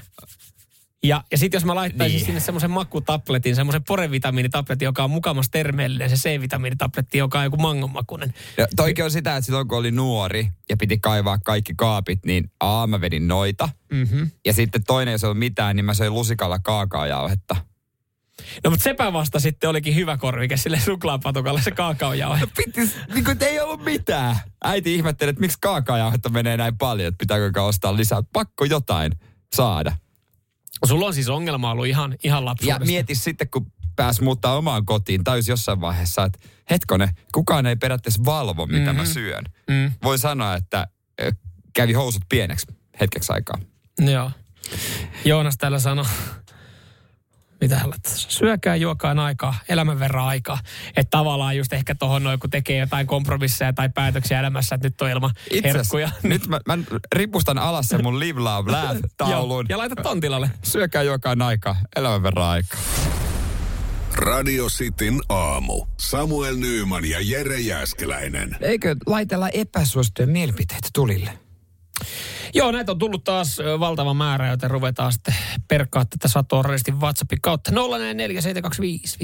Ja, 1.04 1.24
ja 1.32 1.38
sitten 1.38 1.58
jos 1.58 1.66
mä 1.66 1.76
laittaisin 1.76 2.16
niin. 2.16 2.26
Sinne 2.26 2.40
semmoisen 2.40 2.72
makutabletin, 2.72 3.56
semmoisen 3.56 3.84
porevitamiinitabletin, 3.84 4.86
joka 4.86 5.04
on 5.04 5.12
mukamas 5.12 5.50
terveellinen, 5.50 6.10
se 6.10 6.16
C-vitamiinitabletti, 6.16 7.18
joka 7.18 7.38
on 7.40 7.44
joku 7.44 7.58
mangonmakunen. 7.58 8.34
Ja 8.58 8.68
toikin 8.76 9.06
on 9.06 9.12
sitä, 9.12 9.38
että 9.38 9.46
silloin 9.46 9.68
kun 9.68 9.78
oli 9.78 9.92
nuori 9.92 10.48
ja 10.70 10.78
piti 10.78 10.98
kaivaa 10.98 11.38
kaikki 11.38 11.74
kaapit, 11.78 12.20
niin 12.26 12.52
A, 12.60 12.88
mä 12.88 13.02
vedin 13.02 13.28
noita. 13.28 13.70
Mm-hmm. 13.92 14.32
Ja 14.46 14.54
sitten 14.54 14.84
toinen, 14.84 15.12
jos 15.12 15.24
ei 15.24 15.28
ollut 15.28 15.40
mitään, 15.40 15.76
niin 15.76 15.86
mä 15.86 15.94
söin 15.94 16.14
lusikalla 16.14 16.60
kaakaojauhetta. 16.60 17.56
No 18.64 18.70
mutta 18.70 18.84
sepä 18.84 19.14
vasta 19.14 19.40
sitten 19.40 19.70
olikin 19.70 19.96
hyvä 19.96 20.18
korvike 20.18 20.58
sille 20.58 20.80
suklaapatukalle 20.80 21.62
se 21.62 21.72
kaakaojauhe. 21.72 22.48
Pitis, 22.58 22.96
niin 23.14 23.26
kuin, 23.26 23.44
ei 23.44 23.60
ollut 23.60 23.84
mitään. 23.84 24.36
Äiti 24.64 24.96
ihmetteli, 24.96 25.30
että 25.30 25.42
miksi 25.42 25.58
kaakaojauhetta 25.62 26.30
menee 26.30 26.58
näin 26.58 26.78
paljon, 26.78 27.08
että 27.08 27.18
pitääkö 27.20 27.64
ostaa 27.64 27.98
lisää. 27.98 28.22
Pakko 28.34 28.66
jotain 28.66 29.12
saada. 29.56 29.96
Sulla 30.86 31.06
on 31.06 31.14
siis 31.14 31.30
ongelma 31.30 31.72
ollut 31.72 31.88
ihan, 31.88 32.16
ihan 32.24 32.42
Ja 32.42 32.46
lapsuudesta. 32.46 32.86
mieti 32.86 33.16
sitten, 33.16 33.50
kun 33.50 33.72
pääs 33.96 34.22
muuttaa 34.22 34.58
omaan 34.58 34.86
kotiin, 34.86 35.24
tajus 35.24 35.48
jossain 35.48 35.82
vaiheessa, 35.82 36.26
että 36.26 36.40
hetkone, 36.70 37.10
kukaan 37.34 37.66
ei 37.66 37.76
periaatteessa 37.76 38.26
valvo, 38.26 38.66
mitä 38.66 38.80
mm-hmm. 38.80 38.98
mä 38.98 39.06
syön. 39.06 39.44
Mm. 39.70 39.92
Voin 40.04 40.20
sanoa, 40.20 40.56
että 40.56 40.88
kävi 41.74 41.94
housut 41.94 42.22
pieneksi 42.30 42.68
hetkeksi 43.02 43.34
aikaa. 43.34 43.58
Joo. 44.00 44.32
Joonas 45.26 45.58
täällä 45.58 45.80
sanoi, 45.80 46.06
mitä 47.62 47.78
hän 47.78 47.90
laittaa? 47.90 48.14
Syökää, 48.16 48.76
juokaa 48.76 49.24
aikaa, 49.24 49.56
elämän 49.70 50.00
verran 50.00 50.26
aikaa. 50.26 50.60
Että 50.96 51.10
tavallaan 51.18 51.58
just 51.58 51.74
ehkä 51.74 51.96
tohon 51.96 52.24
noin, 52.24 52.40
kun 52.40 52.50
tekee 52.50 52.78
jotain 52.78 53.08
kompromisseja 53.08 53.74
tai 53.74 53.90
päätöksiä 53.90 54.40
elämässä, 54.40 54.76
että 54.76 54.88
nyt 54.88 55.02
on 55.02 55.10
ilman 55.10 55.32
Itse 55.52 55.68
herkkuja. 55.68 56.10
nyt 56.24 56.48
mä, 56.48 56.60
mä 56.66 56.78
ripustan 57.16 57.58
alas 57.58 57.88
sen 57.88 58.04
mun 58.04 58.20
Live 58.20 58.40
Love 58.40 58.72
Laugh 58.72 59.00
taulun. 59.18 59.66
Ja 59.70 59.78
laita 59.78 59.96
ton 59.96 60.22
tilalle. 60.22 60.50
Syökää 60.64 61.04
jokaan 61.04 61.42
aikaa, 61.42 61.76
elämän 61.96 62.24
verran 62.24 62.46
aikaa. 62.46 62.80
Radio 64.14 64.68
Cityn 64.68 65.22
aamu. 65.30 65.86
Samuel 65.98 66.56
Nyyman 66.56 67.06
ja 67.06 67.18
Jere 67.22 67.60
Jäskeläinen. 67.60 68.58
Eikö 68.62 68.96
laitella 69.06 69.50
epäsuosittuja 69.50 70.28
mielipiteitä 70.28 70.88
tulille? 70.94 71.40
Joo, 72.54 72.72
näitä 72.72 72.92
on 72.92 73.00
tullut 73.00 73.24
taas 73.24 73.58
valtava 73.80 74.14
määrä, 74.14 74.50
joten 74.50 74.72
ruvetaan 74.72 75.14
sitten 75.14 75.36
perkkaa 75.68 76.06
tätä 76.06 76.28
satoa 76.28 76.62
radisti 76.62 76.92
WhatsAppin 76.92 77.42
kautta. 77.42 77.72
04725 77.72 79.18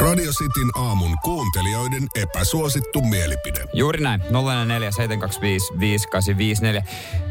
Radio 0.00 0.32
Cityn 0.32 0.70
aamun 0.74 1.18
kuuntelijoiden 1.24 2.06
epäsuosittu 2.14 3.00
mielipide. 3.00 3.64
Juuri 3.72 4.00
näin. 4.02 4.20
047255854. 4.20 4.26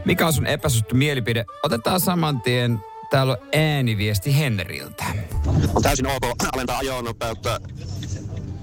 Mikä 0.05 0.27
on 0.27 0.33
sun 0.33 0.45
epäsuosittu 0.45 0.95
mielipide? 0.95 1.45
Otetaan 1.63 1.99
saman 1.99 2.41
tien. 2.41 2.79
Täällä 3.09 3.33
on 3.33 3.47
ääniviesti 3.55 4.37
Henriltä. 4.37 5.05
on 5.75 5.81
täysin 5.81 6.07
ok 6.07 6.23
alentaa 6.53 6.77
ajonopeutta 6.77 7.61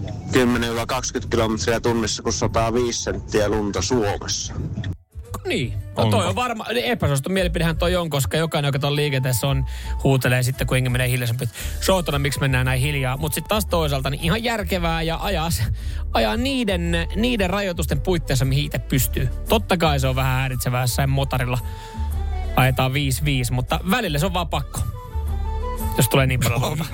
10-20 0.04 1.28
kilometriä 1.30 1.80
tunnissa, 1.80 2.22
kun 2.22 2.32
105 2.32 3.02
senttiä 3.02 3.48
lunta 3.48 3.82
Suomessa. 3.82 4.54
Niin, 5.46 5.74
no 5.96 6.10
toi 6.10 6.26
on 6.26 6.34
varma, 6.34 6.66
epäsuosittu 6.84 7.30
mielipidehän 7.30 7.76
toi 7.76 7.96
on, 7.96 8.10
koska 8.10 8.36
jokainen, 8.36 8.68
joka 8.68 8.78
tuon 8.78 8.96
liikenteessä 8.96 9.46
on, 9.46 9.64
huutelee 10.04 10.42
sitten, 10.42 10.66
kun 10.66 10.76
jengi 10.76 10.90
menee 10.90 11.08
hiljaisempi. 11.08 11.48
Sootona, 11.80 12.18
miksi 12.18 12.40
mennään 12.40 12.66
näin 12.66 12.80
hiljaa. 12.80 13.16
Mutta 13.16 13.34
sitten 13.34 13.48
taas 13.48 13.66
toisaalta 13.66 14.10
niin 14.10 14.24
ihan 14.24 14.44
järkevää 14.44 15.02
ja 15.02 15.18
ajaa, 15.22 15.50
se- 15.50 15.64
ajaa 16.12 16.36
niiden, 16.36 16.92
niiden 17.16 17.50
rajoitusten 17.50 18.00
puitteissa, 18.00 18.44
mihin 18.44 18.64
itse 18.64 18.78
pystyy. 18.78 19.28
Totta 19.48 19.76
kai 19.76 20.00
se 20.00 20.06
on 20.06 20.16
vähän 20.16 20.40
häiritsevää, 20.40 20.82
jossain 20.82 21.10
motarilla 21.10 21.58
ajetaan 22.56 22.92
5-5, 22.92 22.94
mutta 23.50 23.80
välillä 23.90 24.18
se 24.18 24.26
on 24.26 24.34
vaan 24.34 24.48
pakko. 24.48 24.80
Jos 26.04 26.08
tulee 26.08 26.26
niin 26.26 26.40
paljon 26.40 26.60
lunta. 26.60 26.84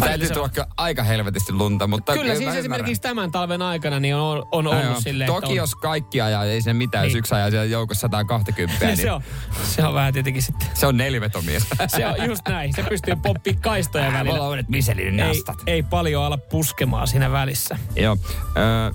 No, 0.00 0.06
täytyy 0.06 0.28
se- 0.28 0.34
tulla 0.34 0.48
kyllä 0.48 0.66
aika 0.76 1.02
helvetisti 1.02 1.52
lunta, 1.52 1.86
mutta... 1.86 2.12
Kyllä 2.12 2.26
siis 2.26 2.38
ymmärrän. 2.38 2.58
esimerkiksi 2.60 3.02
tämän 3.02 3.30
talven 3.30 3.62
aikana 3.62 4.00
niin 4.00 4.14
on, 4.14 4.22
on 4.22 4.46
ollut 4.52 4.74
Ai 4.74 4.84
joo. 4.84 5.00
silleen, 5.00 5.26
Toki 5.28 5.38
että 5.38 5.48
on, 5.50 5.56
jos 5.56 5.74
kaikki 5.74 6.20
ajaa, 6.20 6.44
ei 6.44 6.62
se 6.62 6.72
mitään, 6.72 7.02
niin. 7.02 7.08
Niin. 7.08 7.16
jos 7.16 7.18
yksi 7.18 7.34
ajaa 7.34 7.50
siellä 7.50 7.64
joukossa 7.64 8.00
120, 8.00 8.86
niin 8.86 8.96
se, 8.96 9.12
on, 9.12 9.22
se 9.62 9.84
on 9.84 9.94
vähän 9.94 10.12
tietenkin 10.12 10.42
sitten. 10.42 10.68
se 10.74 10.86
on 10.86 10.96
nelivetomies. 10.96 11.66
Se 11.96 12.06
on 12.06 12.26
just 12.26 12.48
näin. 12.48 12.74
Se 12.74 12.82
pystyy 12.82 13.16
pomppimaan 13.22 13.62
kaistoja 13.62 14.04
Mulla 14.04 14.18
on 14.20 14.26
välillä. 14.26 14.48
uudet 14.48 14.68
Michelin 14.68 15.20
Ei, 15.20 15.28
nastat. 15.28 15.56
ei 15.66 15.82
paljon 15.82 16.24
ala 16.24 16.38
puskemaan 16.38 17.08
siinä 17.08 17.32
välissä. 17.32 17.78
Joo. 17.96 18.16
Öö, 18.56 18.90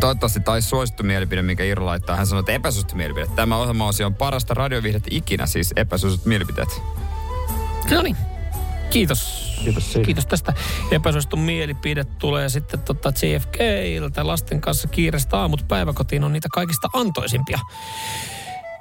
toivottavasti 0.00 0.40
taisi 0.40 0.68
suosittu 0.68 1.02
mielipide, 1.02 1.42
minkä 1.42 1.64
Iiro 1.64 1.86
laittaa. 1.86 2.16
Hän 2.16 2.26
sanoi, 2.26 2.40
että 2.40 2.52
epäsuosittu 2.52 2.96
mielipide. 2.96 3.26
Tämä 3.36 3.56
ohjelma 3.56 3.90
on 4.06 4.14
parasta 4.14 4.54
radiovihdettä 4.54 5.08
ikinä, 5.12 5.46
siis 5.46 5.72
epäsuosittu 5.76 6.28
mielipiteet. 6.28 6.82
No 7.90 8.02
niin. 8.02 8.16
Kiitos. 8.90 9.46
Kiitos 9.64 9.92
siitä. 9.92 10.06
Kiitos 10.06 10.26
tästä. 10.26 10.52
Epäsuosittu 10.90 11.36
mielipide 11.36 12.04
tulee 12.04 12.48
sitten 12.48 12.80
tota 12.80 13.08
JFKiltä. 13.08 14.26
Lasten 14.26 14.60
kanssa 14.60 14.88
kiireistä 14.88 15.36
aamut 15.38 15.68
päiväkotiin 15.68 16.24
on 16.24 16.32
niitä 16.32 16.48
kaikista 16.52 16.88
antoisimpia. 16.92 17.58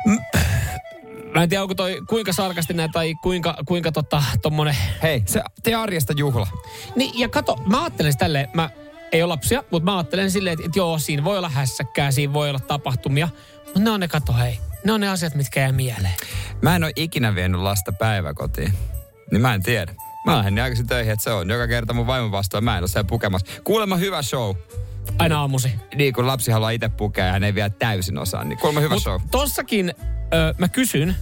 M- 0.05 0.37
Mä 1.35 1.43
en 1.43 1.49
tiedä, 1.49 1.61
onko 1.61 1.75
toi 1.75 2.01
kuinka 2.09 2.33
sarkastinen 2.33 2.91
tai 2.91 3.15
kuinka, 3.15 3.57
kuinka 3.65 3.91
tota, 3.91 4.23
tommonen... 4.41 4.77
Hei, 5.03 5.23
se 5.25 5.41
tee 5.63 5.75
arjesta 5.75 6.13
juhla. 6.17 6.47
Niin, 6.95 7.19
ja 7.19 7.29
kato, 7.29 7.63
mä 7.65 7.83
ajattelen 7.83 8.17
tälleen, 8.17 8.49
mä 8.53 8.69
ei 9.11 9.23
ole 9.23 9.29
lapsia, 9.29 9.63
mutta 9.71 9.91
mä 9.91 9.97
ajattelen 9.97 10.31
silleen, 10.31 10.53
että, 10.53 10.65
että 10.65 10.79
joo, 10.79 10.99
siinä 10.99 11.23
voi 11.23 11.37
olla 11.37 11.49
hässäkkää, 11.49 12.11
siinä 12.11 12.33
voi 12.33 12.49
olla 12.49 12.59
tapahtumia. 12.59 13.29
Mutta 13.65 13.79
ne 13.79 13.89
on 13.89 13.99
ne, 13.99 14.07
kato 14.07 14.33
hei, 14.33 14.59
ne 14.83 14.91
on 14.91 15.01
ne 15.01 15.09
asiat, 15.09 15.35
mitkä 15.35 15.59
jää 15.59 15.71
mieleen. 15.71 16.13
Mä 16.61 16.75
en 16.75 16.83
ole 16.83 16.91
ikinä 16.95 17.35
vienyt 17.35 17.61
lasta 17.61 17.91
päiväkotiin. 17.91 18.73
Niin 19.31 19.41
mä 19.41 19.53
en 19.53 19.63
tiedä. 19.63 19.93
Mä 20.25 20.37
lähden 20.37 20.55
niin 20.55 20.63
aikaisin 20.63 20.87
töihin, 20.87 21.13
että 21.13 21.23
se 21.23 21.31
on 21.31 21.49
joka 21.49 21.67
kerta 21.67 21.93
mun 21.93 22.07
vaimon 22.07 22.31
vastaan. 22.31 22.63
Mä 22.63 22.77
en 22.77 22.81
ole 22.83 22.87
siellä 22.87 23.07
pukemassa. 23.07 23.47
Kuulemma 23.63 23.95
hyvä 23.95 24.21
show. 24.21 24.55
Aina 25.19 25.39
aamusi. 25.39 25.71
Niin 25.95 26.13
kun 26.13 26.27
lapsi 26.27 26.51
haluaa 26.51 26.69
itse 26.69 26.89
pukea 26.89 27.25
ja 27.25 27.31
hän 27.31 27.43
ei 27.43 27.55
vielä 27.55 27.69
täysin 27.69 28.17
osaa. 28.17 28.43
Niin 28.43 28.59
kuulemma 28.59 28.79
hyvä 28.81 28.93
Mut 28.95 29.03
show. 29.03 29.21
tossakin 29.31 29.93
ö, 30.33 30.53
mä 30.57 30.69
kysyn, 30.69 31.15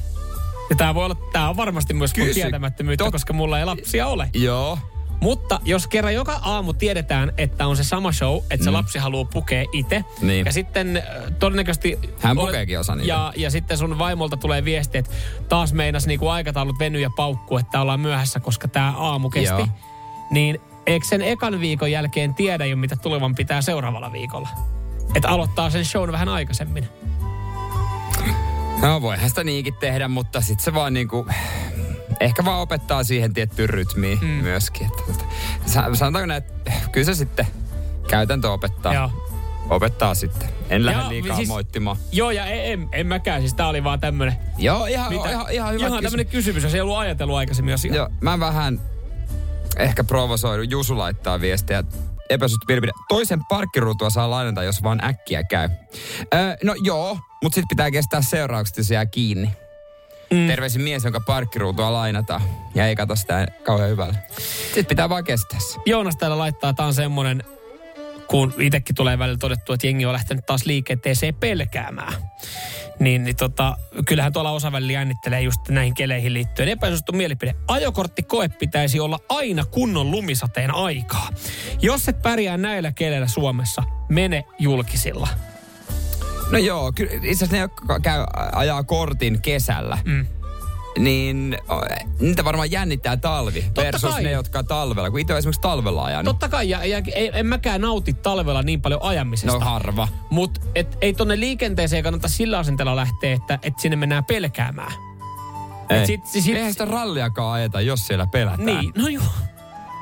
ja 0.70 0.76
tää 0.76 0.96
voi 0.96 1.06
olla, 1.06 1.16
tää 1.34 1.50
on 1.50 1.58
varmasti 1.58 1.94
myös 1.94 2.14
Kysy. 2.14 2.34
tietämättömyyttä, 2.34 3.06
Tot- 3.06 3.12
koska 3.12 3.34
mulla 3.34 3.60
ei 3.60 3.66
lapsia 3.66 4.08
ole. 4.08 4.30
Joo. 4.34 4.80
Mutta 5.24 5.60
jos 5.66 5.88
kerran 5.88 6.14
joka 6.14 6.40
aamu 6.42 6.74
tiedetään, 6.74 7.34
että 7.38 7.68
on 7.68 7.78
se 7.78 7.84
sama 7.84 8.12
show, 8.12 8.38
että 8.52 8.64
se 8.64 8.70
Mm. 8.70 8.74
lapsi 8.74 9.00
haluaa 9.00 9.26
pukea 9.34 9.66
itse. 9.72 10.04
Niin. 10.22 10.46
Ja 10.46 10.52
sitten 10.52 10.98
äh, 10.98 11.04
todennäköisesti... 11.40 12.00
Hän 12.20 12.36
pukeekin 12.38 12.80
osan 12.80 13.00
itse. 13.00 13.10
ja, 13.10 13.34
ja 13.36 13.52
sitten 13.52 13.78
sun 13.78 13.98
vaimolta 14.00 14.38
tulee 14.38 14.66
viesti, 14.66 14.98
että 14.98 15.12
taas 15.50 15.74
meinas 15.74 16.08
niinku 16.08 16.28
aikataulut 16.28 16.80
veny 16.80 17.00
ja 17.00 17.10
paukku, 17.10 17.58
että 17.58 17.82
ollaan 17.82 18.00
myöhässä, 18.00 18.40
koska 18.40 18.68
tämä 18.68 18.94
aamu 18.98 19.30
kesti. 19.30 19.56
Joo. 19.62 19.68
Niin 20.32 20.62
eikö 20.86 21.06
sen 21.08 21.22
ekan 21.22 21.60
viikon 21.60 21.92
jälkeen 21.92 22.34
tiedä 22.34 22.66
jo, 22.66 22.76
mitä 22.78 22.96
tulevan 22.96 23.36
pitää 23.36 23.62
seuraavalla 23.62 24.12
viikolla? 24.12 24.50
Että 25.16 25.30
aloittaa 25.30 25.70
sen 25.70 25.86
shown 25.86 26.12
vähän 26.12 26.30
aikaisemmin. 26.30 26.88
No 28.82 29.02
voihan 29.02 29.30
sitä 29.30 29.44
niinkin 29.44 29.74
tehdä, 29.80 30.08
mutta 30.08 30.42
sitten 30.42 30.64
se 30.66 30.74
vaan 30.74 30.94
niinku... 30.94 31.28
Ehkä 32.24 32.46
vaan 32.46 32.60
opettaa 32.60 33.04
siihen 33.04 33.34
tiettyyn 33.34 33.70
rytmiin 33.70 34.20
mm. 34.22 34.28
myöskin. 34.28 34.88
Että, 34.88 35.04
tota, 35.14 35.26
sa- 35.66 35.96
sanotaanko 35.96 36.26
näin, 36.26 36.44
että 36.44 36.72
kyllä 36.92 37.06
se 37.06 37.14
sitten 37.14 37.48
käytäntö 38.08 38.52
opettaa. 38.52 38.94
Joo. 38.94 39.12
Opettaa 39.70 40.16
sitten. 40.16 40.50
En 40.70 40.86
lähde 40.86 41.10
liikaa 41.10 41.36
siis- 41.36 41.48
moittimaan. 41.50 41.98
Joo, 42.12 42.32
ja 42.32 42.46
en, 42.46 42.74
en, 42.74 42.90
en 42.92 43.08
mäkään. 43.08 43.42
Siis 43.42 43.54
tää 43.54 43.68
oli 43.68 43.84
vaan 43.84 44.00
tämmönen... 44.00 44.34
Joo, 44.58 44.86
ihan, 44.86 45.14
Mitä? 45.14 45.30
ihan, 45.30 45.46
ihan 45.52 45.74
hyvä 45.74 45.80
Ihan 45.80 45.92
kysymys. 45.92 46.02
tämmönen 46.04 46.28
kysymys, 46.28 46.64
jos 46.64 46.74
ei 46.74 46.82
ollut 46.82 46.98
ajatellut 46.98 47.38
aikaisemmin 47.38 47.74
asiaa. 47.74 47.96
Joo, 47.96 48.10
mä 48.22 48.40
vähän 48.40 48.82
ehkä 49.78 50.04
provosoidun. 50.04 50.70
Jusu 50.70 50.98
laittaa 50.98 51.42
viestejä. 51.42 51.84
Epäsuhti 52.30 52.66
mielipide. 52.68 52.92
Toisen 53.10 53.46
parkkiruutua 53.50 54.10
saa 54.10 54.30
lainata, 54.30 54.64
jos 54.64 54.84
vaan 54.84 55.04
äkkiä 55.06 55.44
käy. 55.44 55.70
Öö, 56.34 56.56
no 56.64 56.76
joo, 56.84 57.18
mutta 57.44 57.56
sitten 57.56 57.68
pitää 57.70 57.92
kestää 57.92 58.22
seuraukset, 58.22 58.78
jos 58.78 58.92
jää 58.92 59.06
kiinni. 59.06 59.52
Mm. 60.34 60.48
Terveisin 60.48 60.82
mies, 60.82 61.04
jonka 61.04 61.20
parkkiruutua 61.20 61.94
lainataan. 61.94 62.42
Ja 62.76 62.88
ei 62.88 62.96
kato 62.96 63.16
sitä 63.16 63.48
kauhean 63.64 63.90
hyvällä. 63.90 64.16
Sitten 64.66 64.86
pitää 64.86 65.10
vaan 65.10 65.24
kestää 65.24 65.60
se. 65.60 65.80
Joonas 65.86 66.18
täällä 66.18 66.38
laittaa, 66.38 66.74
tää 66.74 66.86
on 66.86 66.94
semmonen, 66.94 67.44
kun 68.28 68.54
itsekin 68.60 68.96
tulee 68.96 69.20
välillä 69.20 69.38
todettu, 69.38 69.74
että 69.74 69.88
jengi 69.88 70.06
on 70.06 70.14
lähtenyt 70.14 70.46
taas 70.46 70.66
liikenteeseen 70.66 71.36
pelkäämään. 71.36 72.14
Niin, 73.00 73.24
niin 73.24 73.36
tota, 73.36 73.78
kyllähän 74.06 74.34
tuolla 74.34 74.52
osa 74.52 74.72
välillä 74.72 74.94
jännittelee 74.94 75.42
just 75.42 75.70
näihin 75.70 75.94
keleihin 75.94 76.34
liittyen. 76.34 76.70
Epäsuosittu 76.70 77.12
mielipide. 77.12 77.56
Ajokorttikoe 77.68 78.50
pitäisi 78.50 79.00
olla 79.00 79.20
aina 79.30 79.66
kunnon 79.66 80.12
lumisateen 80.12 80.76
aikaa. 80.76 81.30
Jos 81.82 82.10
et 82.10 82.22
pärjää 82.22 82.58
näillä 82.58 82.92
keleillä 82.92 83.28
Suomessa, 83.28 83.84
mene 84.10 84.44
julkisilla. 84.60 85.28
No 86.54 86.66
joo, 86.66 86.92
kyllä 86.92 87.12
itse 87.14 87.28
asiassa 87.30 87.56
ne, 87.56 87.60
jotka 87.60 88.00
käy, 88.00 88.24
ajaa 88.52 88.84
kortin 88.84 89.42
kesällä, 89.42 89.98
Mm. 90.06 90.26
niin 91.00 91.58
niitä 92.20 92.46
varmaan 92.46 92.72
jännittää 92.72 93.18
talvi 93.18 93.66
versus 93.78 94.12
kai. 94.14 94.24
ne, 94.24 94.32
jotka 94.32 94.64
talvella. 94.64 95.12
Kun 95.12 95.20
itse 95.20 95.34
on 95.34 95.40
esimerkiksi 95.40 95.62
talvella 95.62 96.04
ajanut. 96.04 96.26
Totta 96.34 96.50
kai, 96.50 96.70
ja, 96.70 96.86
ja 96.86 97.02
ei, 97.16 97.32
en 97.34 97.46
mäkään 97.46 97.82
nauti 97.82 98.14
talvella 98.14 98.62
niin 98.64 98.82
paljon 98.82 99.02
ajamisesta. 99.04 99.54
No 99.54 99.60
harva. 99.60 100.08
Mutta 100.30 100.62
ei 101.02 101.14
tonne 101.14 101.40
liikenteeseen 101.40 102.04
kannata 102.04 102.28
sillä 102.28 102.58
asenteella 102.60 102.96
lähteä, 102.96 103.34
että 103.34 103.60
et 103.62 103.80
sinne 103.80 103.96
mennään 103.96 104.26
pelkäämään. 104.26 104.92
Ei. 105.90 106.08
sit- 106.08 106.26
sit- 106.26 106.56
Eihän 106.56 106.72
sitä 106.72 106.86
ralliakaan 106.86 107.54
ajeta, 107.54 107.82
jos 107.82 108.08
siellä 108.08 108.28
pelätään. 108.28 108.66
Niin, 108.66 108.94
no 108.98 109.08
joo. 109.08 109.24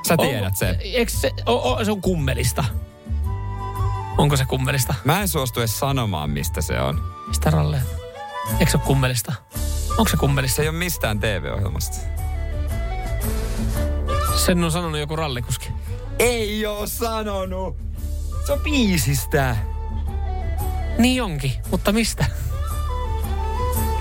Sä 0.08 0.18
tiedät 0.18 0.44
Onko- 0.46 0.58
sen. 0.58 0.76
Eikö 0.82 1.12
se, 1.12 1.32
o, 1.46 1.72
o, 1.74 1.86
se 1.86 1.92
on 1.92 2.02
kummelista? 2.02 2.64
Onko 4.18 4.38
se 4.38 4.46
kummelista? 4.46 4.94
Mä 5.04 5.22
en 5.22 5.28
suostu 5.28 5.60
edes 5.60 5.80
sanomaan, 5.80 6.30
mistä 6.30 6.62
se 6.62 6.80
on. 6.82 7.04
Mistä 7.28 7.50
ralleja? 7.52 7.84
Eikö 8.60 8.72
se 8.72 8.78
ole 8.78 8.86
kummelista? 8.86 9.34
Onko 9.90 10.10
se 10.10 10.18
kummelista? 10.18 10.56
Se 10.56 10.62
ei 10.62 10.70
ole 10.70 10.78
mistään 10.78 11.20
TV-ohjelmasta. 11.20 11.98
Sen 14.36 14.64
on 14.64 14.72
sanonut 14.72 15.00
joku 15.00 15.16
rallikuski. 15.16 15.70
Ei 16.20 16.66
oo 16.66 16.88
sanonut. 16.88 17.78
Se 18.46 18.54
on 18.54 18.60
biisistä. 18.60 19.56
Niin 20.98 21.24
onkin, 21.24 21.52
mutta 21.72 21.92
mistä? 21.92 22.26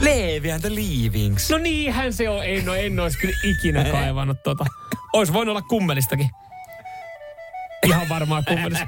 Leevi 0.01 0.53
and 0.53 0.61
the 0.61 0.75
Leavings. 0.75 1.51
No 1.51 1.59
niinhän 1.59 2.13
se 2.13 2.29
on. 2.29 2.45
En, 2.45 2.65
no, 2.65 2.75
en 2.75 3.01
olisi 3.01 3.19
kyllä 3.19 3.37
ikinä 3.45 3.85
kaivannut 3.85 4.43
tota. 4.43 4.65
Ois 5.13 5.33
voinut 5.33 5.53
olla 5.53 5.63
kummelistakin. 5.63 6.31
Ihan 7.91 8.09
varmaan 8.09 8.45
kummelista. 8.49 8.87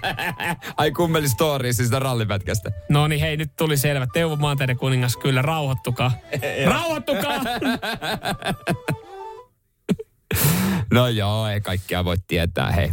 Ai 0.77 0.91
kummeli 0.91 1.29
story 1.29 1.73
siis 1.73 1.89
sitä 1.89 1.99
rallipätkästä. 1.99 2.71
No 2.89 3.09
niin, 3.09 3.21
hei, 3.21 3.37
nyt 3.37 3.57
tuli 3.57 3.77
selvä. 3.77 4.07
Teuvo 4.13 4.37
Maanteiden 4.37 4.77
kuningas, 4.77 5.17
kyllä, 5.17 5.43
rauhoittukaa. 5.43 6.13
rauhoittukaa! 6.67 7.41
No 10.93 11.09
joo, 11.09 11.47
ei 11.49 11.61
kaikkea 11.61 12.05
voi 12.05 12.17
tietää, 12.27 12.71
hei. 12.73 12.93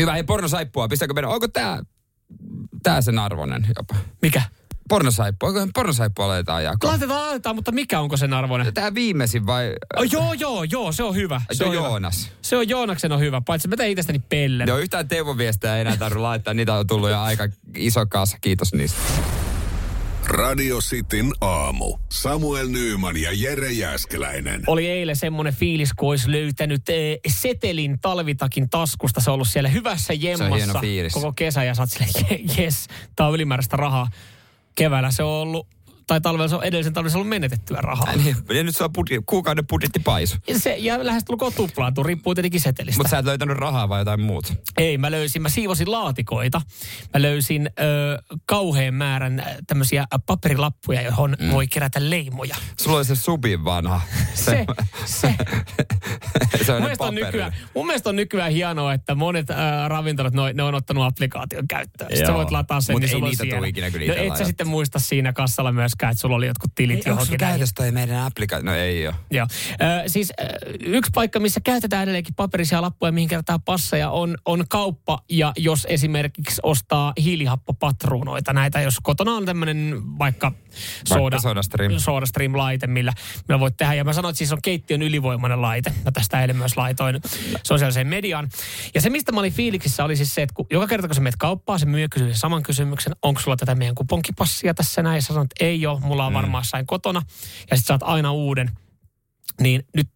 Hyvä, 0.00 0.12
hei 0.12 0.22
pornosaippua, 0.22 0.88
pistääkö 0.88 1.14
meidän, 1.14 1.30
onko 1.30 1.48
tää, 1.48 1.82
tää 2.82 3.00
sen 3.00 3.18
arvoinen 3.18 3.66
jopa? 3.76 3.94
Mikä? 4.22 4.42
Pornosaippua, 4.92 5.48
onko 5.48 5.66
pornosaippua 5.74 6.28
laitetaan 6.28 6.64
jakoon? 6.64 6.90
Laitetaan, 6.90 7.20
laitetaan, 7.26 7.56
mutta 7.56 7.72
mikä 7.72 8.00
onko 8.00 8.16
sen 8.16 8.32
arvoinen? 8.32 8.74
Tää 8.74 8.94
viimeisin 8.94 9.46
vai? 9.46 9.72
Oh, 9.96 10.04
joo, 10.12 10.32
joo, 10.32 10.64
joo, 10.64 10.92
se 10.92 11.02
on 11.02 11.14
hyvä. 11.14 11.42
Se 11.52 11.64
on 11.64 11.72
hyvä. 11.72 11.82
Joonas. 11.82 12.30
Se 12.42 12.56
on 12.56 12.68
Joonaksen 12.68 13.12
on 13.12 13.20
hyvä, 13.20 13.40
paitsi 13.40 13.68
mä 13.68 13.76
tein 13.76 13.90
itsestäni 13.92 14.18
pellen. 14.18 14.68
Joo, 14.68 14.78
yhtään 14.78 15.08
Teuvo 15.08 15.38
viestejä 15.38 15.74
ei 15.74 15.80
enää 15.80 15.96
tarvitse 15.96 16.20
laittaa. 16.20 16.54
Niitä 16.54 16.74
on 16.74 16.86
tullut 16.86 17.10
jo 17.10 17.20
aika 17.20 17.48
iso 17.76 18.06
kasa. 18.06 18.38
Kiitos 18.40 18.72
niistä. 18.72 18.98
Radio 20.24 20.78
Cityn 20.78 21.32
aamu. 21.40 21.98
Samuel 22.08 22.68
Nyyman 22.68 23.16
ja 23.16 23.30
Jere 23.32 23.72
Jäskeläinen. 23.72 24.62
Oli 24.66 24.86
eilen 24.86 25.16
semmoinen 25.16 25.54
fiilis, 25.54 25.92
kun 25.96 26.08
olisi 26.08 26.32
löytänyt 26.32 26.88
eh, 26.88 27.18
setelin 27.28 27.98
talvitakin 28.00 28.70
taskusta. 28.70 29.20
Se 29.20 29.30
on 29.30 29.34
ollut 29.34 29.48
siellä 29.48 29.68
hyvässä 29.68 30.12
jemmassa 30.12 30.80
koko 31.12 31.32
kesä 31.32 31.64
ja 31.64 31.74
sä 31.74 31.82
oot 31.82 31.90
silleen, 31.90 32.10
"Je- 32.16 32.62
jes, 32.62 32.86
tää 33.16 33.26
on 33.26 33.34
ylimääräistä 33.34 33.76
rahaa. 33.76 34.08
Keväällä 34.74 35.10
se 35.10 35.22
on 35.22 35.30
ollut, 35.30 35.66
tai 36.06 36.20
talvella 36.20 36.48
se 36.48 36.56
on 36.56 36.64
edellisen 36.64 36.92
talvella 36.92 37.16
ollut 37.16 37.28
menetettyä 37.28 37.78
rahaa. 37.80 38.16
Niin, 38.16 38.36
ja 38.54 38.64
nyt 38.64 38.76
se 38.76 38.84
on 38.84 38.92
budjet, 38.92 39.22
kuukauden 39.26 39.66
budjetti 39.66 39.98
paisu. 39.98 40.36
Ja 40.48 40.58
Se, 40.58 40.76
ja 40.78 41.06
lähestulkoon 41.06 41.52
tuplaantuu, 41.52 42.04
riippuu 42.04 42.34
tietenkin 42.34 42.60
setelistä. 42.60 42.98
Mutta 42.98 43.10
sä 43.10 43.18
et 43.18 43.24
löytänyt 43.24 43.56
rahaa 43.56 43.88
vai 43.88 44.00
jotain 44.00 44.20
muuta? 44.20 44.54
Ei, 44.76 44.98
mä 44.98 45.10
löysin, 45.10 45.42
mä 45.42 45.48
siivosin 45.48 45.92
laatikoita. 45.92 46.60
Mä 47.14 47.22
löysin 47.22 47.70
ö, 47.80 48.36
kauhean 48.46 48.94
määrän 48.94 49.44
tämmöisiä 49.66 50.04
paperilappuja, 50.26 51.02
johon 51.02 51.36
mm. 51.40 51.50
voi 51.50 51.66
kerätä 51.66 52.10
leimoja. 52.10 52.56
Sulla 52.80 52.96
oli 52.96 53.04
se 53.04 53.16
subin 53.16 53.64
vanha. 53.64 54.00
Se, 54.34 54.66
se. 55.04 55.34
Se 56.64 56.72
on 56.72 56.76
mun, 56.76 56.82
mielestä 56.82 57.04
on 57.04 57.14
nykyään, 57.14 57.52
mun 57.74 57.86
mielestä 57.86 58.08
on 58.10 58.16
nykyään 58.16 58.52
hienoa, 58.52 58.92
että 58.92 59.14
monet 59.14 59.50
äh, 59.50 59.56
ravintolat, 59.86 60.34
ne, 60.34 60.52
ne 60.52 60.62
on 60.62 60.74
ottanut 60.74 61.04
applikaation 61.04 61.68
käyttöön. 61.68 62.10
Sitten 62.10 62.26
sä 62.26 62.34
voit 62.34 62.50
lataa 62.50 62.80
sen, 62.80 62.94
Mut 62.94 63.00
niin 63.00 63.08
ei 63.08 63.12
sulla 63.12 63.26
on 63.26 63.30
niitä 63.30 63.56
tuu 63.56 63.64
ikinä 63.64 63.90
kyllä 63.90 64.14
no, 64.14 64.22
et 64.22 64.36
sä 64.36 64.44
sitten 64.44 64.68
muista 64.68 64.98
siinä 64.98 65.32
kassalla 65.32 65.72
myöskään, 65.92 66.10
että 66.10 66.20
sulla 66.20 66.36
oli 66.36 66.46
jotkut 66.46 66.74
tilit 66.74 66.96
Onko 66.96 67.08
johonkin. 67.08 67.38
näihin. 67.40 67.52
käytössä 67.52 67.74
toi 67.74 67.90
meidän 67.92 68.16
applikaatio? 68.26 68.70
No 68.70 68.76
ei 68.76 69.06
ole. 69.06 69.14
Joo. 69.30 69.46
Ö, 69.72 70.08
siis 70.08 70.32
ö, 70.40 70.44
yksi 70.80 71.10
paikka, 71.14 71.40
missä 71.40 71.60
käytetään 71.64 72.02
edelleenkin 72.02 72.34
paperisia 72.34 72.82
lappuja, 72.82 73.12
mihin 73.12 73.28
kertaa 73.28 73.58
passeja, 73.58 74.10
on, 74.10 74.36
on 74.44 74.64
kauppa. 74.68 75.18
Ja 75.30 75.52
jos 75.56 75.86
esimerkiksi 75.90 76.60
ostaa 76.62 77.12
hiilihappopatruunoita, 77.22 78.52
näitä 78.52 78.80
jos 78.80 78.98
kotona 79.02 79.32
on 79.32 79.44
tämmöinen 79.44 80.00
vaikka 80.18 80.52
soda, 81.08 81.38
SodaStream. 81.40 81.92
SodaStream-laite, 81.92 82.86
millä, 82.86 83.12
millä 83.48 83.60
voit 83.60 83.76
tehdä. 83.76 83.94
Ja 83.94 84.04
mä 84.04 84.12
sanoin, 84.12 84.30
että 84.30 84.38
siis 84.38 84.52
on 84.52 84.62
keittiön 84.62 85.02
ylivoimainen 85.02 85.62
laite. 85.62 85.92
Mä 86.04 86.10
tästä 86.10 86.40
eilen 86.40 86.56
myös 86.56 86.76
laitoin 86.76 87.20
sosiaaliseen 87.62 88.06
mediaan. 88.06 88.48
Ja 88.94 89.00
se, 89.00 89.10
mistä 89.10 89.32
mä 89.32 89.40
olin 89.40 89.52
fiiliksissä, 89.52 90.04
oli 90.04 90.16
siis 90.16 90.34
se, 90.34 90.42
että 90.42 90.54
kun 90.54 90.66
joka 90.70 90.86
kerta 90.86 91.08
kun 91.08 91.14
sä 91.14 91.20
menet 91.20 91.36
kauppaan, 91.36 91.78
se 91.78 91.86
myyjä 91.86 92.08
kysyy 92.10 92.34
saman 92.34 92.62
kysymyksen, 92.62 93.12
onko 93.22 93.40
sulla 93.40 93.56
tätä 93.56 93.74
meidän 93.74 93.94
kuponkipassia 93.94 94.74
tässä 94.74 95.02
näin? 95.02 95.22
Sä 95.22 95.28
sanot, 95.28 95.44
että 95.44 95.64
ei 95.64 95.81
ole, 95.86 96.00
mulla 96.00 96.26
on 96.26 96.34
varmaan 96.34 96.64
sain 96.64 96.86
kotona. 96.86 97.22
Ja 97.70 97.76
sitten 97.76 97.86
saat 97.86 98.02
aina 98.04 98.32
uuden. 98.32 98.70
Niin 99.60 99.82
nyt 99.96 100.08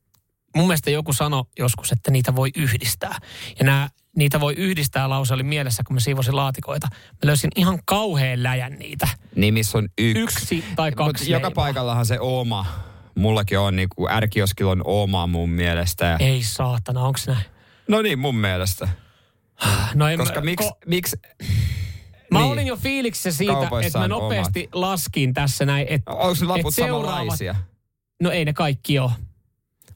mun 0.56 0.66
mielestä 0.66 0.90
joku 0.90 1.12
sanoi 1.12 1.44
joskus, 1.58 1.92
että 1.92 2.10
niitä 2.10 2.36
voi 2.36 2.50
yhdistää. 2.56 3.18
Ja 3.58 3.64
nämä, 3.64 3.88
niitä 4.16 4.40
voi 4.40 4.54
yhdistää 4.54 5.08
lause 5.08 5.34
oli 5.34 5.42
mielessä, 5.42 5.82
kun 5.86 5.94
mä 5.94 6.00
siivosin 6.00 6.36
laatikoita. 6.36 6.88
Mä 6.92 7.18
löysin 7.22 7.50
ihan 7.56 7.78
kauhean 7.84 8.42
läjän 8.42 8.72
niitä. 8.72 9.08
Niin 9.36 9.54
missä 9.54 9.78
on 9.78 9.88
yksi. 9.98 10.20
Yksi 10.20 10.64
tai 10.76 10.90
Mut 10.90 10.96
kaksi 10.96 11.32
joka 11.32 11.46
leimaa. 11.48 11.64
paikallahan 11.64 12.06
se 12.06 12.20
oma. 12.20 12.66
Mullakin 13.14 13.58
on 13.58 13.76
niinku 13.76 14.08
ärkioskilla 14.08 14.72
on 14.72 14.82
oma 14.84 15.26
mun 15.26 15.50
mielestä. 15.50 16.04
Ja... 16.04 16.16
Ei 16.20 16.42
saatana, 16.42 17.00
onks 17.00 17.26
näin? 17.26 17.44
No 17.88 18.02
niin, 18.02 18.18
mun 18.18 18.36
mielestä. 18.36 18.88
No 19.94 20.08
en 20.08 20.18
Koska 20.18 20.40
mä, 20.40 20.44
miksi, 20.44 20.68
ko- 20.68 20.78
miksi 20.86 21.16
Mä 22.30 22.38
niin. 22.38 22.52
olin 22.52 22.66
jo 22.66 22.76
fiiliksissä 22.76 23.32
siitä, 23.32 23.70
että 23.84 23.98
mä 23.98 24.08
nopeasti 24.08 24.68
laskin 24.72 25.34
tässä 25.34 25.64
näin. 25.64 25.86
Et, 25.90 26.02
onko 26.06 26.36
ne 26.40 26.46
laput 26.46 26.78
et 26.78 26.84
samanlaisia? 26.86 27.54
No 28.22 28.30
ei 28.30 28.44
ne 28.44 28.52
kaikki 28.52 28.98
ole. 28.98 29.10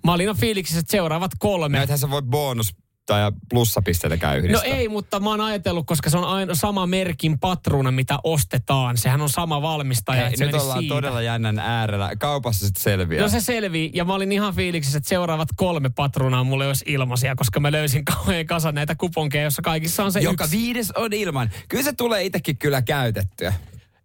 Mä 0.04 0.12
olin 0.12 0.26
jo 0.26 0.34
fiiliksissä, 0.34 0.80
että 0.80 0.90
seuraavat 0.90 1.30
kolme. 1.38 1.78
Näitähän 1.78 1.98
sä 1.98 2.10
voit 2.10 2.24
bonus 2.24 2.74
tai 3.10 3.32
plussapisteitä 3.50 4.16
käy 4.16 4.38
No 4.40 4.44
yhdistää. 4.44 4.64
ei, 4.74 4.88
mutta 4.88 5.20
mä 5.20 5.30
oon 5.30 5.40
ajatellut, 5.40 5.86
koska 5.86 6.10
se 6.10 6.18
on 6.18 6.24
aina 6.24 6.54
sama 6.54 6.86
merkin 6.86 7.38
patruuna, 7.38 7.90
mitä 7.90 8.18
ostetaan. 8.24 8.96
Sehän 8.96 9.20
on 9.20 9.28
sama 9.28 9.62
valmistaja. 9.62 10.30
Se 10.36 10.46
nyt 10.46 10.54
ollaan 10.54 10.78
siitä. 10.78 10.94
todella 10.94 11.22
jännän 11.22 11.58
äärellä. 11.58 12.10
Kaupassa 12.18 12.66
sitten 12.66 12.82
selviää. 12.82 13.22
No 13.22 13.28
se 13.28 13.40
selvii, 13.40 13.90
ja 13.94 14.04
mä 14.04 14.14
olin 14.14 14.32
ihan 14.32 14.54
fiiliksissä, 14.54 14.98
että 14.98 15.08
seuraavat 15.08 15.48
kolme 15.56 15.88
patruunaa 15.96 16.44
mulle 16.44 16.66
olisi 16.66 16.84
ilmaisia, 16.88 17.36
koska 17.36 17.60
mä 17.60 17.72
löysin 17.72 18.04
kauhean 18.14 18.46
kasan 18.46 18.74
näitä 18.74 18.94
kuponkeja, 18.94 19.44
jossa 19.44 19.62
kaikissa 19.62 20.04
on 20.04 20.12
se 20.12 20.20
Joka 20.20 20.44
yksi. 20.44 20.56
viides 20.56 20.90
on 20.90 21.12
ilman. 21.12 21.50
Kyllä 21.68 21.84
se 21.84 21.92
tulee 21.92 22.24
itsekin 22.24 22.56
kyllä 22.58 22.82
käytettyä. 22.82 23.54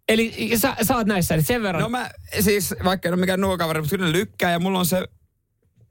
Eli 0.08 0.50
sä, 0.58 0.76
sä 0.82 0.96
oot 0.96 1.06
näissä, 1.06 1.34
eli 1.34 1.42
sen 1.42 1.62
verran. 1.62 1.82
No 1.82 1.88
mä 1.88 2.10
siis, 2.40 2.74
vaikka 2.84 3.08
en 3.08 3.14
ole 3.14 3.20
mikään 3.20 3.40
nuokaveri, 3.40 3.80
mutta 3.80 3.96
kyllä 3.96 4.12
lykkää 4.12 4.50
ja 4.52 4.58
mulla 4.58 4.78
on 4.78 4.86
se 4.86 5.04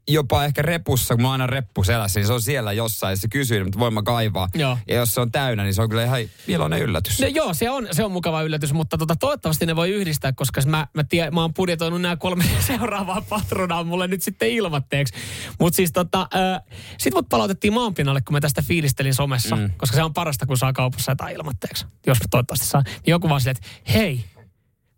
jopa 0.07 0.45
ehkä 0.45 0.61
repussa, 0.61 1.15
kun 1.15 1.21
mä 1.21 1.31
aina 1.31 1.47
reppu 1.47 1.83
selässä, 1.83 2.19
niin 2.19 2.27
se 2.27 2.33
on 2.33 2.41
siellä 2.41 2.73
jossain, 2.73 3.11
ja 3.11 3.17
se 3.17 3.27
kysyy, 3.27 3.63
mutta 3.63 3.79
voin 3.79 3.93
mä 3.93 4.01
kaivaa. 4.01 4.49
Joo. 4.53 4.77
Ja 4.87 4.95
jos 4.95 5.13
se 5.13 5.21
on 5.21 5.31
täynnä, 5.31 5.63
niin 5.63 5.73
se 5.73 5.81
on 5.81 5.89
kyllä 5.89 6.03
ihan 6.03 6.19
iloinen 6.47 6.81
yllätys. 6.81 7.19
No 7.19 7.27
joo, 7.27 7.53
se 7.53 7.69
on, 7.69 7.87
se 7.91 8.03
on 8.03 8.11
mukava 8.11 8.41
yllätys, 8.41 8.73
mutta 8.73 8.97
tota, 8.97 9.15
toivottavasti 9.15 9.65
ne 9.65 9.75
voi 9.75 9.89
yhdistää, 9.89 10.33
koska 10.33 10.61
mä, 10.65 10.87
mä, 10.93 11.03
tie, 11.03 11.31
mä 11.31 11.41
oon 11.41 11.53
budjetoinut 11.53 12.01
nämä 12.01 12.15
kolme 12.15 12.43
seuraavaa 12.67 13.21
patronaa 13.21 13.83
mulle 13.83 14.07
nyt 14.07 14.21
sitten 14.21 14.49
ilmatteeksi. 14.49 15.13
Mutta 15.59 15.75
siis 15.75 15.91
tota, 15.91 16.27
äh, 16.35 16.61
sit 16.97 17.13
mut 17.13 17.29
palautettiin 17.29 17.73
maanpinnalle, 17.73 18.21
kun 18.21 18.33
mä 18.33 18.41
tästä 18.41 18.61
fiilistelin 18.61 19.13
somessa, 19.13 19.55
mm. 19.55 19.71
koska 19.77 19.95
se 19.95 20.03
on 20.03 20.13
parasta, 20.13 20.45
kun 20.45 20.57
saa 20.57 20.73
kaupassa 20.73 21.11
jotain 21.11 21.35
ilmatteeksi. 21.35 21.85
Jos 22.07 22.17
toivottavasti 22.31 22.65
saan. 22.65 22.83
Niin 22.87 23.11
joku 23.11 23.29
vaan 23.29 23.41
silleen, 23.41 23.57
että 23.57 23.91
hei, 23.93 24.25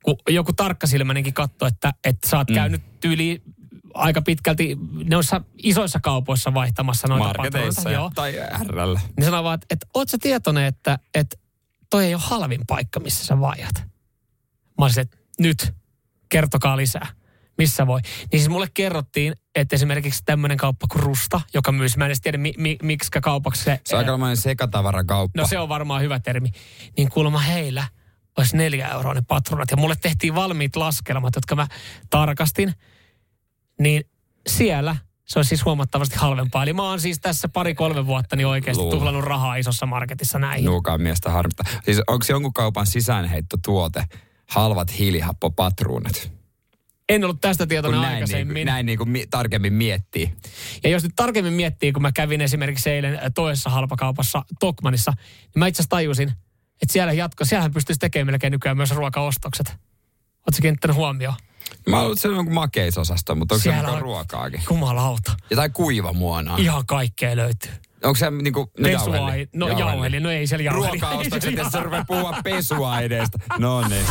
kun 0.04 0.18
joku 0.30 0.54
tarkkasilmäinenkin 0.54 1.34
katsoi, 1.34 1.68
että, 1.68 1.94
että 2.04 2.30
sä 2.30 2.38
oot 2.38 2.50
mm. 2.50 2.56
käynyt 2.56 3.00
tyyliin 3.00 3.42
aika 3.98 4.22
pitkälti 4.22 4.78
noissa 5.10 5.42
isoissa 5.64 6.00
kaupoissa 6.04 6.54
vaihtamassa 6.54 7.08
noita 7.08 7.26
Marketeissa 7.26 7.92
Joo. 7.92 8.12
tai 8.16 8.34
RL. 8.68 8.96
Niin 9.18 9.26
sanoo 9.26 9.44
vaan, 9.44 9.60
että, 9.70 9.88
oot 9.94 10.10
sä 10.10 10.18
tietoinen, 10.22 10.66
että, 10.66 11.00
että 11.16 11.38
toi 11.90 12.06
ei 12.06 12.14
ole 12.14 12.22
halvin 12.26 12.62
paikka, 12.68 13.00
missä 13.00 13.26
sä 13.26 13.40
vaihdat. 13.40 13.76
Mä 14.78 14.86
olisin, 14.86 15.02
että 15.02 15.18
nyt, 15.40 15.74
kertokaa 16.30 16.78
lisää. 16.78 17.08
Missä 17.58 17.88
voi? 17.88 18.02
Niin 18.02 18.40
siis 18.40 18.50
mulle 18.50 18.68
kerrottiin, 18.74 19.34
että 19.56 19.76
esimerkiksi 19.76 20.24
tämmöinen 20.26 20.58
kauppa 20.58 20.88
kuin 20.88 21.04
Rusta, 21.04 21.42
joka 21.54 21.72
myys, 21.72 21.98
mä 21.98 22.06
en 22.06 22.08
edes 22.08 22.22
tiedä 22.22 22.38
mi, 22.38 22.54
mi, 22.58 22.78
miksi 22.82 23.10
kaupaksi 23.22 23.64
se... 23.64 23.80
Se 23.86 23.96
on 23.96 24.00
aikamoinen 24.00 24.38
sekatavarakauppa. 24.38 25.42
No 25.42 25.48
se 25.48 25.60
on 25.60 25.70
varmaan 25.70 26.02
hyvä 26.02 26.20
termi. 26.20 26.50
Niin 26.98 27.10
kuulemma 27.10 27.40
heillä 27.40 27.88
olisi 28.38 28.58
neljä 28.58 28.88
euroa 28.88 29.14
ne 29.14 29.22
patronat. 29.28 29.72
Ja 29.72 29.78
mulle 29.78 29.96
tehtiin 30.02 30.36
valmiit 30.36 30.76
laskelmat, 30.76 31.36
jotka 31.36 31.56
mä 31.56 31.68
tarkastin. 32.10 32.74
Niin 33.80 34.04
siellä 34.48 34.96
se 35.26 35.40
on 35.40 35.46
siis 35.46 35.66
huomattavasti 35.66 36.16
halvempaa. 36.16 36.64
Eli 36.64 36.74
mä 36.74 36.84
oon 36.84 37.02
siis 37.02 37.20
tässä 37.20 37.50
pari-kolme 37.50 38.06
vuotta 38.06 38.36
niin 38.36 38.48
oikeasti 38.48 38.82
Luulen. 38.82 38.98
tuhlannut 39.00 39.24
rahaa 39.24 39.56
isossa 39.56 39.86
marketissa 39.86 40.40
näihin. 40.40 40.66
Nuukaan 40.66 41.02
miestä 41.02 41.30
harmittaa. 41.32 41.66
Siis 41.86 42.02
onko 42.08 42.26
jonkun 42.30 42.54
kaupan 42.54 42.86
sisäänheittotuote 42.88 44.04
halvat 44.50 45.00
hiilihappopatruunat? 45.00 46.32
En 47.10 47.24
ollut 47.24 47.42
tästä 47.42 47.68
tietoinen 47.68 48.02
näin, 48.02 48.12
niin, 48.12 48.24
aikaisemmin. 48.24 48.66
näin 48.66 48.86
niin 48.86 48.98
kuin 48.98 49.10
mi- 49.10 49.28
tarkemmin 49.30 49.74
miettii. 49.74 50.34
Ja 50.84 50.90
jos 50.90 51.04
nyt 51.04 51.12
tarkemmin 51.16 51.54
miettii, 51.54 51.92
kun 51.92 52.02
mä 52.02 52.12
kävin 52.12 52.42
esimerkiksi 52.42 52.90
eilen 52.90 53.14
äh, 53.14 53.22
toisessa 53.36 53.70
halpakaupassa 53.70 54.44
Tokmanissa, 54.60 55.14
niin 55.18 55.60
mä 55.60 55.68
itse 55.68 55.82
asiassa 55.82 55.90
tajusin, 55.90 56.30
että 56.82 56.94
siellä 56.94 57.14
jatko, 57.14 57.46
siellähän 57.46 57.74
pystyisi 57.74 58.00
tekemään 58.00 58.26
melkein 58.28 58.52
nykyään 58.52 58.78
myös 58.78 58.92
ruokaostokset. 58.92 59.68
Oletko 59.68 60.62
kiinnittänyt 60.62 60.98
huomioon? 60.98 61.36
Mä 61.88 62.02
oon 62.02 62.18
se 62.18 62.28
jonkun 62.28 62.54
makeisosasto, 62.54 63.36
mutta 63.36 63.56
onko 63.56 63.60
se 63.60 63.64
Siellä 63.64 63.78
mukaan 63.82 63.96
on- 63.96 64.02
ruokaakin? 64.02 64.62
Jumalauta. 64.70 65.32
Jotain 65.50 65.74
kuivamuonaa. 65.74 66.58
Ihan 66.58 66.86
kaikkea 66.86 67.36
löytyy. 67.36 67.72
Onko 68.04 68.16
se 68.16 68.32
niinku... 68.32 68.60
No, 68.80 68.90
Pesua, 68.90 69.16
no 69.54 69.68
jauheli, 69.80 70.20
no 70.20 70.32
ei 70.32 70.48
siellä 70.48 70.64
jauheli. 70.64 71.00
Ruokaostokset, 71.00 71.56
ja 71.58 71.70
sä 71.70 71.80
rupeat 71.84 72.08
puhua 72.08 72.34
pesuaineista. 72.44 73.38
No 73.60 73.88
niin. 73.88 74.06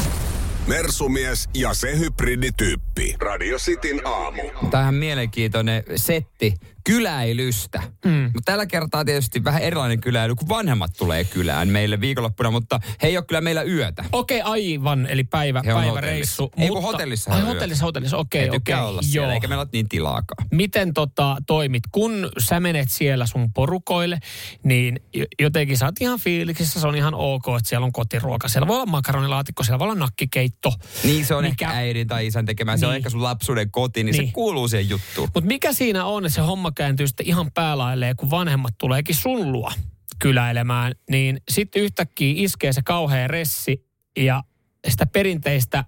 Mersumies 0.66 1.48
ja 1.54 1.74
se 1.74 1.98
hybridityyppi. 1.98 3.14
Radio 3.20 3.58
Cityn 3.58 4.00
aamu. 4.06 4.42
Tämähän 4.70 4.94
mielenkiintoinen 4.94 5.82
setti 5.96 6.54
kyläilystä. 6.86 7.82
Mm. 8.04 8.10
Mutta 8.12 8.42
tällä 8.52 8.66
kertaa 8.66 9.04
tietysti 9.04 9.44
vähän 9.44 9.62
erilainen 9.62 10.00
kyläily, 10.00 10.34
kun 10.34 10.48
vanhemmat 10.48 10.90
tulee 10.98 11.24
kylään 11.24 11.68
meille 11.68 12.00
viikonloppuna, 12.00 12.50
mutta 12.50 12.80
he 13.02 13.08
ei 13.08 13.16
ole 13.16 13.24
kyllä 13.24 13.40
meillä 13.40 13.62
yötä. 13.62 14.04
Okei, 14.12 14.40
aivan, 14.40 15.06
eli 15.06 15.24
päivä, 15.24 15.62
päiväreissu. 15.64 16.42
hotellissa. 16.42 16.62
Ei, 16.62 16.68
kun 16.68 16.82
hotellissa 16.82 17.32
Ai 17.32 17.40
hotellissa, 17.40 17.84
hotellissa, 17.84 18.16
okei, 18.16 18.40
He 18.42 18.46
okei. 18.48 18.58
tykkää 18.58 18.86
olla 18.86 19.02
siellä, 19.02 19.34
eikä 19.34 19.48
meillä 19.48 19.62
ole 19.62 19.68
niin 19.72 19.88
tilaakaan. 19.88 20.46
miten 20.52 20.94
tota, 20.94 21.36
toimit, 21.46 21.82
kun 21.92 22.30
sä 22.38 22.60
menet 22.60 22.90
siellä 22.90 23.26
sun 23.26 23.52
porukoille, 23.52 24.18
niin 24.62 25.00
jo- 25.14 25.26
jotenkin 25.40 25.78
sä 25.78 25.84
oot 25.86 26.00
ihan 26.00 26.20
fiiliksissä, 26.20 26.80
se 26.80 26.86
on 26.86 26.96
ihan 26.96 27.14
ok, 27.14 27.44
että 27.56 27.68
siellä 27.68 27.84
on 27.84 27.92
kotiruoka. 27.92 28.48
Siellä 28.48 28.66
voi 28.68 28.76
olla 28.76 28.86
makaronilaatikko, 28.86 29.62
siellä 29.64 29.78
voi 29.78 29.84
olla 29.86 29.94
nakkikeitto. 29.94 30.72
Niin 31.04 31.24
se 31.26 31.34
on 31.34 31.44
Mikä- 31.44 31.66
ehkä 31.66 31.78
äidin 31.78 32.06
tai 32.06 32.26
isän 32.26 32.44
tekemä, 32.46 32.76
se 32.76 32.86
on 32.86 32.90
Niin. 32.92 32.96
ehkä 32.96 33.10
sun 33.10 33.22
lapsuuden 33.22 33.70
koti, 33.70 34.04
niin, 34.04 34.12
Niin. 34.16 34.26
se 34.26 34.32
kuuluu 34.32 34.68
siihen 34.68 34.88
juttuun. 34.88 35.28
Mutta 35.34 35.48
mikä 35.48 35.72
siinä 35.72 36.04
on, 36.04 36.26
että 36.26 36.34
se 36.34 36.40
homma 36.40 36.72
kääntyy 36.76 37.06
sitten 37.06 37.26
ihan 37.26 37.50
päälailleen, 37.54 38.16
kun 38.16 38.30
vanhemmat 38.30 38.74
tuleekin 38.78 39.14
sun 39.14 39.52
luo 39.52 39.72
kyläilemään, 40.18 40.92
niin 41.10 41.40
sitten 41.48 41.82
yhtäkkiä 41.82 42.34
iskee 42.36 42.72
se 42.72 42.82
kauhea 42.82 43.28
ressi 43.28 43.86
ja 44.18 44.42
sitä 44.88 45.06
perinteistä 45.06 45.84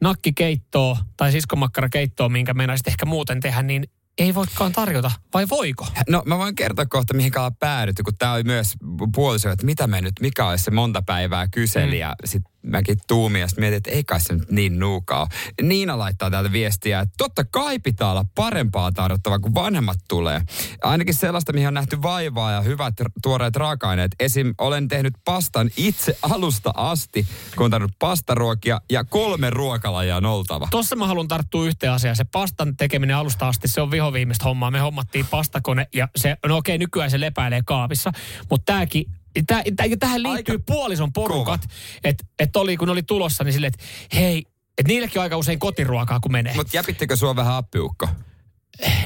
nakkikeittoa 0.00 0.98
tai 1.16 1.32
siskomakkarakeittoa, 1.32 2.28
minkä 2.28 2.54
meinaisit 2.54 2.88
ehkä 2.88 3.06
muuten 3.06 3.40
tehdä, 3.40 3.62
niin 3.62 3.84
ei 4.18 4.34
voikaan 4.34 4.72
tarjota, 4.72 5.10
vai 5.34 5.48
voiko? 5.48 5.86
No 6.08 6.22
mä 6.26 6.38
voin 6.38 6.54
kertoa 6.54 6.86
kohta, 6.86 7.14
mihin 7.14 7.38
ollaan 7.38 7.56
päädytty, 7.56 8.02
kun 8.02 8.16
tää 8.18 8.32
oli 8.32 8.42
myös 8.42 8.74
puoliso, 9.14 9.50
että 9.50 9.66
mitä 9.66 9.86
me 9.86 10.00
nyt, 10.00 10.12
mikä 10.20 10.48
olisi 10.48 10.64
se 10.64 10.70
monta 10.70 11.02
päivää 11.02 11.48
kyseli. 11.48 11.94
Mm. 11.94 12.00
Ja 12.00 12.14
sit 12.24 12.42
mäkin 12.64 12.98
tuumin 13.08 13.40
ja 13.40 13.46
mietin, 13.56 13.76
että 13.76 13.90
ei 13.90 14.04
kai 14.04 14.20
se 14.20 14.34
nyt 14.34 14.50
niin 14.50 14.78
nuukaa. 14.78 15.28
Niina 15.62 15.98
laittaa 15.98 16.30
täältä 16.30 16.52
viestiä, 16.52 17.00
että 17.00 17.14
totta 17.18 17.44
kai 17.44 17.78
pitää 17.78 18.10
olla 18.10 18.24
parempaa 18.34 18.92
tarjottavaa, 18.92 19.38
kun 19.38 19.54
vanhemmat 19.54 19.98
tulee. 20.08 20.42
Ainakin 20.82 21.14
sellaista, 21.14 21.52
mihin 21.52 21.68
on 21.68 21.74
nähty 21.74 22.02
vaivaa 22.02 22.52
ja 22.52 22.60
hyvät 22.60 22.94
tuoreet 23.22 23.56
raaka-aineet. 23.56 24.10
Esim. 24.20 24.54
olen 24.58 24.88
tehnyt 24.88 25.14
pastan 25.24 25.70
itse 25.76 26.18
alusta 26.22 26.72
asti, 26.76 27.26
kun 27.56 27.64
on 27.64 27.70
tarvinnut 27.70 27.98
pastaruokia 27.98 28.80
ja 28.90 29.04
kolme 29.04 29.50
ruokalajia 29.50 30.16
on 30.16 30.26
oltava. 30.26 30.68
Tossa 30.70 30.96
mä 30.96 31.06
haluan 31.06 31.28
tarttua 31.28 31.66
yhteen 31.66 31.92
asiaan. 31.92 32.16
Se 32.16 32.24
pastan 32.24 32.76
tekeminen 32.76 33.16
alusta 33.16 33.48
asti, 33.48 33.68
se 33.68 33.80
on 33.80 33.90
vihoviimeistä 33.90 34.44
hommaa. 34.44 34.70
Me 34.70 34.80
hommattiin 34.80 35.26
pastakone 35.30 35.86
ja 35.94 36.08
se, 36.16 36.36
no 36.46 36.56
okei, 36.56 36.78
nykyään 36.78 37.10
se 37.10 37.20
lepäilee 37.20 37.62
kaapissa. 37.66 38.12
Mutta 38.50 38.72
tääkin, 38.72 39.04
tää, 39.46 39.62
tää, 39.76 39.86
tähän 39.98 40.22
liittyy 40.22 40.54
Aika 40.54 40.64
puolison 40.66 41.12
porukat. 41.12 41.60
Että 42.04 42.24
et 42.38 42.56
oli, 42.56 42.76
kun 42.76 42.88
oli 42.88 43.02
tulossa, 43.02 43.44
niin 43.44 43.52
silleen, 43.52 43.72
että 43.74 43.86
hei, 44.14 44.38
että 44.78 44.88
niillekin 44.88 45.18
on 45.18 45.22
aika 45.22 45.36
usein 45.36 45.58
kotiruokaa, 45.58 46.20
kun 46.20 46.32
menee. 46.32 46.54
Mutta 46.54 46.76
jäpittekö 46.76 47.16
sua 47.16 47.36
vähän 47.36 47.54
appiukko? 47.54 48.08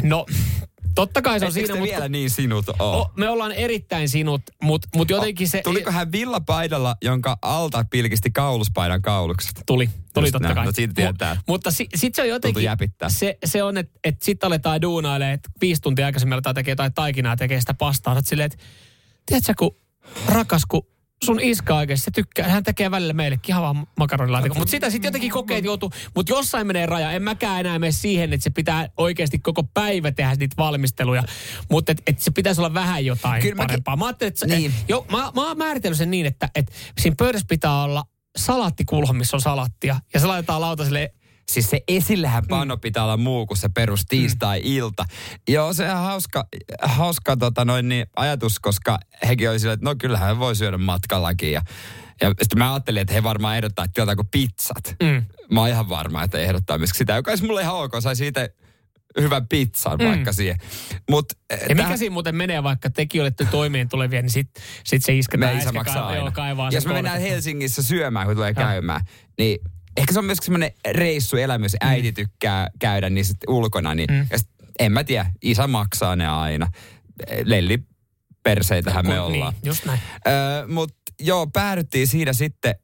No, 0.02 0.26
totta 0.94 1.22
kai 1.22 1.40
se 1.40 1.46
on 1.46 1.52
siinä, 1.52 1.74
mutta 1.74 1.84
vielä 1.84 2.08
niin 2.08 2.30
sinut 2.30 2.68
o, 2.68 3.12
me 3.16 3.28
ollaan 3.28 3.52
erittäin 3.52 4.08
sinut, 4.08 4.42
mutta 4.62 4.88
mut 4.96 5.10
jotenkin 5.10 5.48
se... 5.48 5.60
Tuliko 5.64 5.90
hän 5.90 6.12
villapaidalla, 6.12 6.96
jonka 7.02 7.38
alta 7.42 7.84
pilkisti 7.90 8.30
kauluspaidan 8.30 9.02
kaulukset? 9.02 9.62
Tuli, 9.66 9.90
tuli 10.14 10.26
Just 10.26 10.32
totta 10.32 10.48
näin. 10.48 10.54
kai. 10.54 10.66
No 10.66 10.72
siitä 10.72 10.94
tietää. 10.94 11.34
Mu- 11.34 11.42
mutta 11.46 11.70
si, 11.70 11.86
sit 11.94 12.14
se 12.14 12.22
on 12.22 12.28
jotenkin, 12.28 12.62
se, 13.08 13.38
se 13.44 13.62
on, 13.62 13.78
että 13.78 13.98
et 14.04 14.22
sit 14.22 14.44
aletaan 14.44 14.82
duunailemaan, 14.82 15.34
että 15.34 15.50
viisi 15.60 15.82
tuntia 15.82 16.06
aikaisemmin 16.06 16.32
aletaan 16.32 16.54
tekee 16.54 16.72
jotain 16.72 16.94
taikinaa, 16.94 17.36
tekee 17.36 17.60
sitä 17.60 17.74
pastaa. 17.74 18.14
Sä 18.14 18.20
silleen, 18.24 18.46
että 18.46 18.58
tiedätkö 19.26 19.54
kun 19.58 19.76
rakas, 20.28 20.62
kun 20.68 20.86
sun 21.24 21.40
iska 21.40 21.76
oikeasti, 21.76 22.04
se 22.04 22.10
tykkää, 22.10 22.48
hän 22.48 22.62
tekee 22.62 22.90
välillä 22.90 23.12
meillekin 23.12 23.50
ihan 23.50 23.62
vaan 23.62 23.86
makaronilaatikon. 23.98 24.58
Mutta 24.58 24.70
sitä 24.70 24.90
sitten 24.90 25.08
jotenkin 25.08 25.30
kokee, 25.30 25.56
että 25.58 25.68
joutuu, 25.68 25.90
mutta 26.14 26.32
jossain 26.32 26.66
menee 26.66 26.86
raja. 26.86 27.12
En 27.12 27.22
mäkään 27.22 27.60
enää 27.60 27.78
mene 27.78 27.92
siihen, 27.92 28.32
että 28.32 28.44
se 28.44 28.50
pitää 28.50 28.88
oikeasti 28.96 29.38
koko 29.38 29.62
päivä 29.62 30.12
tehdä 30.12 30.34
niitä 30.34 30.54
valmisteluja. 30.58 31.22
Mutta 31.70 31.92
että 31.92 32.02
et 32.06 32.20
se 32.20 32.30
pitäisi 32.30 32.60
olla 32.60 32.74
vähän 32.74 33.04
jotain 33.04 33.42
Kyllä 33.42 33.54
mäkin- 33.54 33.66
parempaa. 33.66 33.96
Mä 33.96 34.06
ajattelin, 34.06 34.28
että 34.28 34.40
se- 34.40 34.46
Niin. 34.56 34.74
jo, 34.88 35.06
mä, 35.12 35.18
mä 35.34 35.48
oon 35.48 35.58
määritellyt 35.58 35.98
sen 35.98 36.10
niin, 36.10 36.26
että, 36.26 36.48
että 36.54 36.72
siinä 37.00 37.14
pöydässä 37.18 37.46
pitää 37.48 37.82
olla 37.82 38.04
salaattikulho, 38.38 39.12
missä 39.12 39.36
on 39.36 39.40
salattia. 39.40 40.00
Ja 40.14 40.20
se 40.20 40.26
laitetaan 40.26 40.60
lautaselle 40.60 41.14
Siis 41.52 41.70
se 41.70 41.80
esillähän 41.88 42.42
pano 42.48 42.74
Mm. 42.74 42.80
pitää 42.80 43.04
olla 43.04 43.16
muu 43.16 43.46
kuin 43.46 43.58
se 43.58 43.68
perus 43.68 44.04
tiistai-ilta. 44.08 45.04
Joo, 45.48 45.72
se 45.72 45.90
on 45.90 45.96
hauska, 45.98 46.46
hauska 46.82 47.36
tota 47.36 47.64
noin, 47.64 47.88
niin 47.88 48.06
ajatus, 48.16 48.60
koska 48.60 48.98
hekin 49.28 49.50
oli 49.50 49.58
silleen, 49.58 49.74
että 49.74 49.84
no 49.90 49.94
kyllähän 49.98 50.38
voi 50.38 50.56
syödä 50.56 50.78
matkallakin. 50.78 51.52
Ja, 51.52 51.62
ja 52.20 52.28
sitten 52.42 52.58
mä 52.58 52.72
ajattelin, 52.72 53.02
että 53.02 53.14
he 53.14 53.22
varmaan 53.22 53.56
ehdottaa, 53.56 53.84
että 53.84 54.00
jotain 54.00 54.16
kuin 54.16 54.28
pizzat. 54.30 54.96
Mm. 55.02 55.22
Mä 55.50 55.60
oon 55.60 55.68
ihan 55.68 55.88
varma, 55.88 56.22
että 56.22 56.38
ehdottaa 56.38 56.78
myös 56.78 56.90
sitä, 56.94 57.14
joka 57.14 57.30
olisi 57.30 57.46
mulle 57.46 57.62
ihan 57.62 57.74
ok. 57.76 57.92
Sai 58.00 58.16
siitä 58.16 58.48
hyvän 59.20 59.46
pizzan 59.48 59.98
Mm. 59.98 60.06
vaikka 60.06 60.32
siihen. 60.32 60.56
Mut, 61.10 61.26
Ja 61.68 61.74
mikä 61.74 61.96
siinä 61.96 62.12
muuten 62.12 62.36
menee, 62.36 62.62
vaikka 62.62 62.90
tekin 62.90 63.20
olette 63.22 63.44
toimeen 63.44 63.88
tulevia, 63.88 64.22
niin 64.22 64.30
sit, 64.30 64.50
sit 64.84 65.04
se 65.04 65.14
isketään 65.14 65.56
me 65.56 65.62
isä 65.62 65.72
maksaa 65.72 66.06
aina. 66.06 66.20
joo, 66.20 66.30
kaivaa 66.32 66.70
Jos 66.72 66.86
me 66.86 66.92
mennään. 66.92 67.20
Helsingissä 67.20 67.82
syömään, 67.82 68.26
kun 68.26 68.36
tulee 68.36 68.52
Joo. 68.56 68.64
käymään, 68.66 69.00
niin 69.38 69.58
ehkä 69.98 70.12
se 70.12 70.18
on 70.18 70.24
myös 70.24 70.38
semmoinen 70.42 70.70
reissuelämys. 70.90 71.76
Äiti 71.80 72.12
tykkää 72.12 72.68
käydä 72.78 73.10
niin 73.10 73.24
sit 73.24 73.36
ulkona, 73.48 73.94
niin 73.94 74.10
Mm. 74.10 74.26
ja 74.30 74.38
sit, 74.38 74.48
en 74.78 74.92
mä 74.92 75.04
tiedä, 75.04 75.26
isä 75.42 75.66
maksaa 75.66 76.16
ne 76.16 76.26
aina. 76.28 76.66
Lelli 77.44 77.78
perseitähän 78.42 79.06
me 79.06 79.14
Kun- 79.14 79.20
ollaan. 79.22 79.52
Niin, 79.54 79.66
just 79.66 79.84
näin. 79.84 80.00
Öö, 80.26 80.66
Mutta 80.68 80.94
joo, 81.20 81.46
päädyttiin 81.46 82.06
siinä 82.06 82.32
sitten, 82.32 82.74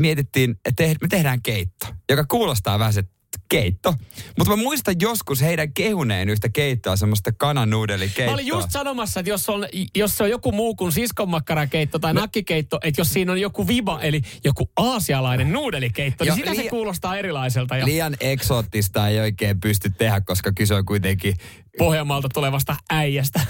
mietittiin, 0.00 0.50
että 0.50 0.84
te, 0.84 0.94
me 1.00 1.08
tehdään 1.08 1.42
keitto, 1.42 1.86
joka 2.10 2.24
kuulostaa 2.28 2.78
vähän 2.78 2.92
se 2.92 3.02
keitto. 3.48 3.94
Mutta 4.38 4.56
mä 4.56 4.62
muistan 4.62 4.94
joskus 5.00 5.42
heidän 5.42 5.72
kehuneen 5.72 6.28
yhtä 6.28 6.48
keittoa, 6.48 6.96
semmoista 6.96 7.32
kananuudelikeittoa. 7.32 8.26
Mä 8.26 8.32
olin 8.34 8.46
just 8.46 8.70
sanomassa, 8.70 9.20
että 9.20 9.30
jos 9.30 9.48
on, 9.48 9.66
jos 9.94 10.16
se 10.16 10.22
on 10.22 10.30
joku 10.30 10.52
muu 10.52 10.74
kuin 10.74 10.92
siskonmakkarakeitto 10.92 11.98
tai 11.98 12.14
nakkikeitto, 12.14 12.78
että 12.82 13.00
jos 13.00 13.12
siinä 13.12 13.32
on 13.32 13.40
joku 13.40 13.68
viba, 13.68 14.00
eli 14.00 14.20
joku 14.44 14.70
aasialainen 14.76 15.52
nuudelikeitto, 15.52 16.24
niin 16.24 16.28
Joo, 16.28 16.36
sitä 16.36 16.54
se 16.54 16.60
liian- 16.60 16.70
kuulostaa 16.70 17.16
erilaiselta. 17.16 17.76
Ja 17.76 17.86
Liian 17.86 18.16
eksoottista 18.20 19.08
ei 19.08 19.20
oikein 19.20 19.60
pysty 19.60 19.90
tehdä, 19.90 20.20
koska 20.20 20.52
kyse 20.52 20.74
on 20.74 20.84
kuitenkin 20.86 21.34
Pohjanmaalta 21.78 22.28
tulevasta 22.34 22.76
äijästä. 22.90 23.40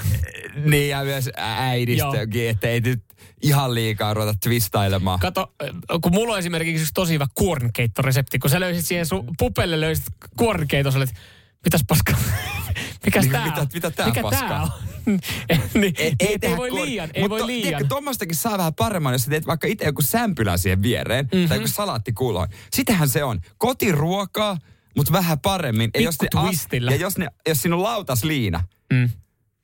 niin 0.71 0.89
ja 0.89 1.05
myös 1.05 1.31
äidistäkin, 1.37 2.49
että 2.49 2.69
ei 2.69 2.81
nyt 2.81 3.03
ihan 3.43 3.74
liikaa 3.74 4.14
ruveta 4.14 4.39
twistailemaan. 4.43 5.18
Kato, 5.20 5.53
kun 6.03 6.12
mulla 6.14 6.32
on 6.32 6.39
esimerkiksi 6.39 6.80
yksi 6.82 6.95
tosi 6.95 7.12
hyvä 7.14 7.26
kuornkeittoresepti, 7.34 8.39
kun 8.39 8.51
sä 8.51 8.61
löysit 8.61 8.87
siihen 8.87 9.07
sun 9.07 9.34
pupelle 9.39 9.80
löysit 9.80 10.05
kuornkeiton, 10.37 10.93
sä 10.93 10.99
olet, 10.99 11.14
mitäs 11.64 11.84
paskaa? 11.89 12.16
Mikäs 13.05 13.22
Niin, 13.24 13.32
tää 13.32 13.45
mitä- 13.47 13.61
on? 13.61 13.66
mitä 13.74 13.91
tää 13.91 14.07
Mikä 14.07 14.22
paskaa? 14.22 14.49
tää 14.49 14.62
on? 14.62 14.70
niin, 15.80 15.95
ei, 15.99 16.14
ei, 16.20 16.39
tehdä 16.39 16.57
voi 16.57 16.70
kuor- 16.70 16.84
liian, 16.87 17.11
ei 17.14 17.22
Mut 17.22 17.30
voi 17.30 17.41
to- 17.41 17.47
liian. 17.47 17.62
Tiedätkö, 17.62 17.87
tuommoistakin 17.89 18.37
saa 18.37 18.59
vähän 18.59 18.74
paremman, 18.74 19.12
jos 19.12 19.22
sä 19.22 19.30
teet 19.30 19.47
vaikka 19.47 19.66
itse 19.66 19.84
joku 19.84 20.03
sämpylä 20.03 20.57
siihen 20.57 20.82
viereen, 20.82 21.24
Mhm. 21.24 21.34
mm-hmm. 21.37 21.49
tai 21.49 21.57
joku 21.59 21.68
salaattikulho. 21.68 22.47
Sitähän 22.72 23.09
se 23.09 23.24
on. 23.24 23.41
Kotiruokaa, 23.59 24.59
mutta 24.97 25.12
vähän 25.12 25.39
paremmin. 25.41 25.91
Ja 25.95 26.01
jos, 26.01 26.16
ne 26.22 26.28
twistillä. 26.30 26.91
ja 26.91 26.97
jos, 26.97 27.18
ne, 27.18 27.26
jos 27.49 27.62
siinä 27.62 27.76
on 27.76 27.82
lautasliina, 27.82 28.64
Mm. 28.93 29.11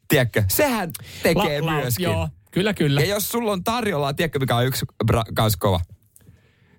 tiedätkö, 0.09 0.45
sehän 0.49 0.91
tekee 1.23 1.61
La- 1.61 1.67
la- 1.67 1.73
myöskin. 1.81 2.05
Joo, 2.05 2.29
kyllä, 2.53 2.75
kyllä. 2.75 3.01
Ja 3.01 3.07
jos 3.07 3.29
sulla 3.29 3.53
on 3.53 3.65
tarjolla, 3.65 4.15
tiedätkö 4.15 4.39
mikä 4.39 4.57
on 4.57 4.67
yksi 4.67 4.87
bra- 5.13 5.33
kans 5.35 5.57
kova? 5.57 5.81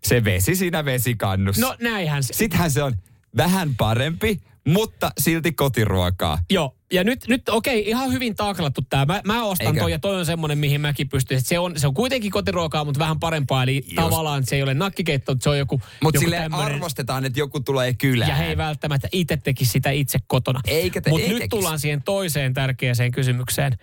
Se 0.04 0.24
vesi 0.24 0.56
siinä 0.56 0.86
vesikannussa. 0.86 1.62
No 1.62 1.76
näinhän 1.82 2.24
se. 2.24 2.34
Sittenhän 2.34 2.72
se 2.72 2.84
on 2.84 2.94
vähän 3.38 3.76
parempi, 3.76 4.40
mutta 4.68 5.12
silti 5.18 5.52
kotiruokaa. 5.52 6.38
Joo, 6.50 6.76
ja 6.94 7.04
nyt, 7.04 7.28
nyt 7.28 7.50
okei, 7.50 7.90
ihan 7.90 8.12
hyvin 8.12 8.36
taaklattu 8.36 8.82
tämä. 8.90 9.06
Mä, 9.06 9.22
mä 9.26 9.44
ostan 9.46 9.68
Eikö? 9.68 9.80
toi 9.80 9.92
ja 9.92 10.00
toi 10.00 10.16
on 10.20 10.26
semmoinen, 10.26 10.58
mihin 10.58 10.82
mäkin 10.82 11.10
pystyn. 11.10 11.42
Se 11.42 11.60
on, 11.60 11.80
se 11.80 11.88
on 11.88 11.94
kuitenkin 11.94 12.32
kotiruokaa, 12.32 12.86
mutta 12.86 13.00
vähän 13.00 13.20
parempaa. 13.20 13.64
Eli 13.64 13.76
Just. 13.76 13.96
tavallaan 13.96 14.46
se 14.46 14.56
ei 14.56 14.64
ole 14.64 14.74
nakkikeitto, 14.74 15.36
se 15.40 15.50
on 15.50 15.58
joku, 15.58 15.82
Mutta 16.04 16.20
sille 16.20 16.36
tämmönen- 16.38 16.66
arvostetaan, 16.66 17.26
että 17.26 17.40
joku 17.40 17.60
tulee 17.60 17.94
kylään. 17.94 18.30
Ja 18.30 18.36
he 18.36 18.46
ei 18.48 18.58
välttämättä 18.58 19.08
itse 19.12 19.38
tekisi 19.38 19.72
sitä 19.72 19.92
itse 19.92 20.20
kotona. 20.28 20.60
Eikä 20.68 21.02
te- 21.02 21.10
Mutta 21.10 21.28
nyt 21.28 21.44
tullaan 21.50 21.80
siihen 21.80 22.04
toiseen 22.04 22.54
tärkeäseen 22.54 23.12
kysymykseen. 23.12 23.78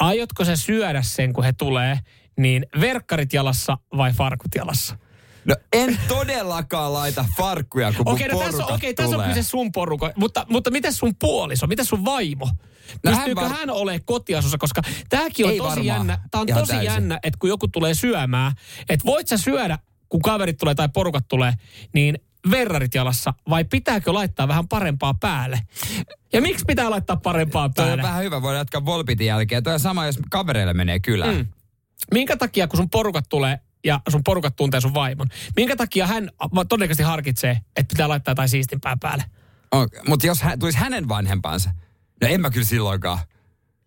Aiotko 0.00 0.44
sä 0.44 0.56
syödä 0.56 1.02
sen, 1.02 1.32
kun 1.32 1.44
he 1.44 1.52
tulee, 1.52 1.98
niin 2.38 2.66
verkkarit 2.80 3.32
jalassa 3.32 3.78
vai 3.96 4.12
farkut 4.12 4.54
jalassa? 4.54 4.96
No 5.44 5.56
en 5.72 5.98
todellakaan 6.08 6.92
laita 6.92 7.24
farkkuja, 7.36 7.92
kun 7.92 8.08
Okei, 8.08 8.28
mun 8.28 8.38
no 8.40 8.46
tässä 8.46 8.66
on, 8.66 8.74
okei, 8.74 8.94
tässä 8.94 9.16
on 9.18 9.24
kyse 9.28 9.42
sun 9.42 9.72
poruko. 9.72 10.10
Mutta, 10.16 10.46
mutta 10.48 10.70
miten 10.70 10.92
sun 10.92 11.14
puoliso, 11.20 11.66
miten 11.66 11.84
sun 11.84 12.04
vaimo? 12.04 12.46
No 13.04 13.10
hän 13.10 13.14
Pystyykö 13.14 13.40
var- 13.40 13.50
hän 13.58 13.70
olemaan 13.70 14.00
kotiasussa, 14.04 14.58
koska 14.58 14.82
tämäkin 15.08 15.46
on 15.46 15.52
Ei 15.52 15.58
tosi 15.58 15.68
varmaan. 15.68 15.86
jännä. 15.86 16.18
Tämä 16.30 16.42
on 16.42 16.48
Ihan 16.48 16.60
tosi 16.62 16.72
täysin. 16.72 16.86
jännä, 16.92 17.18
että 17.22 17.38
kun 17.40 17.48
joku 17.48 17.68
tulee 17.68 17.94
syömään, 17.94 18.52
että 18.88 19.06
voit 19.06 19.28
sä 19.28 19.36
syödä, 19.38 19.78
kun 20.08 20.22
kaverit 20.22 20.56
tulee 20.58 20.74
tai 20.74 20.88
porukat 20.94 21.28
tulee, 21.28 21.52
niin 21.94 22.18
verrarit 22.50 22.94
jalassa, 22.94 23.34
vai 23.48 23.64
pitääkö 23.64 24.14
laittaa 24.14 24.48
vähän 24.48 24.68
parempaa 24.68 25.14
päälle? 25.14 25.60
Ja 26.32 26.40
miksi 26.40 26.64
pitää 26.66 26.90
laittaa 26.90 27.16
parempaa 27.16 27.68
Toi 27.68 27.84
on 27.84 27.88
päälle? 27.88 28.02
vähän 28.02 28.24
hyvä, 28.24 28.42
voidaan 28.42 28.60
jatkaa 28.60 28.84
Volpitin 28.84 29.26
jälkeen. 29.26 29.62
Toi 29.62 29.72
on 29.72 29.80
sama, 29.80 30.06
jos 30.06 30.18
kavereille 30.30 30.74
menee 30.74 31.00
kylään. 31.00 31.36
Mm. 31.36 31.46
Minkä 32.14 32.36
takia, 32.36 32.68
kun 32.68 32.76
sun 32.76 32.90
porukat 32.90 33.24
tulee 33.28 33.58
ja 33.84 34.00
sun 34.08 34.24
porukat 34.24 34.56
tuntee 34.56 34.80
sun 34.80 34.94
vaimon, 34.94 35.26
minkä 35.56 35.76
takia 35.76 36.06
hän 36.06 36.30
todennäköisesti 36.68 37.02
harkitsee, 37.02 37.60
että 37.76 37.92
pitää 37.92 38.08
laittaa 38.08 38.32
jotain 38.32 38.48
siistimpää 38.48 38.96
päälle? 39.00 39.24
Okay. 39.70 40.00
Mutta 40.08 40.26
jos 40.26 40.42
hän, 40.42 40.58
tulisi 40.58 40.78
hänen 40.78 41.08
vanhempansa, 41.08 41.70
no 42.22 42.28
en 42.28 42.40
mä 42.40 42.50
kyllä 42.50 42.66
silloinkaan. 42.66 43.18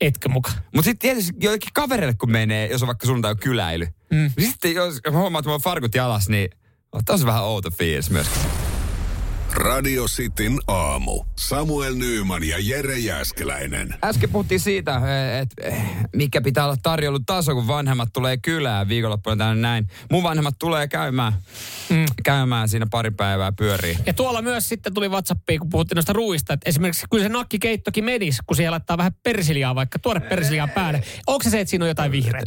Etkö 0.01 0.29
mukaan? 0.29 0.55
Mutta 0.75 0.85
sitten 0.85 1.09
tietysti 1.09 1.33
joillekin 1.39 1.69
kavereille, 1.73 2.13
kun 2.13 2.31
menee, 2.31 2.67
jos 2.67 2.81
on 2.83 2.87
vaikka 2.87 3.05
sunnuntai 3.05 3.35
kyläily. 3.35 3.85
Mm. 4.11 4.31
Niin 4.37 4.49
sitten 4.49 4.73
jos 4.73 5.01
huomaat, 5.11 5.41
että 5.41 5.49
mulla 5.49 5.55
on 5.55 5.61
farkut 5.61 5.95
jalas, 5.95 6.29
niin 6.29 6.49
on 7.09 7.19
se 7.19 7.25
vähän 7.25 7.43
outo 7.43 7.71
fiilis 7.71 8.09
myös. 8.09 8.27
Radio 9.53 10.05
Cityn 10.05 10.59
aamu. 10.67 11.23
Samuel 11.35 11.95
Nyyman 11.95 12.43
ja 12.43 12.57
Jere 12.59 12.97
Jäskeläinen. 12.97 13.95
Äsken 14.03 14.29
puhuttiin 14.29 14.59
siitä, 14.59 15.01
että 15.41 15.71
mikä 16.15 16.41
pitää 16.41 16.65
olla 16.65 16.75
tarjoulun 16.83 17.25
taso, 17.25 17.53
kun 17.53 17.67
vanhemmat 17.67 18.09
tulee 18.13 18.37
kylään 18.37 18.87
viikonloppuna 18.87 19.35
tänne 19.35 19.61
näin. 19.61 19.87
Mun 20.11 20.23
vanhemmat 20.23 20.55
tulee 20.59 20.87
käymään, 20.87 21.33
mm. 21.89 22.05
käymään 22.23 22.69
siinä 22.69 22.87
pari 22.91 23.11
päivää 23.11 23.51
pyörii. 23.51 23.97
Ja 24.05 24.13
tuolla 24.13 24.41
myös 24.41 24.69
sitten 24.69 24.93
tuli 24.93 25.09
WhatsAppiin, 25.09 25.59
kun 25.59 25.69
puhuttiin 25.69 25.95
noista 25.95 26.13
ruuista, 26.13 26.53
että 26.53 26.69
esimerkiksi 26.69 27.05
kyllä 27.11 27.23
se 27.23 27.29
nakkikeittokin 27.29 28.05
menisi, 28.05 28.39
kun 28.45 28.55
siihen 28.55 28.71
laittaa 28.71 28.97
vähän 28.97 29.13
persiliaa, 29.23 29.75
vaikka 29.75 29.99
tuore 29.99 30.19
persiliaa 30.19 30.67
päälle. 30.67 31.03
Onko 31.27 31.43
se 31.43 31.49
se, 31.49 31.59
että 31.59 31.69
siinä 31.69 31.85
on 31.85 31.89
jotain 31.89 32.11
vihreät? 32.11 32.45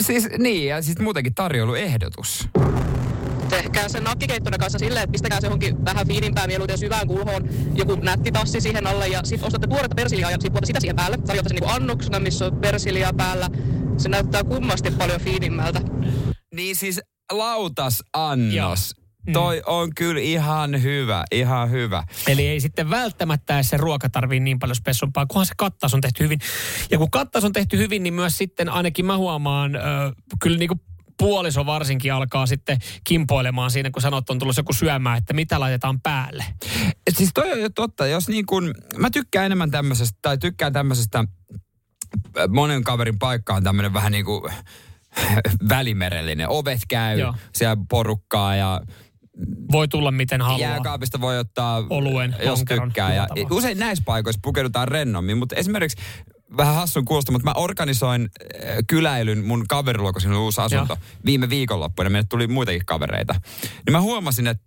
Siis 0.00 0.28
niin, 0.38 0.68
ja 0.68 0.82
sitten 0.82 1.04
muutenkin 1.04 1.34
tarjouluehdotus. 1.34 2.48
Tehkää 3.56 3.88
sen 3.88 4.04
nakkikeittona 4.04 4.58
kanssa 4.58 4.78
silleen, 4.78 5.04
että 5.04 5.12
pistäkää 5.12 5.40
se 5.40 5.46
johonkin 5.46 5.84
vähän 5.84 6.06
fiinimpään 6.06 6.48
mieluiten 6.48 6.78
syvään 6.78 7.06
kulhoon, 7.06 7.48
joku 7.74 7.94
nätti 7.94 8.32
tassi 8.32 8.60
siihen 8.60 8.86
alle 8.86 9.08
ja 9.08 9.20
sitten 9.24 9.46
ostatte 9.46 9.66
tuoretta 9.66 9.94
persiliaa 9.94 10.30
ja 10.30 10.36
sitten 10.40 10.66
sitä 10.66 10.80
siihen 10.80 10.96
päälle. 10.96 11.16
Tarjoatte 11.16 11.48
sen 11.48 11.54
niinku 11.54 11.70
annoksena, 11.70 12.20
missä 12.20 12.46
on 12.46 12.56
persiliaa 12.56 13.12
päällä. 13.12 13.50
Se 13.96 14.08
näyttää 14.08 14.44
kummasti 14.44 14.90
paljon 14.90 15.20
fiinimmältä. 15.20 15.80
Niin 16.54 16.76
siis 16.76 17.00
lautasannos. 17.32 18.94
Mm. 19.26 19.32
Toi 19.32 19.62
on 19.66 19.94
kyllä 19.94 20.20
ihan 20.20 20.82
hyvä, 20.82 21.24
ihan 21.32 21.70
hyvä. 21.70 22.04
Eli 22.28 22.46
ei 22.46 22.60
sitten 22.60 22.90
välttämättä 22.90 23.54
edes 23.54 23.68
se 23.68 23.76
ruoka 23.76 24.08
tarvii 24.08 24.40
niin 24.40 24.58
paljon 24.58 24.76
spessumpaa, 24.76 25.26
kunhan 25.26 25.46
se 25.46 25.52
kattaus 25.56 25.94
on 25.94 26.00
tehty 26.00 26.24
hyvin. 26.24 26.38
Ja 26.90 26.98
kun 26.98 27.10
kattaus 27.10 27.44
on 27.44 27.52
tehty 27.52 27.78
hyvin, 27.78 28.02
niin 28.02 28.14
myös 28.14 28.38
sitten 28.38 28.68
ainakin 28.68 29.06
mä 29.06 29.16
huomaan, 29.16 29.76
ö, 29.76 29.80
kyllä 30.42 30.58
niin 30.58 30.68
kuin 30.68 30.80
puoliso 31.18 31.66
varsinkin 31.66 32.12
alkaa 32.12 32.46
sitten 32.46 32.78
kimpoilemaan 33.04 33.70
siinä, 33.70 33.90
kun 33.90 34.02
sanot, 34.02 34.30
on 34.30 34.38
tullut 34.38 34.56
joku 34.56 34.72
syömään, 34.72 35.18
että 35.18 35.34
mitä 35.34 35.60
laitetaan 35.60 36.00
päälle. 36.00 36.44
Et 37.06 37.16
siis 37.16 37.30
toi 37.34 37.52
on 37.52 37.60
jo 37.60 37.68
totta, 37.70 38.06
jos 38.06 38.28
niin 38.28 38.46
kun, 38.46 38.74
mä 38.96 39.10
tykkään 39.10 39.46
enemmän 39.46 39.70
tämmöisestä, 39.70 40.18
tai 40.22 40.38
tykkään 40.38 40.72
tämmöisestä, 40.72 41.18
äh, 41.18 42.48
monen 42.48 42.84
kaverin 42.84 43.18
paikka 43.18 43.54
on 43.54 43.64
tämmöinen 43.64 43.92
vähän 43.92 44.12
niin 44.12 44.24
kuin 44.24 44.52
välimerellinen. 45.68 46.48
Ovet 46.48 46.80
käy, 46.88 47.18
Joo. 47.18 47.34
siellä 47.54 47.76
porukkaa 47.88 48.56
ja 48.56 48.80
Voi 49.72 49.88
tulla 49.88 50.10
miten 50.10 50.40
haluaa. 50.40 50.60
Jääkaapista 50.60 51.20
voi 51.20 51.38
ottaa, 51.38 51.84
Oluen, 51.90 52.36
jos 52.44 52.64
tykkää. 52.68 53.14
Ja 53.14 53.26
usein 53.50 53.78
näissä 53.78 54.04
paikoissa 54.06 54.40
pukeudutaan 54.42 54.88
rennommin, 54.88 55.38
mutta 55.38 55.56
esimerkiksi 55.56 55.96
vähän 56.56 56.74
hassun 56.74 57.04
kuulosta, 57.04 57.32
mutta 57.32 57.44
mä 57.44 57.52
organisoin 57.56 58.22
äh, 58.22 58.76
kyläilyn 58.86 59.44
mun 59.44 59.64
kaverilla, 59.68 60.12
kun 60.12 60.20
siinä 60.20 60.36
oli 60.36 60.44
uusi 60.44 60.60
asunto, 60.60 60.92
Joo. 60.94 61.06
viime 61.24 61.50
viikonloppuina. 61.50 62.10
Meille 62.10 62.26
tuli 62.30 62.46
muitakin 62.46 62.86
kavereita. 62.86 63.34
Niin 63.62 63.92
mä 63.92 64.00
huomasin, 64.00 64.46
että 64.46 64.64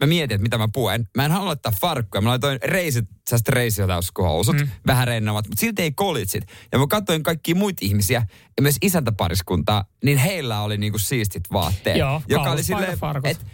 mä 0.00 0.06
mietin, 0.06 0.34
että 0.34 0.42
mitä 0.42 0.58
mä 0.58 0.68
puen. 0.72 1.08
Mä 1.16 1.24
en 1.24 1.30
halua 1.30 1.46
laittaa 1.46 1.72
farkkuja. 1.80 2.20
Mä 2.20 2.28
laitoin 2.28 2.58
reisit, 2.64 3.04
sellaiset 3.28 3.48
reisijotauskuhousut, 3.48 4.56
mm. 4.56 4.68
vähän 4.86 5.06
rennommat, 5.06 5.48
mutta 5.48 5.60
silti 5.60 5.82
ei 5.82 5.92
kolitsit. 5.92 6.44
Ja 6.72 6.78
mä 6.78 6.86
katsoin 6.86 7.22
kaikkia 7.22 7.54
muita 7.54 7.78
ihmisiä, 7.82 8.26
ja 8.56 8.62
myös 8.62 8.76
isäntäpariskuntaa, 8.82 9.84
niin 10.04 10.18
heillä 10.18 10.60
oli 10.60 10.76
niinku 10.76 10.98
siistit 10.98 11.42
vaatteet. 11.52 11.98
Joo, 11.98 12.22
joka 12.28 12.50
oli 12.50 12.62
silleen, 12.62 12.92
että 12.92 13.44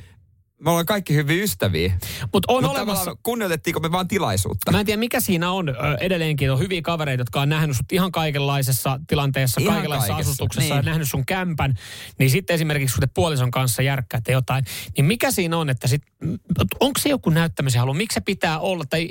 me 0.60 0.70
ollaan 0.70 0.86
kaikki 0.86 1.14
hyviä 1.14 1.42
ystäviä. 1.44 1.92
Mutta 2.32 2.52
on 2.52 2.62
Mutta 2.64 2.78
olemassa... 2.80 3.16
kunnioitettiinko 3.22 3.80
me 3.80 3.92
vaan 3.92 4.08
tilaisuutta? 4.08 4.72
Mä 4.72 4.80
en 4.80 4.86
tiedä, 4.86 5.00
mikä 5.00 5.20
siinä 5.20 5.50
on. 5.50 5.74
Edelleenkin 6.00 6.52
on 6.52 6.58
hyviä 6.58 6.82
kavereita, 6.82 7.20
jotka 7.20 7.40
on 7.40 7.48
nähnyt 7.48 7.76
sut 7.76 7.92
ihan 7.92 8.12
kaikenlaisessa 8.12 9.00
tilanteessa, 9.06 9.60
Ihan 9.60 9.74
kaikenlaisessa 9.74 10.12
kaikessa, 10.12 10.30
asustuksessa 10.30 10.74
niin. 10.74 10.84
ja 10.84 10.90
nähnyt 10.90 11.08
sun 11.10 11.26
kämpän. 11.26 11.74
Niin 12.18 12.30
sitten 12.30 12.54
esimerkiksi, 12.54 12.94
kun 12.94 13.00
te 13.00 13.12
puolison 13.14 13.50
kanssa 13.50 13.82
järkkäätte 13.82 14.32
jotain, 14.32 14.64
niin 14.96 15.04
mikä 15.04 15.30
siinä 15.30 15.58
on, 15.58 15.70
että 15.70 15.88
sit, 15.88 16.02
onko 16.80 17.00
se 17.00 17.08
joku 17.08 17.30
näyttämisen 17.30 17.80
halu? 17.80 17.94
Miksi 17.94 18.14
se 18.14 18.20
pitää 18.20 18.58
olla? 18.58 18.84
Tai, 18.90 19.08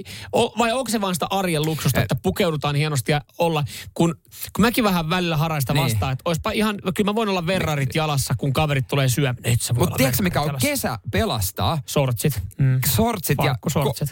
vai 0.57 0.71
onko 0.71 0.91
se 0.91 1.01
vaan 1.01 1.15
sitä 1.15 1.27
arjen 1.29 1.65
luksusta, 1.65 2.01
että 2.01 2.15
pukeudutaan 2.23 2.75
hienosti 2.75 3.11
ja 3.11 3.21
olla, 3.37 3.63
kun, 3.93 4.15
kun 4.55 4.61
mäkin 4.65 4.83
vähän 4.83 5.09
välillä 5.09 5.37
haraista 5.37 5.73
Niin. 5.73 5.83
vastaan, 5.83 6.13
että 6.13 6.21
olisipa 6.25 6.51
ihan, 6.51 6.79
kyllä 6.95 7.09
mä 7.11 7.15
voin 7.15 7.29
olla 7.29 7.47
verrarit 7.47 7.95
jalassa, 7.95 8.33
kun 8.37 8.53
kaverit 8.53 8.87
tulee 8.87 9.09
syömään. 9.09 9.43
Mutta 9.77 9.95
tiedätkö 9.95 10.23
mikä 10.23 10.41
on 10.41 10.47
jalassa. 10.47 10.67
kesä 10.67 10.99
pelastaa? 11.39 11.81
Sortsit. 11.85 12.41
Mm. 12.57 12.79
Sortsit 12.95 13.37
ja... 13.37 13.43
Farkkusortsit. 13.43 14.09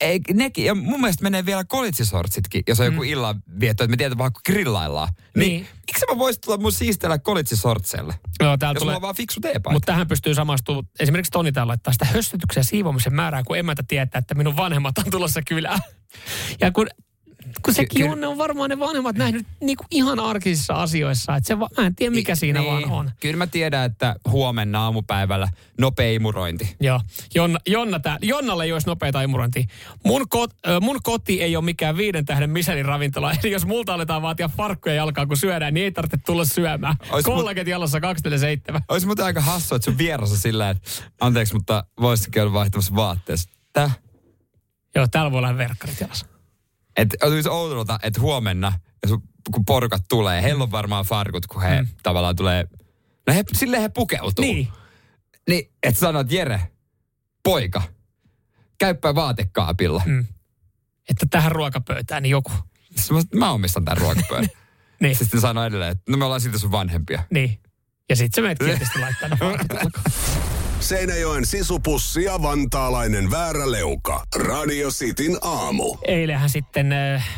Ei, 0.00 0.20
nekin, 0.34 0.64
ja 0.64 0.74
mun 0.74 1.00
mielestä 1.00 1.22
menee 1.22 1.46
vielä 1.46 1.64
kolitsisortsitkin, 1.64 2.62
jos 2.68 2.80
on 2.80 2.86
joku 2.86 2.98
Mm. 3.02 3.08
illanvietto, 3.08 3.84
että 3.84 3.90
me 3.90 3.96
tiedetään 3.96 4.18
vaan 4.18 4.32
kun 4.32 4.40
grillaillaan. 4.46 5.08
Niin, 5.36 5.48
Niin. 5.48 5.66
miksi 5.86 6.06
mä 6.12 6.18
voisin 6.18 6.40
tulla 6.44 6.58
mun 6.58 6.72
siistellä 6.72 7.18
kolitsisortseille? 7.18 8.14
Joo, 8.40 8.56
täällä 8.56 8.76
Jos 8.76 8.80
tulee... 8.80 8.90
mulla 8.92 8.96
on 8.96 9.02
vaan 9.02 9.14
fiksu 9.14 9.40
teepaita. 9.40 9.72
Mutta 9.72 9.86
tähän 9.86 10.08
pystyy 10.08 10.34
samastumaan. 10.34 10.88
Esimerkiksi 11.00 11.30
Toni 11.30 11.52
täällä 11.52 11.70
laittaa 11.70 11.92
sitä 11.92 12.04
hössytyksen 12.04 12.60
ja 12.60 12.64
siivoamisen 12.64 13.14
määrää, 13.14 13.42
kun 13.46 13.58
emäntä 13.58 13.82
tietää, 13.88 14.18
että 14.18 14.34
minun 14.34 14.56
vanhemmat 14.56 14.98
on 14.98 15.04
tulossa 15.10 15.42
kylään. 15.42 15.80
Ja 16.60 16.70
kun, 16.70 16.86
kun 17.62 17.74
sekin 17.74 18.06
Ky- 18.06 18.12
on, 18.12 18.24
on 18.24 18.38
varmaan 18.38 18.70
ne 18.70 18.78
vanhemmat 18.78 19.16
nähnyt 19.16 19.46
niinku 19.60 19.84
ihan 19.90 20.20
arkisissa 20.20 20.74
asioissa. 20.74 21.36
Että 21.36 21.48
se 21.48 21.60
va, 21.60 21.68
mä 21.76 21.86
en 21.86 21.94
tiedä, 21.94 22.14
mikä 22.14 22.34
siinä 22.34 22.60
niin. 22.60 22.72
vaan 22.72 22.90
on. 22.90 23.10
Kyllä 23.20 23.36
mä 23.36 23.46
tiedän, 23.46 23.84
että 23.84 24.16
huomenna 24.30 24.84
aamupäivällä 24.84 25.48
nopea 25.80 26.12
imurointi. 26.12 26.76
Joo. 26.80 27.00
Jonna, 27.34 27.58
Jonna 27.66 28.00
tää, 28.00 28.18
Jonnalle 28.22 28.64
ei 28.64 28.72
olisi 28.72 28.86
nopeata 28.86 29.22
imurointia. 29.22 29.64
Mun, 30.04 30.28
kot, 30.28 30.50
mun 30.80 30.98
koti 31.02 31.42
ei 31.42 31.56
ole 31.56 31.64
mikään 31.64 31.96
viiden 31.96 32.24
tähden 32.24 32.50
Michelin 32.50 32.84
ravintola. 32.84 33.32
Eli 33.44 33.52
jos 33.52 33.66
multa 33.66 33.94
aletaan 33.94 34.22
vaatia 34.22 34.48
farkkuja 34.48 34.94
jalkaa, 34.94 35.26
kun 35.26 35.36
syödään, 35.36 35.74
niin 35.74 35.84
ei 35.84 35.92
tarvitse 35.92 36.18
tulla 36.26 36.44
syömään. 36.44 36.96
Ois 37.10 37.26
mut- 37.26 37.34
Kollaget 37.34 37.66
jalassa 37.66 38.00
247. 38.00 38.82
Olisi 38.88 39.06
muuten 39.06 39.24
aika 39.24 39.40
hassua, 39.40 39.76
että 39.76 39.84
sun 39.84 39.98
vieras 39.98 40.30
on 40.30 40.36
sillä, 40.38 40.70
että 40.70 40.90
anteeksi, 41.20 41.54
mutta 41.54 41.84
voisitko 42.00 42.40
olla 42.40 42.52
vaihtamassa 42.52 42.94
vaatteessa? 42.94 43.50
Tää? 43.72 43.90
Joo, 44.94 45.06
täällä 45.10 45.30
voi 45.30 45.38
olla 45.38 45.56
verkkarit 45.56 46.00
jalassa. 46.00 46.26
Että 46.96 47.26
olisi 47.26 47.48
oudolta, 47.48 47.98
että 48.02 48.20
huomenna, 48.20 48.72
kun 49.52 49.64
porukat 49.64 50.02
tulee, 50.08 50.42
heillä 50.42 50.62
on 50.62 50.70
varmaan 50.70 51.04
farkut, 51.04 51.46
kun 51.46 51.62
he 51.62 51.82
mm. 51.82 51.88
tavallaan 52.02 52.36
tulee, 52.36 52.64
no 53.26 53.34
he, 53.34 53.44
sille 53.52 53.82
he 53.82 53.88
pukeutuu. 53.88 54.44
Niin. 54.44 54.68
Niin, 55.48 55.70
että 55.82 56.00
sanot, 56.00 56.32
Jere, 56.32 56.60
poika, 57.42 57.82
käyppä 58.78 59.14
vaatekaapilla. 59.14 60.02
Mm. 60.06 60.26
Että 61.10 61.26
tähän 61.30 61.52
ruokapöytään 61.52 62.22
niin 62.22 62.30
joku. 62.30 62.52
Mä 63.34 63.50
omistan 63.50 63.84
tämän 63.84 63.98
ruokapöydän. 63.98 64.48
Niin. 65.00 65.16
Sitten 65.16 65.40
sanoi 65.40 65.66
edelleen, 65.66 65.92
että 65.92 66.12
no 66.12 66.16
me 66.16 66.24
ollaan 66.24 66.40
silti 66.40 66.58
sun 66.58 66.70
vanhempia. 66.70 67.22
Niin. 67.30 67.60
Ja 68.08 68.16
sitten 68.16 68.34
se 68.34 68.40
meidät 68.40 68.58
tietysti 68.58 68.98
laittaa 68.98 69.28
ne. 69.28 69.36
Seinäjoen 70.80 71.46
sisupussi 71.46 72.24
ja 72.24 72.42
vantaalainen 72.42 73.30
vääräleuka. 73.30 74.22
Radio 74.36 74.90
Cityn 74.90 75.38
aamu. 75.40 75.96
Eilenhän 76.06 76.50
sitten 76.50 76.92
äh, 76.92 77.28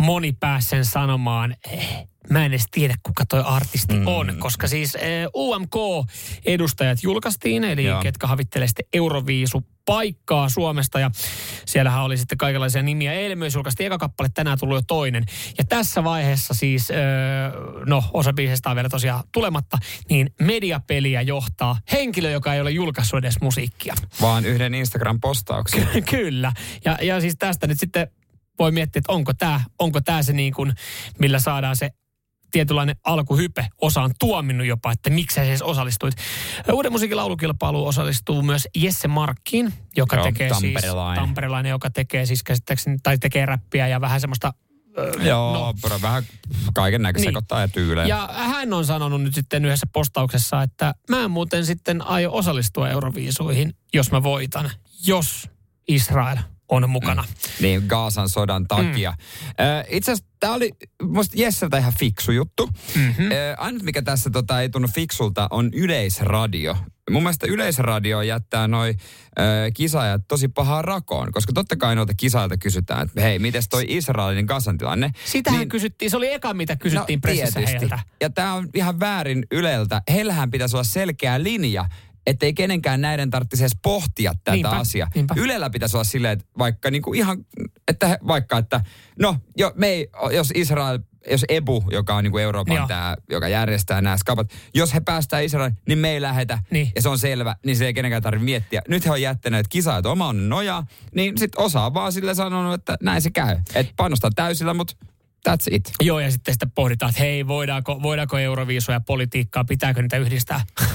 moni 0.00 0.32
pääsi 0.32 0.68
sen 0.68 0.84
sanomaan, 0.84 1.56
eh, 1.70 2.06
mä 2.30 2.44
en 2.44 2.52
edes 2.52 2.64
tiedä 2.70 2.94
kuka 3.02 3.24
toi 3.26 3.42
artisti 3.46 3.94
mm. 3.94 4.06
on, 4.06 4.36
koska 4.38 4.66
siis 4.66 4.96
äh, 4.96 5.02
UMK-edustajat 5.36 7.02
julkaistiin, 7.02 7.64
eli 7.64 7.84
Joo. 7.84 7.94
Joo. 7.94 8.02
ketkä 8.02 8.26
havittelee 8.26 8.68
sitten 8.68 8.84
Euroviisu 8.92 9.64
paikkaa 9.84 10.48
Suomesta 10.48 11.00
ja 11.00 11.10
siellähän 11.66 12.02
oli 12.02 12.16
sitten 12.16 12.38
kaikenlaisia 12.38 12.82
nimiä. 12.82 13.12
Eilen 13.12 13.38
myös 13.38 13.54
julkaistiin 13.54 13.86
eka 13.86 13.98
kappale, 13.98 14.28
tänään 14.34 14.58
tullut 14.58 14.76
jo 14.76 14.82
toinen. 14.86 15.24
Ja 15.58 15.64
tässä 15.64 16.04
vaiheessa 16.04 16.54
siis, 16.54 16.90
öö, 16.90 16.96
no 17.86 18.04
osa 18.12 18.32
biisestä 18.32 18.70
on 18.70 18.76
vielä 18.76 18.88
tosiaan 18.88 19.24
tulematta, 19.32 19.78
niin 20.10 20.30
mediapeliä 20.40 21.22
johtaa 21.22 21.76
henkilö, 21.92 22.30
joka 22.30 22.54
ei 22.54 22.60
ole 22.60 22.70
julkaissut 22.70 23.18
edes 23.18 23.40
musiikkia. 23.40 23.94
Vaan 24.20 24.44
yhden 24.44 24.72
Instagram-postauksen. 24.74 25.88
Kyllä. 26.10 26.52
Ja, 26.84 26.98
ja 27.02 27.20
siis 27.20 27.34
tästä 27.38 27.66
nyt 27.66 27.80
sitten 27.80 28.10
voi 28.60 28.72
miettiä, 28.72 28.98
että 29.00 29.12
onko 29.12 29.34
tämä 29.34 29.60
onko 29.78 30.00
tää 30.00 30.22
se 30.22 30.32
niin 30.32 30.52
kuin, 30.54 30.72
millä 31.18 31.38
saadaan 31.38 31.76
se 31.76 31.90
tietynlainen 32.50 32.96
alkuhype. 33.04 33.66
Osa 33.80 34.02
on 34.02 34.10
tuominnut 34.18 34.66
jopa, 34.66 34.92
että 34.92 35.10
miksi 35.10 35.34
sä 35.34 35.42
edes 35.42 35.62
osallistuit. 35.62 36.14
Uuden 36.72 36.92
musiikin 36.92 37.16
laulukilpailuun 37.16 37.88
osallistuu 37.88 38.42
myös 38.42 38.68
Jesse 38.76 39.08
Markkin, 39.08 39.72
joka 39.96 40.16
Joo, 40.16 40.24
tekee 40.24 40.48
tamperelainen. 40.48 41.16
siis... 41.16 41.26
Tamperelainen. 41.26 41.70
joka 41.70 41.90
tekee 41.90 42.26
siis 42.26 42.42
käsittääkseni, 42.42 42.96
tai 43.02 43.18
tekee 43.18 43.46
räppiä 43.46 43.88
ja 43.88 44.00
vähän 44.00 44.20
semmoista... 44.20 44.52
ö, 44.98 45.12
Joo, 45.22 45.52
no, 45.54 45.74
vähän 46.02 46.22
kaiken 46.74 47.02
näköistä 47.02 47.30
Niin. 47.30 47.60
ja 47.60 47.68
tyylejä. 47.68 48.06
ja 48.06 48.28
hän 48.32 48.72
on 48.72 48.86
sanonut 48.86 49.22
nyt 49.22 49.34
sitten 49.34 49.64
yhdessä 49.64 49.86
postauksessa, 49.92 50.62
että 50.62 50.94
mä 51.08 51.20
en 51.24 51.30
muuten 51.30 51.66
sitten 51.66 52.06
aio 52.06 52.32
osallistua 52.32 52.88
Euroviisuihin, 52.88 53.74
jos 53.94 54.12
mä 54.12 54.22
voitan, 54.22 54.70
jos 55.06 55.50
Israel 55.88 56.36
on 56.70 56.90
mukana. 56.90 57.24
Niin, 57.60 57.82
Gaasan 57.86 58.28
sodan 58.28 58.68
takia. 58.68 59.10
Mm. 59.10 59.16
Itse 59.88 60.12
asiassa 60.12 60.30
tämä 60.40 60.54
oli 60.54 60.70
musta 61.02 61.34
Jesseltä 61.38 61.78
ihan 61.78 61.92
fiksu 61.98 62.32
juttu. 62.32 62.70
Mm-hmm. 62.94 63.28
Ainut 63.56 63.82
mikä 63.82 64.02
tässä 64.02 64.30
tota, 64.30 64.60
ei 64.60 64.68
tunnu 64.68 64.88
fiksulta 64.94 65.48
on 65.50 65.70
yleisradio. 65.74 66.76
Mun 67.10 67.22
mielestä 67.22 67.46
yleisradio 67.46 68.22
jättää 68.22 68.68
noi 68.68 68.94
ö, 69.38 69.42
kisaajat 69.74 70.22
tosi 70.28 70.48
pahaa 70.48 70.82
rakoon, 70.82 71.32
koska 71.32 71.52
totta 71.52 71.76
kai 71.76 71.94
noilta 71.94 72.14
kisailta 72.16 72.56
kysytään, 72.56 73.02
että 73.06 73.20
hei, 73.20 73.38
mites 73.38 73.68
toi 73.68 73.84
Israelin 73.88 74.46
Gazan 74.46 74.78
tilanne? 74.78 75.10
Sitähän 75.24 75.58
niin, 75.60 75.68
kysyttiin, 75.68 76.10
se 76.10 76.16
oli 76.16 76.32
eka 76.32 76.54
mitä 76.54 76.76
kysyttiin 76.76 77.16
no, 77.16 77.20
pressissä 77.20 77.60
heiltä. 77.60 77.98
Ja 78.20 78.30
tämä 78.30 78.54
on 78.54 78.68
ihan 78.74 79.00
väärin 79.00 79.46
Yleltä. 79.50 80.02
Heillähän 80.12 80.50
pitäisi 80.50 80.76
olla 80.76 80.84
selkeä 80.84 81.42
linja, 81.42 81.84
ettei 82.30 82.54
kenenkään 82.54 83.00
näiden 83.00 83.30
tarvitsisi 83.30 83.62
edes 83.62 83.76
pohtia 83.82 84.32
tätä 84.44 84.52
Niinpä, 84.52 84.70
asiaa. 84.70 85.08
niinpä. 85.14 85.34
Ylellä 85.38 85.70
pitäisi 85.70 85.96
olla 85.96 86.04
silleen, 86.04 86.32
että 86.32 86.44
vaikka 86.58 86.90
niinku 86.90 87.12
ihan, 87.12 87.38
että 87.88 88.08
he- 88.08 88.18
vaikka, 88.26 88.58
että 88.58 88.80
no, 89.18 89.36
jo, 89.56 89.72
me 89.76 89.86
ei, 89.86 90.08
jos 90.32 90.52
Israel, 90.54 90.98
jos 91.30 91.44
EBU, 91.48 91.84
joka 91.90 92.14
on 92.14 92.24
niinku 92.24 92.38
Euroopan 92.38 92.76
Joo. 92.76 92.86
tämä, 92.88 93.16
joka 93.30 93.48
järjestää 93.48 94.00
nämä 94.00 94.16
skapat, 94.16 94.50
jos 94.74 94.94
he 94.94 95.00
päästään 95.00 95.44
Israelin, 95.44 95.76
niin 95.88 95.98
me 95.98 96.10
ei 96.10 96.20
lähetä, 96.20 96.58
Niin. 96.70 96.92
ja 96.96 97.02
se 97.02 97.08
on 97.08 97.18
selvä, 97.18 97.56
niin 97.66 97.76
se 97.76 97.86
ei 97.86 97.94
kenenkään 97.94 98.22
tarvitse 98.22 98.44
miettiä. 98.44 98.82
Nyt 98.88 99.06
he 99.06 99.10
on 99.10 99.22
jättäneet 99.22 99.68
kisaajat 99.68 100.06
oman 100.06 100.48
nojaa, 100.48 100.86
niin 101.14 101.38
sitten 101.38 101.62
osa 101.64 101.86
on 101.86 101.94
vaan 101.94 102.12
sille 102.12 102.34
sanonut, 102.34 102.74
että 102.74 102.96
näin 103.02 103.22
se 103.22 103.30
käy. 103.30 103.56
Että 103.74 103.92
panostaa 103.96 104.30
täysillä, 104.34 104.74
mutta 104.74 104.94
that's 105.48 105.66
it. 105.70 105.92
Joo, 106.02 106.20
ja 106.20 106.30
sitten, 106.30 106.54
sitten 106.54 106.70
pohditaan, 106.70 107.10
että 107.10 107.22
hei, 107.22 107.46
voidaanko, 107.46 108.02
voidaanko 108.02 108.38
Euroviisua 108.38 108.94
ja 108.94 109.00
politiikkaa, 109.00 109.64
pitääkö 109.64 110.02
niitä 110.02 110.16
yhdistää? 110.16 110.60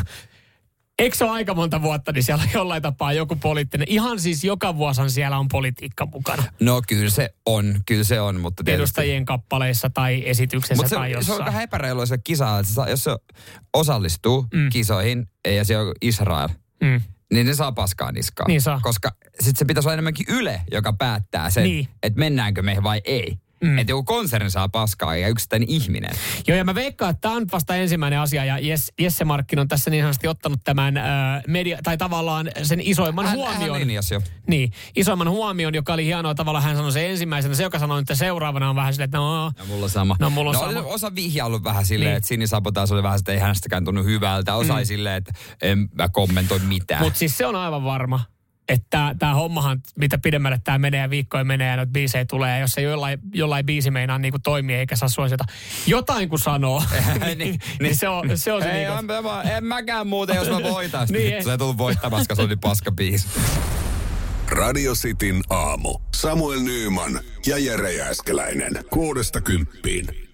Eikö 0.99 1.15
se 1.17 1.23
ole 1.25 1.31
aika 1.33 1.53
monta 1.53 1.81
vuotta, 1.81 2.11
niin 2.11 2.23
siellä 2.23 2.43
on 2.43 2.49
jollain 2.53 2.81
tapaa 2.81 3.13
joku 3.13 3.35
poliittinen. 3.35 3.87
Ihan 3.89 4.19
siis 4.19 4.43
joka 4.43 4.75
vuosan 4.75 5.09
siellä 5.11 5.37
on 5.37 5.47
politiikka 5.47 6.05
mukana. 6.05 6.43
No 6.61 6.81
kyllä 6.87 7.09
se 7.09 7.29
on, 7.45 7.75
kyllä 7.85 8.03
se 8.03 8.21
on, 8.21 8.39
mutta 8.39 8.63
tietysti... 8.63 8.81
Edustajien 8.81 9.25
kappaleissa 9.25 9.89
tai 9.89 10.23
esityksessä 10.25 10.75
Mutta 10.75 10.89
se, 10.89 10.95
tai 10.95 11.07
on- 11.07 11.13
se 11.13 11.17
jossain. 11.31 11.39
on 11.41 11.45
vähän 11.45 11.63
epäreilua 11.63 12.05
se 12.05 12.17
kisa, 12.17 12.59
että 12.59 12.67
se 12.69 12.73
saa, 12.73 12.89
jos 12.89 13.03
se 13.03 13.11
osallistuu 13.73 14.45
mm. 14.53 14.69
kisoihin 14.69 15.27
ja 15.47 15.65
se 15.65 15.77
on 15.77 15.91
Israel, 16.01 16.49
Mm. 16.83 17.01
niin 17.33 17.47
ne 17.47 17.53
saa 17.53 17.71
paskaa 17.71 18.11
niskaa. 18.11 18.47
Niin 18.47 18.61
saa. 18.61 18.79
Koska 18.83 19.11
sitten 19.39 19.55
se 19.59 19.65
pitäisi 19.65 19.87
olla 19.89 19.93
enemmänkin 19.93 20.25
Yle, 20.29 20.61
joka 20.71 20.93
päättää 20.93 21.49
sen, 21.49 21.63
Niin. 21.63 21.87
että 22.03 22.19
mennäänkö 22.19 22.61
me 22.61 22.77
vai 22.83 23.01
ei. 23.05 23.37
Mm. 23.61 23.77
Että 23.79 23.91
joku 23.91 24.03
konserni 24.03 24.49
saa 24.51 24.69
paskaa 24.69 25.15
ja 25.15 25.27
yksittäinen 25.27 25.69
ihminen. 25.69 26.11
Joo, 26.47 26.57
ja 26.57 26.63
mä 26.63 26.75
veikkaan, 26.75 27.11
että 27.11 27.21
tämä 27.21 27.35
on 27.35 27.45
vasta 27.51 27.75
ensimmäinen 27.75 28.19
asia, 28.19 28.45
ja 28.45 28.59
Jess, 28.59 28.91
Jesse 28.99 29.25
Markkin 29.25 29.59
on 29.59 29.67
tässä 29.67 29.89
niin 29.89 30.03
sanotusti 30.03 30.27
ottanut 30.27 30.59
tämän 30.63 30.97
äh, 30.97 31.03
media, 31.47 31.79
tai 31.83 31.97
tavallaan 31.97 32.49
sen 32.63 32.81
isoimman 32.81 33.25
Hän, 33.25 33.35
huomioon. 33.35 33.79
hän 33.79 33.89
jo. 33.89 34.21
Niin, 34.47 34.71
isoimman 34.95 35.29
huomioon, 35.29 35.75
joka 35.75 35.93
oli 35.93 36.05
hienoa 36.05 36.35
tavalla, 36.35 36.61
hän 36.61 36.75
sanoi 36.75 36.91
se 36.91 37.09
ensimmäisenä, 37.09 37.55
se 37.55 37.63
joka 37.63 37.79
sanoi, 37.79 37.99
että 38.01 38.15
seuraavana 38.15 38.69
on 38.69 38.75
vähän 38.75 38.93
silleen, 38.93 39.05
että 39.07 39.17
no, 39.17 39.51
Ja 39.57 39.65
mulla 39.65 39.87
sama. 39.87 40.15
No, 40.19 40.29
mulla 40.29 40.49
on 40.49 40.53
no, 40.53 40.59
sama. 40.59 40.71
oli 40.79 40.93
osa 40.93 41.15
vihjaillut 41.15 41.63
vähän 41.63 41.85
silleen, 41.85 42.09
Niin. 42.09 42.17
että 42.17 42.27
Sini 42.27 42.47
Sabotaas 42.47 42.91
oli 42.91 43.03
vähän, 43.03 43.19
että 43.19 43.31
ei 43.31 43.39
hänestäkään 43.39 43.85
tunnu 43.85 44.03
hyvältä. 44.03 44.55
Osa 44.55 44.77
mm. 44.77 44.85
silleen, 44.85 45.15
että 45.15 45.31
en 45.61 45.89
mä 45.93 46.09
kommentoi 46.09 46.59
mitään. 46.59 47.03
Mutta 47.03 47.19
siis 47.19 47.37
se 47.37 47.45
on 47.45 47.55
aivan 47.55 47.83
varma, 47.83 48.19
että 48.69 49.15
tämä 49.19 49.33
hommahan, 49.33 49.81
mitä 49.95 50.17
pidemmälle 50.17 50.61
tämä 50.63 50.77
menee 50.77 51.01
ja 51.01 51.09
viikkoja 51.09 51.43
menee 51.43 51.69
ja 51.69 51.75
noita 51.75 51.91
biisejä 51.91 52.25
tulee, 52.25 52.51
ja 52.51 52.59
jos 52.59 52.71
se 52.71 52.81
jollain, 52.81 53.19
jollain 53.33 53.65
biisi 53.65 53.91
meinaa 53.91 54.19
niin 54.19 54.33
toimia 54.43 54.79
eikä 54.79 54.95
saa 54.95 55.09
suosita 55.09 55.43
jotain 55.87 56.29
kun 56.29 56.39
sanoo, 56.39 56.83
niin, 57.25 57.37
niin, 57.37 57.59
niin, 57.79 57.95
se 57.95 58.09
on 58.09 58.37
se, 58.37 58.53
on 58.53 58.61
se 58.61 58.71
ei, 58.71 58.85
niin 58.85 58.99
en, 58.99 59.05
mä, 59.05 59.41
en 59.41 59.65
mäkään 59.65 60.07
muuten, 60.07 60.35
jos 60.35 60.49
mä 60.49 60.63
voitais. 60.63 61.11
Niin, 61.11 61.23
niin, 61.23 61.33
ei. 61.33 61.43
se 61.43 61.51
ei 61.51 61.57
tullut 61.57 61.77
voittamassa, 61.77 62.21
koska 62.21 62.35
se 62.35 62.41
oli 62.41 62.55
paska 62.55 62.91
biisi. 62.91 63.27
Radio 64.49 64.93
Cityn 64.93 65.41
aamu. 65.49 65.99
Samuel 66.15 66.59
Nyyman 66.59 67.19
ja 67.47 67.57
Jere 67.57 67.93
Jääskeläinen. 67.93 68.73
Kuudesta 68.89 69.41
kymppiin. 69.41 70.24